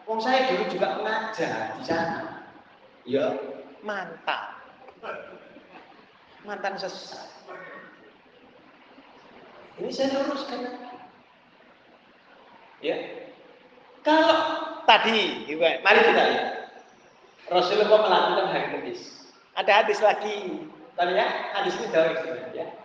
wong 0.04 0.20
saya 0.20 0.52
dulu 0.52 0.64
juga 0.70 1.00
mengajar 1.00 1.74
di 1.80 1.82
sana. 1.82 2.46
Ya, 3.08 3.32
mantap. 3.80 4.60
Mantan 6.44 6.76
sesat. 6.76 7.26
Ini 9.80 9.88
saya 9.88 10.20
luruskan. 10.20 10.78
Ya. 12.84 12.96
Kalau 14.04 14.40
tadi, 14.84 15.48
mari 15.80 16.00
kita 16.04 16.22
lihat. 16.28 16.48
Rasulullah 17.48 18.04
melakukan 18.04 18.46
hari 18.52 18.66
Kamis. 18.78 19.00
Ada 19.56 19.84
hadis 19.84 19.98
lagi. 20.04 20.64
Tadi 20.94 21.12
ya, 21.16 21.28
hadis 21.56 21.74
ini 21.80 21.88
dari 21.88 22.14
ya 22.52 22.79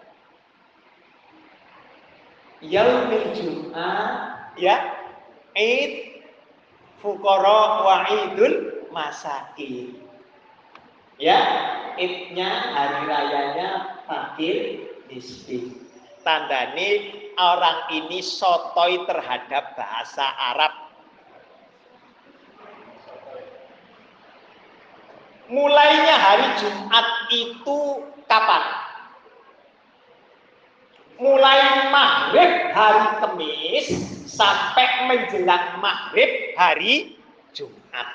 yaumil 2.63 3.27
jum'ah 3.35 4.51
ya 4.55 4.75
id 5.55 6.23
fukara 6.99 7.83
wa 7.83 7.97
idul 8.07 8.85
masakin 8.91 9.95
ya 11.19 11.39
idnya 11.99 12.49
hari 12.75 13.01
rayanya 13.07 13.69
fakir 14.07 14.87
miskin 15.07 15.85
tandane 16.25 17.13
orang 17.37 17.93
ini 17.93 18.19
sotoi 18.19 19.05
terhadap 19.05 19.77
bahasa 19.77 20.25
Arab. 20.55 20.73
Mulainya 25.45 26.15
hari 26.17 26.47
Jumat 26.57 27.07
itu 27.29 27.79
kapan 28.25 28.84
mulai 31.19 31.91
maghrib 31.91 32.51
hari 32.75 33.05
Kamis 33.23 33.85
sampai 34.27 34.87
menjelang 35.07 35.79
maghrib 35.79 36.55
hari 36.59 37.15
Jumat. 37.55 38.07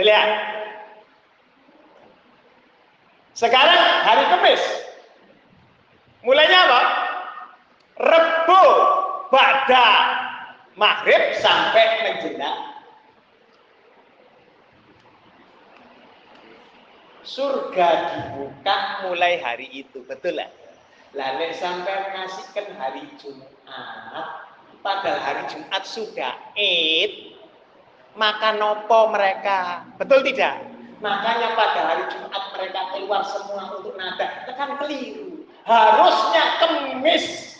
Lihat. 0.00 0.30
Sekarang 3.36 3.82
hari 4.02 4.24
Kamis. 4.32 4.62
Mulainya 6.24 6.58
apa? 6.66 6.82
Rebo 7.98 8.64
pada 9.28 9.86
maghrib 10.78 11.34
sampai 11.38 11.84
menjelang 12.06 12.78
surga 17.28 17.88
dibuka 18.08 19.04
mulai 19.04 19.36
hari 19.44 19.68
itu 19.68 20.00
betul 20.08 20.40
lah 20.40 20.48
lah 21.16 21.40
sampai 21.56 22.12
ngasihkan 22.12 22.76
hari 22.76 23.08
Jumat, 23.16 23.48
padahal 24.84 25.18
hari 25.24 25.42
Jumat 25.48 25.82
sudah 25.88 26.36
Id, 26.52 27.32
maka 28.12 28.52
nopo 28.58 29.08
mereka. 29.14 29.88
Betul 29.96 30.20
tidak? 30.26 30.60
Makanya 30.98 31.54
pada 31.54 31.80
hari 31.94 32.04
Jumat 32.10 32.42
mereka 32.52 32.80
keluar 32.92 33.22
semua 33.22 33.78
untuk 33.78 33.94
nada. 33.94 34.44
Tekan 34.50 34.76
keliru. 34.82 35.46
Harusnya 35.62 36.44
kemis. 36.58 37.56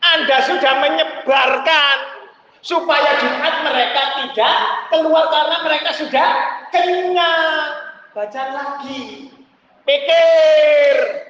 Anda 0.00 0.40
sudah 0.48 0.72
menyebarkan 0.80 1.96
supaya 2.64 3.20
Jumat 3.20 3.54
mereka 3.66 4.02
tidak 4.24 4.56
keluar 4.88 5.28
karena 5.28 5.56
mereka 5.66 5.90
sudah 5.92 6.28
kenyang. 6.72 7.66
Baca 8.14 8.42
lagi. 8.54 9.34
Pikir 9.84 11.29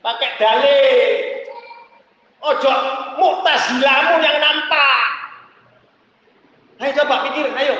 pakai 0.00 0.30
dalil. 0.40 1.12
Ojo 2.40 2.72
muktazilamu 3.20 4.14
yang 4.24 4.36
nampak. 4.40 5.00
Ayo 6.80 6.92
coba 7.04 7.28
pikirin 7.28 7.52
ayo. 7.52 7.76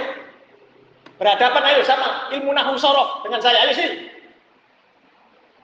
Berhadapan 1.16 1.64
ayo 1.72 1.80
sama 1.84 2.28
ilmu 2.36 2.52
nahu 2.52 2.76
sorof 2.76 3.24
dengan 3.24 3.40
saya 3.40 3.64
ayo 3.64 3.72
sih 3.72 3.90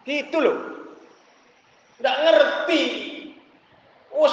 gitu 0.09 0.39
loh. 0.41 0.57
Nggak 2.01 2.17
ngerti. 2.25 2.83
Us 4.17 4.33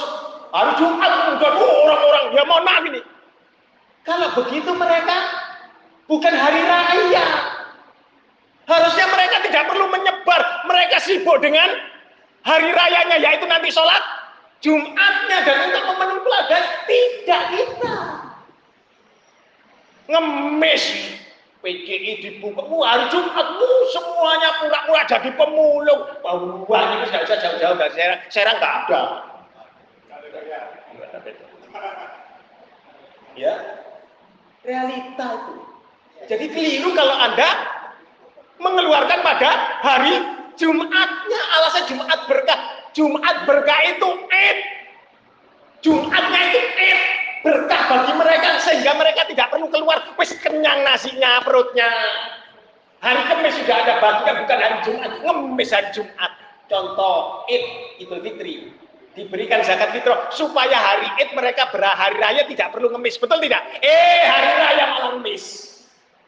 hari 0.56 0.72
Jumat 0.80 1.12
udah 1.36 1.52
orang-orang 1.60 2.26
dia 2.32 2.44
mau 2.48 2.64
maaf 2.64 2.84
ini. 2.88 3.02
Kalau 4.08 4.32
begitu 4.32 4.72
mereka 4.72 5.16
bukan 6.08 6.32
hari 6.32 6.62
raya. 6.64 7.26
Harusnya 8.64 9.06
mereka 9.12 9.44
tidak 9.44 9.64
perlu 9.68 9.92
menyebar. 9.92 10.42
Mereka 10.72 11.04
sibuk 11.04 11.44
dengan 11.44 11.68
hari 12.44 12.70
rayanya 12.72 13.18
yaitu 13.20 13.48
nanti 13.48 13.72
sholat 13.72 14.04
Jumatnya 14.64 15.44
dan 15.44 15.58
untuk 15.68 15.84
memenuhi 15.92 16.24
peladan 16.24 16.64
tidak 16.88 17.44
kita. 17.52 17.98
Ngemis. 20.08 20.86
PGI 21.64 22.20
dibuka 22.20 22.64
hari 22.64 23.08
Jumatmu 23.12 23.70
semuanya 23.92 24.50
pura-pura 24.64 25.04
jadi 25.08 25.32
pemulung. 25.36 26.02
Wah 26.68 26.84
ini 26.96 27.08
nggak 27.08 27.24
usah 27.28 27.40
jauh-jauh 27.44 27.76
dari 27.76 27.92
Serang. 27.96 28.20
Serang 28.32 28.58
nggak 28.60 28.74
ada. 28.88 29.02
Ya. 33.36 33.56
Realita 34.64 35.28
itu. 35.28 35.56
Jadi 36.24 36.46
keliru 36.56 36.96
kalau 36.96 37.16
anda 37.20 37.50
mengeluarkan 38.64 39.20
pada 39.20 39.52
hari 39.84 40.33
Jumatnya 40.58 41.42
alasan 41.60 41.84
Jumat 41.90 42.20
berkah. 42.30 42.60
Jumat 42.94 43.36
berkah 43.50 43.80
itu 43.90 44.10
Id. 44.30 44.60
Jumatnya 45.82 46.40
itu 46.54 46.60
Id. 46.62 47.00
Berkah 47.44 47.82
bagi 47.92 48.14
mereka 48.16 48.48
sehingga 48.64 48.94
mereka 48.96 49.28
tidak 49.28 49.52
perlu 49.52 49.68
keluar. 49.68 50.00
Wis 50.16 50.32
kenyang 50.40 50.86
nasinya 50.86 51.44
perutnya. 51.44 51.90
Hari 53.04 53.20
Kamis 53.28 53.60
sudah 53.60 53.78
ada 53.84 53.94
bagian 54.00 54.36
bukan 54.48 54.58
hari 54.64 54.78
Jumat. 54.88 55.12
Ngemis 55.20 55.70
hari 55.76 55.90
Jumat. 55.92 56.32
Contoh 56.72 57.44
Id 57.52 57.66
Idul 58.00 58.24
Fitri 58.24 58.72
diberikan 59.14 59.62
zakat 59.62 59.94
fitrah 59.94 60.32
supaya 60.34 60.74
hari 60.74 61.06
Id 61.22 61.38
mereka 61.38 61.70
berhari 61.70 62.18
raya 62.18 62.48
tidak 62.48 62.72
perlu 62.72 62.90
ngemis. 62.96 63.20
Betul 63.20 63.44
tidak? 63.44 63.62
Eh 63.84 64.24
hari 64.26 64.50
raya 64.58 64.84
malah 64.96 65.10
ngemis. 65.18 65.44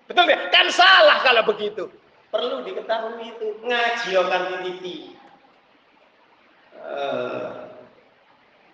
Betul 0.06 0.28
tidak? 0.28 0.52
Kan 0.52 0.68
salah 0.70 1.24
kalau 1.24 1.48
begitu 1.48 1.88
perlu 2.36 2.68
diketahui 2.68 3.32
itu. 3.32 3.48
Ngaji 3.64 4.10
akan 4.20 4.44
titi. 4.68 5.16
Uh, 6.76 7.72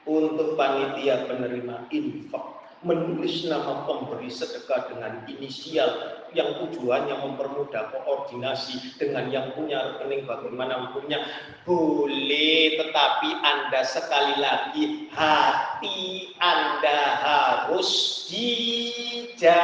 untuk 0.09 0.57
panitia 0.57 1.29
penerima 1.29 1.85
infak 1.93 2.61
menulis 2.81 3.45
nama 3.45 3.85
pemberi 3.85 4.25
sedekah 4.25 4.89
dengan 4.89 5.21
inisial 5.29 6.17
yang 6.33 6.57
tujuannya 6.57 7.13
mempermudah 7.13 7.93
koordinasi 7.93 8.97
dengan 8.97 9.29
yang 9.29 9.53
punya 9.53 10.01
rekening 10.01 10.25
bagaimana 10.25 10.89
punya 10.89 11.21
boleh 11.61 12.81
tetapi 12.81 13.29
Anda 13.45 13.85
sekali 13.85 14.41
lagi 14.41 15.13
hati 15.13 16.33
Anda 16.41 16.99
harus 17.21 18.25
dijaga 18.33 19.61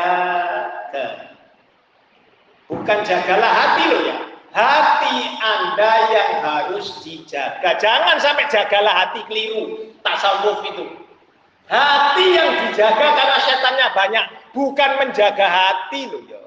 Bukan 2.68 3.00
jagalah 3.08 3.52
hati 3.52 3.84
loh 3.88 4.02
ya. 4.04 4.18
Hati 4.52 5.16
Anda 5.40 5.92
yang 6.12 6.32
harus 6.44 7.00
dijaga. 7.04 7.80
Jangan 7.80 8.20
sampai 8.20 8.48
jagalah 8.52 8.92
hati 9.06 9.24
keliru. 9.28 9.92
Tasawuf 10.04 10.64
itu. 10.68 10.86
Hati 11.68 12.26
yang 12.36 12.52
dijaga 12.68 13.08
karena 13.16 13.38
setannya 13.44 13.88
banyak. 13.96 14.26
Bukan 14.52 14.92
menjaga 15.00 15.48
hati 15.48 16.12
loh 16.12 16.24
ya. 16.28 16.44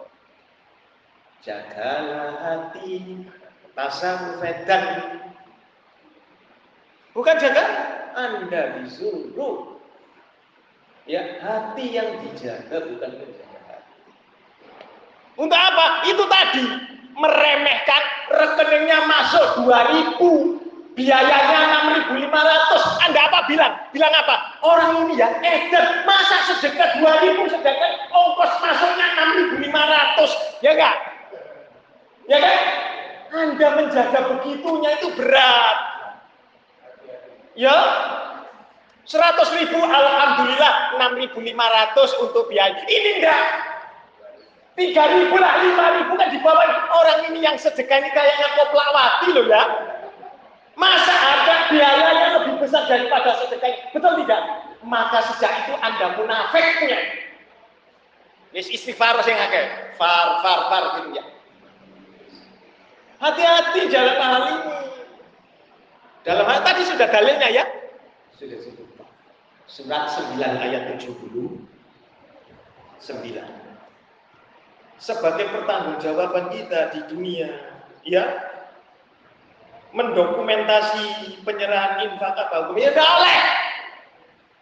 Jagalah 1.40 2.32
hati. 2.44 3.24
Tasawuf 3.72 4.44
edan. 4.44 4.84
Bukan 7.16 7.36
jaga. 7.40 7.64
Anda 8.12 8.82
disuruh. 8.82 9.80
Ya, 11.09 11.40
hati 11.40 11.97
yang 11.97 12.20
dijaga 12.22 12.86
bukan 12.86 13.10
menjaga. 13.18 13.49
Untuk 15.41 15.57
apa? 15.57 16.05
Itu 16.05 16.29
tadi 16.29 16.65
meremehkan 17.17 18.03
rekeningnya 18.29 19.09
masuk 19.09 19.65
2000 19.65 20.21
biayanya 21.01 21.61
6.500 22.12 23.09
Anda 23.09 23.21
apa 23.25 23.39
bilang? 23.49 23.73
Bilang 23.97 24.12
apa? 24.12 24.61
Orang 24.61 25.09
ini 25.09 25.17
ya 25.17 25.33
edan 25.41 26.05
masa 26.05 26.45
sedekah 26.45 27.01
2000 27.01 27.57
sedangkan 27.57 27.93
ongkos 28.12 28.53
masuknya 28.61 29.07
6.500 29.65 30.61
ya 30.61 30.71
enggak? 30.77 30.97
ya 32.29 32.39
kan? 32.39 32.59
Anda 33.31 33.69
menjaga 33.81 34.21
begitunya 34.37 34.91
itu 35.01 35.09
berat 35.17 35.79
ya 37.57 37.77
100 39.09 39.57
ribu 39.57 39.79
Alhamdulillah 39.81 41.01
6.500 41.01 42.25
untuk 42.29 42.45
biaya 42.53 42.85
ini 42.93 43.25
enggak 43.25 43.69
tiga 44.78 45.05
ribu 45.10 45.36
lah, 45.38 45.62
lima 45.62 45.86
ribu 46.01 46.12
kan 46.14 46.28
di 46.30 46.38
bawah 46.42 46.66
orang 46.94 47.32
ini 47.32 47.42
yang 47.42 47.56
sedekah 47.59 47.98
ini 48.02 48.10
kayaknya 48.14 48.48
koplawati 48.59 49.28
loh 49.34 49.47
ya. 49.47 49.64
Masa 50.78 51.12
ada 51.12 51.68
biayanya 51.68 52.26
lebih 52.40 52.64
besar 52.64 52.88
daripada 52.88 53.36
sedekah 53.44 53.92
Betul 53.92 54.24
tidak? 54.24 54.40
Maka 54.80 55.18
sejak 55.28 55.52
itu 55.66 55.74
Anda 55.76 56.16
munafik 56.16 56.64
punya. 56.80 56.98
Wis 58.56 58.66
istighfar 58.72 59.20
sing 59.22 59.36
akeh. 59.36 59.94
Far 60.01 60.40
far 60.40 60.60
far 60.72 60.84
gitu 60.98 61.20
ya. 61.20 61.24
Hati-hati 63.20 63.92
jalan 63.92 64.16
hal 64.16 64.42
ini. 64.48 64.56
Dalam 66.24 66.48
hal 66.48 66.64
tadi 66.64 66.82
sudah 66.88 67.06
dalilnya 67.12 67.48
ya. 67.52 67.64
Sudah 68.40 68.59
sudah. 68.64 68.80
Surat 69.70 70.10
9 70.10 70.40
ayat 70.40 70.98
70. 70.98 71.14
9 72.98 73.60
sebagai 75.01 75.48
pertanggungjawaban 75.48 76.52
kita 76.52 76.93
di 76.93 77.01
dunia, 77.09 77.48
ya, 78.05 78.24
mendokumentasi 79.90 81.40
penyerahan 81.43 82.06
infak 82.06 82.36
apa 82.36 82.70
hukum 82.70 82.78
ya 82.78 82.94
oleh. 82.94 83.39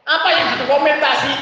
Apa 0.08 0.28
yang 0.32 0.46
didokumentasi? 0.56 1.34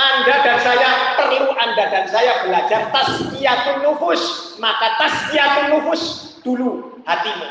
Anda 0.00 0.34
dan 0.40 0.58
saya 0.64 0.90
perlu 1.20 1.52
Anda 1.60 1.84
dan 1.92 2.04
saya 2.08 2.40
belajar 2.48 2.88
tasqiyatun 2.88 3.84
nufus. 3.84 4.56
Maka 4.56 4.96
tasqiyatun 4.96 5.76
nufus 5.76 6.02
dulu 6.40 7.04
hatimu. 7.04 7.50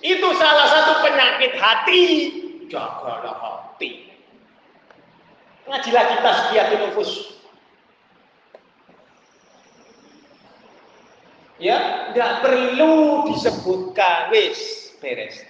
Itu 0.00 0.28
salah 0.40 0.66
satu 0.68 0.92
penyakit 1.04 1.60
hati. 1.60 2.04
Jagalah 2.72 3.36
hati. 3.36 4.05
Ngaji 5.66 5.90
lagi 5.90 6.14
tazkiyatun 6.22 6.80
nufus. 6.86 7.10
Ya, 11.58 12.12
nggak 12.12 12.44
perlu 12.44 13.26
disebutkan 13.32 14.30
wis 14.30 14.92
beres. 15.02 15.42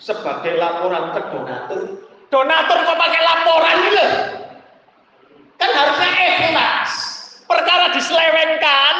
Sebagai 0.00 0.56
laporan 0.56 1.12
ke 1.12 1.20
donatur, 1.28 1.80
donatur 2.32 2.78
kok 2.80 2.98
pakai 2.98 3.20
laporan 3.20 3.76
gitu? 3.84 4.06
Kan 5.60 5.70
harusnya 5.76 6.10
ikhlas. 6.16 6.92
Perkara 7.44 7.92
diselewengkan 7.92 8.94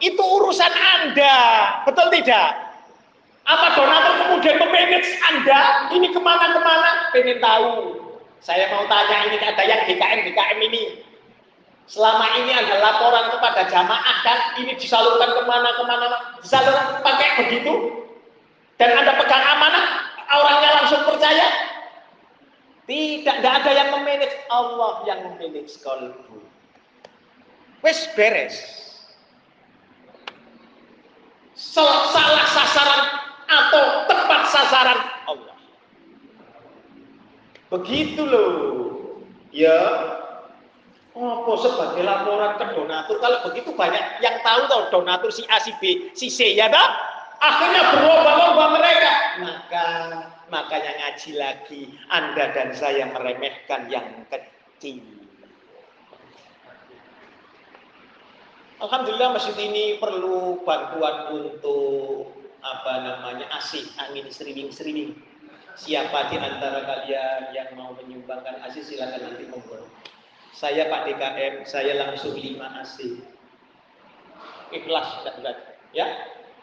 itu 0.00 0.22
urusan 0.24 0.72
Anda, 0.72 1.36
betul 1.84 2.08
tidak? 2.08 2.65
Apa 3.46 3.78
donatur 3.78 4.14
kemudian 4.26 4.58
memanage 4.58 5.10
Anda 5.30 5.90
ini 5.94 6.10
ke 6.10 6.18
mana-kemana? 6.18 7.14
Pengen 7.14 7.38
tahu. 7.38 7.94
Saya 8.42 8.66
mau 8.74 8.82
tanya 8.90 9.30
ini 9.30 9.38
ada 9.38 9.62
yang 9.62 9.86
DKM 9.86 10.26
DKM 10.26 10.58
ini. 10.66 10.82
Selama 11.86 12.26
ini 12.42 12.50
ada 12.50 12.82
laporan 12.82 13.30
kepada 13.30 13.70
jamaah 13.70 14.16
dan 14.26 14.58
ini 14.58 14.74
disalurkan 14.74 15.38
ke 15.38 15.42
mana-kemana, 15.46 16.34
disalurkan 16.42 16.98
pakai 16.98 17.46
begitu, 17.46 18.02
dan 18.74 18.90
Anda 18.98 19.14
pegang 19.14 19.44
amanah, 19.54 19.86
orangnya 20.34 20.70
langsung 20.82 21.02
percaya. 21.06 21.46
Tidak, 22.90 23.34
tidak 23.42 23.54
ada 23.62 23.70
yang 23.70 23.88
memanage 23.94 24.34
Allah 24.50 25.02
yang 25.06 25.18
memanage 25.30 25.78
kalbu. 25.82 26.42
Wes 27.86 28.10
beres. 28.18 28.58
Salah 31.54 32.46
sasaran 32.50 33.25
sasaran 34.50 35.00
Allah. 35.26 35.56
Begitu 37.72 38.22
loh. 38.22 38.50
Ya. 39.50 39.80
Apa 41.16 41.52
sebagai 41.64 42.04
laporan 42.04 42.60
ke 42.60 42.76
donatur 42.76 43.16
kalau 43.24 43.40
begitu 43.48 43.72
banyak 43.72 44.20
yang 44.20 44.36
tahu 44.44 44.68
tahu 44.68 44.82
donatur 44.92 45.32
si 45.32 45.48
A 45.48 45.56
si 45.56 45.72
B 45.80 46.12
si 46.12 46.28
C 46.28 46.52
ya 46.52 46.68
dah 46.68 46.92
akhirnya 47.40 47.88
berlomba-lomba 47.96 48.76
mereka 48.76 49.12
maka 49.40 49.86
makanya 50.52 50.92
ngaji 50.92 51.30
lagi 51.40 51.82
Anda 52.12 52.52
dan 52.52 52.76
saya 52.76 53.08
meremehkan 53.16 53.88
yang 53.88 54.28
kecil 54.28 55.00
Alhamdulillah 58.76 59.40
masjid 59.40 59.56
ini 59.56 59.96
perlu 59.96 60.60
bantuan 60.68 61.32
untuk 61.32 62.35
apa 62.66 62.92
namanya 63.06 63.46
asih 63.54 63.86
angin 64.00 64.26
sering-sering. 64.30 65.14
Siapa 65.76 66.32
di 66.32 66.40
antara 66.40 66.88
kalian 66.88 67.52
yang 67.52 67.68
mau 67.76 67.92
menyumbangkan 68.00 68.64
asih 68.64 68.80
silakan 68.80 69.28
nanti 69.28 69.44
monggo. 69.52 69.84
Saya 70.56 70.88
Pak 70.88 71.04
DKM, 71.04 71.68
saya 71.68 72.00
langsung 72.00 72.32
lima 72.32 72.80
asih. 72.80 73.20
Ikhlas 74.72 75.20
tidak 75.20 75.34
berat, 75.44 75.58
ya? 75.92 76.06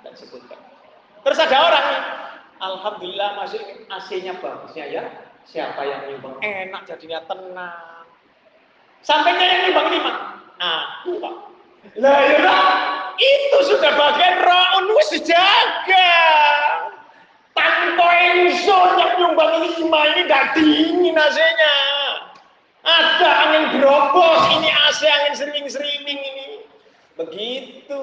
Dan 0.02 0.14
sebutkan. 0.18 0.58
Terus 1.24 1.40
ada 1.40 1.58
orang 1.62 1.88
Alhamdulillah 2.60 3.30
masih 3.38 3.62
AC-nya 3.88 4.34
bagusnya 4.42 4.86
ya. 4.90 5.04
Siapa 5.44 5.84
yang 5.84 6.08
nyumbang 6.10 6.40
enak 6.42 6.88
jadinya 6.88 7.20
tenang. 7.28 8.08
Sampainya 9.04 9.46
yang 9.46 9.62
nyumbang 9.70 9.88
lima. 9.94 10.14
Aku 10.58 11.20
Pak. 11.20 11.36
Lah 12.00 12.18
ya 12.24 12.40
itu 13.20 13.58
sudah 13.70 13.92
bagian 13.94 14.36
raun 14.42 14.86
wis 14.98 15.10
dijaga. 15.14 16.14
Tanpa 17.54 18.08
ingsun 18.34 18.90
yang 18.98 19.14
nyumbang 19.22 19.62
lima 19.62 20.02
ini 20.10 20.22
tidak 20.26 20.46
dingin 20.58 21.16
AC-nya. 21.16 21.76
Ada 22.84 23.30
angin 23.48 23.64
berobos, 23.78 24.42
ini 24.58 24.68
AC 24.68 25.06
angin 25.06 25.34
sering-sering 25.38 26.02
ini. 26.04 26.66
Begitu. 27.16 28.02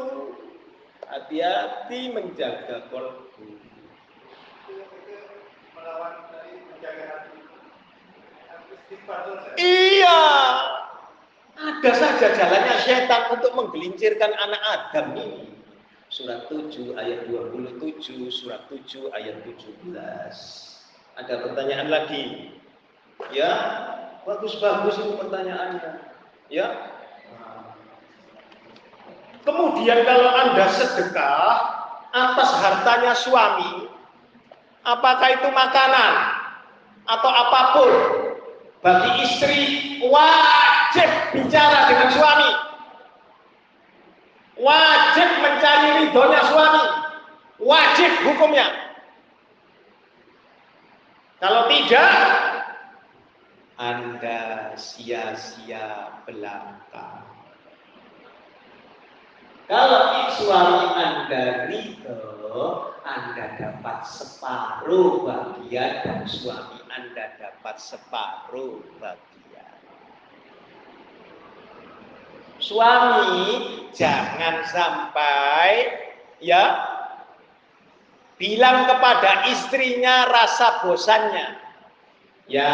Hati-hati 1.10 2.14
menjaga 2.14 2.86
kolbu. 2.94 3.58
Iya. 9.58 10.22
Ada 11.60 11.92
saja 11.92 12.26
jalannya 12.40 12.76
setan 12.88 13.36
untuk 13.36 13.52
menggelincirkan 13.52 14.32
anak 14.32 14.62
Adam 14.64 15.12
ini. 15.12 15.52
Surat 16.08 16.48
7 16.48 16.96
ayat 16.96 17.28
27, 17.28 18.32
surat 18.32 18.64
7 18.72 19.12
ayat 19.12 19.44
17. 19.44 19.92
Ada 21.20 21.34
pertanyaan 21.44 21.92
lagi. 21.92 22.56
Ya, 23.28 23.52
bagus-bagus 24.24 24.96
itu 25.04 25.20
pertanyaannya. 25.20 26.00
Ya. 26.48 26.96
Kemudian 29.44 30.00
kalau 30.08 30.28
Anda 30.32 30.64
sedekah 30.72 31.48
atas 32.16 32.50
hartanya 32.56 33.12
suami, 33.12 33.92
apakah 34.88 35.28
itu 35.28 35.48
makanan 35.52 36.12
atau 37.04 37.30
apa 37.30 37.60
pun 37.76 37.90
bagi 38.80 39.10
istri 39.28 39.60
wajib 40.08 40.69
bicara 41.36 41.78
dengan 41.90 42.08
suami 42.10 42.50
wajib 44.60 45.28
mencari 45.40 45.88
ridhonya 46.04 46.42
suami 46.50 46.82
wajib 47.62 48.12
hukumnya 48.26 48.66
kalau 51.40 51.72
tidak 51.72 52.12
Anda 53.80 54.76
sia-sia 54.76 56.20
belaka. 56.28 57.24
Kalau 59.64 60.02
suami 60.36 60.84
Anda 61.00 61.64
ridho, 61.64 62.92
Anda 63.08 63.56
dapat 63.56 64.04
separuh 64.04 65.24
bagian 65.24 66.04
dan 66.04 66.28
suami 66.28 66.84
Anda 66.92 67.40
dapat 67.40 67.80
separuh 67.80 68.84
bagian. 69.00 69.29
Suami 72.60 73.88
jangan 73.96 74.62
sampai 74.68 75.96
ya 76.44 76.76
bilang 78.36 78.88
kepada 78.88 79.48
istrinya 79.48 80.28
rasa 80.28 80.84
bosannya. 80.84 81.56
Ya, 82.50 82.72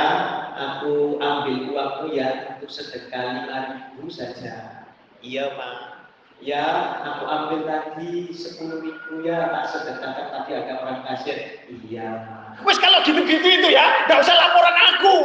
aku 0.57 1.21
ambil 1.21 1.71
uangku 1.71 2.17
ya 2.17 2.57
untuk 2.57 2.73
sedekah 2.73 3.45
lima 3.45 3.59
ribu 3.95 4.09
saja. 4.09 4.89
Iya, 5.21 5.53
mak. 5.53 6.09
Ya, 6.41 6.65
aku 7.05 7.25
ambil 7.29 7.61
tadi 7.69 8.33
sepuluh 8.33 8.81
ribu 8.81 9.21
ya, 9.23 9.53
tak 9.53 9.65
sedekahkan 9.77 10.27
tadi 10.33 10.51
ada 10.57 10.81
orang 10.81 11.01
kasir. 11.05 11.61
Iya, 11.69 12.25
mak. 12.25 12.65
Wes 12.65 12.81
kalau 12.81 13.05
gitu-gitu 13.05 13.45
itu 13.45 13.69
ya, 13.69 14.09
nggak 14.09 14.25
usah 14.25 14.33
laporan 14.33 14.77
aku. 14.97 15.17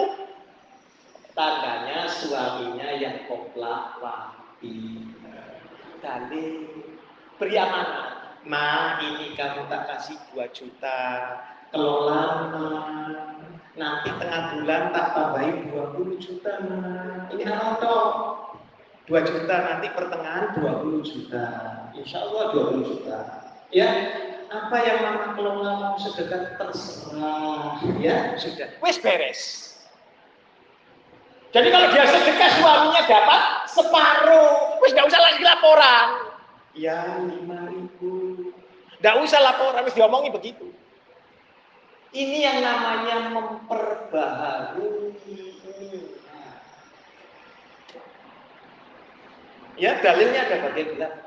Tandanya 1.32 2.12
suaminya 2.12 2.92
yang 3.00 3.24
koplak 3.32 4.04
wapi. 4.62 4.78
Kali 6.02 6.46
beri 7.42 7.56
amanah 7.58 8.38
Ma, 8.42 8.98
ini 8.98 9.38
kamu 9.38 9.70
tak 9.70 9.86
kasih 9.86 10.18
2 10.34 10.50
juta. 10.50 11.02
Kelola, 11.70 12.50
Ma. 12.50 12.66
Nanti 13.78 14.10
tengah 14.18 14.58
bulan 14.58 14.90
tak 14.90 15.08
tambahin 15.14 15.70
20 15.70 16.18
juta, 16.18 16.52
Ma. 16.66 16.82
Ini 17.30 17.46
toh 17.78 18.10
2 19.06 19.30
juta, 19.30 19.56
nanti 19.62 19.94
pertengahan 19.94 20.58
20 20.58 21.06
juta. 21.06 21.46
Insya 21.94 22.26
Allah 22.26 22.50
20 22.50 22.82
juta. 22.82 23.18
Ya, 23.70 23.90
apa 24.50 24.78
yang 24.82 24.98
mama 25.06 25.38
kelola 25.38 25.72
mau 25.78 25.98
sedekah 26.02 26.58
terserah. 26.58 27.78
Ya, 28.02 28.34
sudah. 28.42 28.74
Wes 28.82 28.98
beres. 28.98 29.71
Jadi 31.52 31.68
kalau 31.68 31.88
dia 31.92 32.04
sedekah 32.08 32.52
suaminya 32.60 33.02
dapat 33.08 33.42
separuh. 33.68 34.80
Wes 34.80 34.96
nggak 34.96 35.08
usah 35.12 35.22
lagi 35.22 35.42
laporan. 35.44 36.08
Ya, 36.72 37.20
lima 37.28 37.68
ribu 37.68 38.52
tidak 39.02 39.18
usah 39.26 39.42
laporan, 39.42 39.82
harus 39.82 39.98
diomongi 39.98 40.30
begitu. 40.30 40.70
Ini 42.14 42.38
yang 42.46 42.62
namanya 42.62 43.34
memperbaharui 43.34 45.18
Ya, 49.82 49.98
dalilnya 50.06 50.46
ada 50.46 50.70
bagian 50.70 50.94
bilang. 50.94 51.18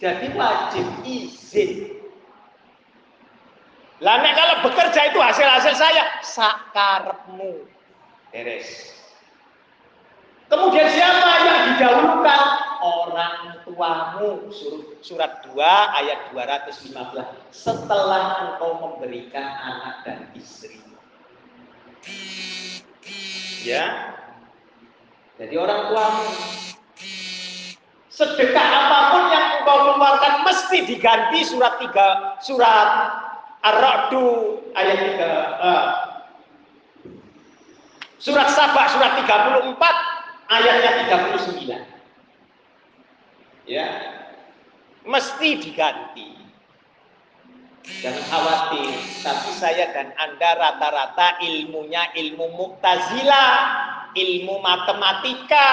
Jadi 0.00 0.32
wajib 0.32 0.86
izin. 1.04 1.92
Lah 4.00 4.16
kalau 4.32 4.64
bekerja 4.64 5.12
itu 5.12 5.20
hasil-hasil 5.20 5.76
saya 5.76 6.08
sakarepmu. 6.24 7.68
Beres. 8.32 8.96
Kemudian 10.52 10.84
siapa 10.92 11.30
yang 11.48 11.58
didahulukan? 11.72 12.42
Orang 12.84 13.64
tuamu. 13.64 14.52
Surat 15.00 15.40
2 15.48 15.56
ayat 15.96 16.28
215. 16.36 16.92
Setelah 17.48 18.22
engkau 18.44 18.76
memberikan 18.76 19.48
anak 19.48 20.04
dan 20.04 20.28
istri. 20.36 20.76
Ya. 23.64 24.12
Jadi 25.40 25.56
orang 25.56 25.88
tuamu. 25.88 26.28
Sedekah 28.12 28.68
apa 28.68 28.98
pun 29.08 29.24
yang 29.32 29.46
engkau 29.64 29.78
keluarkan 29.88 30.34
mesti 30.44 30.78
diganti 30.84 31.48
surat 31.48 31.80
3 31.80 32.44
surat 32.44 32.88
Ar-Ra'du 33.64 34.60
ayat 34.76 35.16
3 35.16 35.16
uh, 35.16 35.32
eh. 35.64 35.86
Surat 38.20 38.52
Sabah 38.52 38.86
surat 38.92 39.16
34 39.24 40.11
ayatnya 40.52 41.08
39. 41.08 41.68
Ya. 43.64 43.88
Mesti 45.08 45.48
diganti. 45.58 46.28
Jangan 47.82 48.22
khawatir, 48.30 48.94
tapi 49.26 49.50
saya 49.58 49.90
dan 49.90 50.14
Anda 50.14 50.54
rata-rata 50.54 51.42
ilmunya 51.42 52.14
ilmu 52.14 52.54
muktazila, 52.54 53.46
ilmu 54.14 54.62
matematika, 54.62 55.70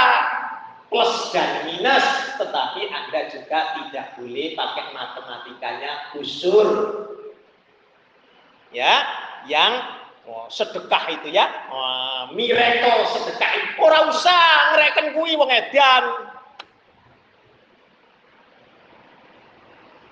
plus 0.90 1.30
dan 1.30 1.70
minus, 1.70 2.02
tetapi 2.42 2.90
Anda 2.90 3.30
juga 3.30 3.78
tidak 3.78 4.18
boleh 4.18 4.58
pakai 4.58 4.86
matematikanya 4.90 5.92
usur. 6.18 6.68
Ya, 8.74 9.06
yang 9.46 9.99
Oh, 10.28 10.46
sedekah 10.52 11.04
itu 11.14 11.32
ya. 11.32 11.48
Oh, 11.72 12.36
miracle 12.36 13.08
sedekah 13.16 13.52
itu. 13.56 13.70
Ora 13.80 14.10
usah 14.12 14.76
ngereken 14.76 15.16
kuwi 15.16 15.38
wong 15.40 15.50
edan. 15.54 16.04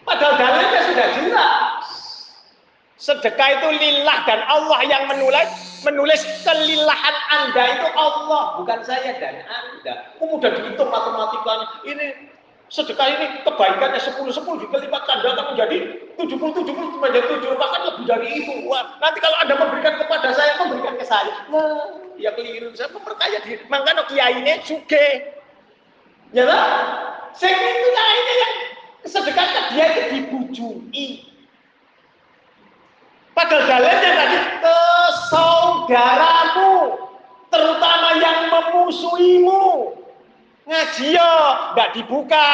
Padahal 0.08 0.34
dalilnya 0.40 0.82
sudah 0.88 1.08
jelas. 1.20 1.86
Sedekah 2.98 3.62
itu 3.62 3.68
lillah 3.78 4.18
dan 4.26 4.42
Allah 4.48 4.80
yang 4.88 5.06
menulis 5.06 5.68
menulis 5.86 6.22
kelillahan 6.42 7.16
Anda 7.30 7.64
itu 7.78 7.88
Allah, 7.94 8.58
bukan 8.58 8.80
saya 8.82 9.14
dan 9.22 9.46
Anda. 9.46 10.18
Kemudian 10.18 10.54
dihitung 10.58 10.90
matematikanya. 10.90 11.66
Ini 11.86 12.06
sedekah 12.68 13.08
ini 13.08 13.26
kebaikannya 13.48 14.00
10 14.00 14.28
10 14.28 14.64
dikelipat 14.68 15.02
akan 15.08 15.56
menjadi 15.56 15.78
70 16.20 16.36
70 16.36 17.00
menjadi 17.00 17.28
7 17.40 17.56
bahkan 17.56 17.82
lebih 17.88 18.04
dari 18.04 18.28
itu. 18.44 18.54
Wah, 18.68 19.00
nanti 19.00 19.24
kalau 19.24 19.38
Anda 19.40 19.56
memberikan 19.56 19.96
kepada 20.04 20.36
saya, 20.36 20.60
memberikan 20.60 21.00
ke 21.00 21.06
saya. 21.08 21.48
Wah, 21.48 22.04
ya 22.20 22.36
keliru. 22.36 22.76
Saya 22.76 22.92
memperkaya 22.92 23.40
diri. 23.48 23.64
Makanya 23.72 24.04
kiai 24.12 24.44
ini 24.44 24.60
suge. 24.68 25.08
Ya 26.36 26.44
lah. 26.44 26.68
Saya 27.38 27.56
itu 27.56 27.88
ini 27.88 28.34
yang 28.36 28.56
sedekahnya 29.08 29.62
dia 29.72 29.86
itu 29.94 30.02
dibujui. 30.12 31.08
Padahal 33.38 33.70
dalilnya 33.70 34.12
tadi 34.18 34.38
ke 34.66 34.78
saudaramu, 35.30 36.98
terutama 37.54 38.10
yang 38.18 38.50
memusuhimu 38.50 39.94
ngaji 40.68 41.16
yo 41.16 41.32
nggak 41.74 41.90
dibuka. 41.96 42.48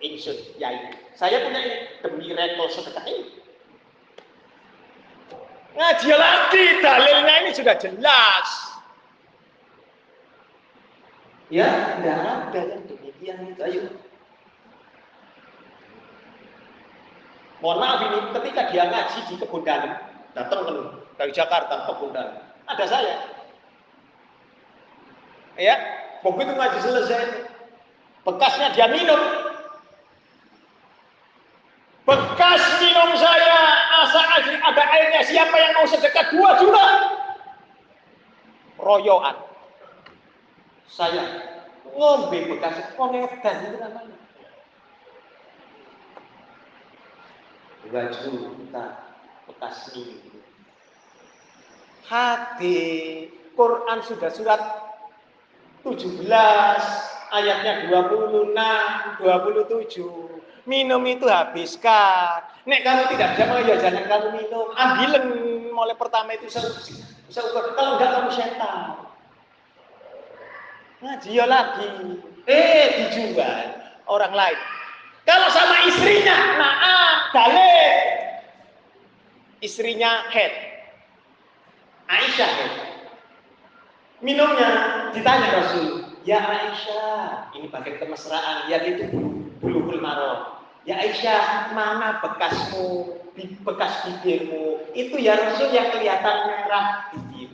Ingsun 0.00 0.36
yai 0.60 0.92
saya 1.16 1.44
punya 1.44 1.60
ini 1.60 1.76
demi 2.00 2.32
rekor 2.32 2.68
sedekah 2.72 3.04
ini. 3.04 3.32
Ngaji 5.76 6.10
lagi 6.16 6.64
dalilnya 6.80 7.34
ini 7.44 7.50
sudah 7.52 7.76
jelas. 7.76 8.48
Ya 11.52 12.00
tidak 12.00 12.18
ada 12.18 12.60
yang 12.74 12.82
demikian 12.88 13.38
itu 13.52 13.62
ayo. 13.62 13.82
Mohon 17.64 17.78
maaf 17.80 18.00
ini 18.04 18.18
ketika 18.36 18.62
dia 18.68 18.84
ngaji 18.88 19.18
di 19.32 19.34
kebun 19.40 19.64
dalam 19.64 19.96
datang 20.36 20.60
dari 21.16 21.32
Jakarta 21.32 21.88
kebun 21.88 22.12
dalam. 22.12 22.36
Ada 22.68 22.84
saya. 22.84 23.16
Ya 25.56 25.76
Begitu 26.24 26.52
ngaji 26.56 26.78
selesai, 26.80 27.24
bekasnya 28.24 28.68
dia 28.72 28.88
minum. 28.90 29.20
Bekas 32.06 32.62
minum 32.78 33.10
saya, 33.18 33.58
asa 34.06 34.22
ada 34.62 34.84
airnya, 34.94 35.26
siapa 35.26 35.56
yang 35.58 35.72
mau 35.74 35.86
sedekat 35.90 36.30
dua 36.30 36.54
juta? 36.62 36.86
Royoan. 38.78 39.34
Saya 40.86 41.26
ngombe 41.90 42.46
bekas 42.46 42.78
kongedan 42.94 43.56
itu 43.66 43.76
namanya. 43.82 44.16
Dua 47.90 48.02
juta 48.22 48.86
bekas 49.50 49.90
minum. 49.98 50.38
Hati 52.06 52.78
Quran 53.58 53.98
sudah 54.06 54.30
surat 54.30 54.62
17 55.86 56.26
ayatnya 57.30 57.86
26 57.86 58.50
27 59.22 60.66
minum 60.66 60.98
itu 61.06 61.30
habiskan. 61.30 62.42
Nek 62.66 62.82
kamu 62.82 63.02
tidak 63.14 63.38
bisa 63.38 63.54
ya 63.62 63.74
jangan 63.78 64.04
kamu 64.10 64.28
minum. 64.34 64.66
Ambilen 64.74 65.24
mulai 65.70 65.94
pertama 65.94 66.34
itu 66.34 66.50
bisa 66.50 67.40
ukur 67.46 67.78
kalau 67.78 67.94
enggak 67.94 68.10
kamu 68.18 68.30
setan. 68.34 68.98
Ngaji 71.06 71.30
ya 71.30 71.46
lagi. 71.46 72.18
Eh 72.50 72.86
dijual. 73.06 73.78
Orang 74.10 74.34
lain. 74.34 74.58
Kalau 75.22 75.50
sama 75.54 75.86
istrinya 75.86 76.34
nah 76.58 77.30
dalil 77.30 77.94
istrinya 79.62 80.26
head. 80.34 80.50
Aisyah 82.06 82.50
head 82.50 82.85
Minumnya 84.24 84.68
ditanya 85.12 85.60
Rasul, 85.60 86.08
ya 86.24 86.40
Aisyah, 86.40 87.52
ini 87.52 87.68
pakai 87.68 88.00
kemesraan, 88.00 88.64
ya 88.72 88.80
itu 88.80 89.12
bulu 89.60 89.84
bulu 89.84 89.98
maro. 90.00 90.56
Ya 90.88 90.96
Aisyah, 91.04 91.76
mana 91.76 92.24
bekasmu, 92.24 93.20
bekas 93.36 93.92
bibirmu? 94.08 94.88
Itu 94.96 95.20
ya 95.20 95.36
Rasul 95.36 95.68
yang 95.76 95.92
kelihatan 95.92 96.36
merah 96.48 97.12
bibir. 97.12 97.52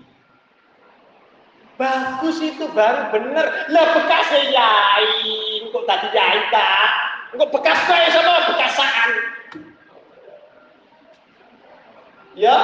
Bagus 1.80 2.38
itu 2.38 2.70
baru 2.70 3.10
bener. 3.10 3.66
Lah 3.72 3.86
bekasnya 3.98 4.54
yai, 4.54 5.66
kok 5.66 5.84
tadi 5.88 6.08
yai 6.14 6.40
tak? 6.54 6.90
Kok 7.34 7.50
bekas 7.50 7.78
saya 7.90 8.06
sama 8.14 8.54
bekasaan? 8.54 9.10
Ya, 12.38 12.56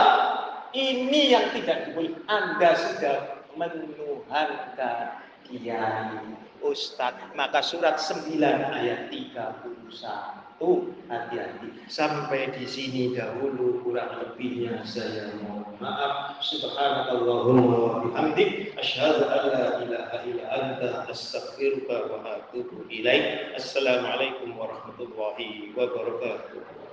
ini 0.70 1.34
yang 1.34 1.50
tidak 1.50 1.96
boleh. 1.96 2.14
Anda 2.28 2.76
sudah 2.76 3.37
menuhankan 3.58 5.18
kiai, 5.42 6.38
ustadz. 6.62 7.34
Maka 7.34 7.60
surat 7.60 7.98
9 7.98 8.38
ayat 8.46 9.10
31 9.10 10.58
hati-hati. 11.10 11.68
Sampai 11.86 12.50
di 12.54 12.66
sini 12.66 13.14
dahulu 13.14 13.82
kurang 13.82 14.22
lebihnya 14.22 14.82
saya 14.82 15.34
mohon 15.42 15.74
maaf. 15.78 16.42
Subhanallahumma 16.42 17.76
wa 17.78 17.92
bihamdik 18.06 18.74
asyhadu 18.78 19.26
an 19.26 19.42
la 19.54 19.66
ilaha 19.86 20.16
illa 20.26 20.44
anta 20.50 20.88
astaghfiruka 21.10 22.10
wa 22.10 22.18
atubu 22.26 22.86
ilaik. 22.90 23.54
Assalamualaikum 23.54 24.54
warahmatullahi 24.58 25.74
wabarakatuh. 25.78 26.87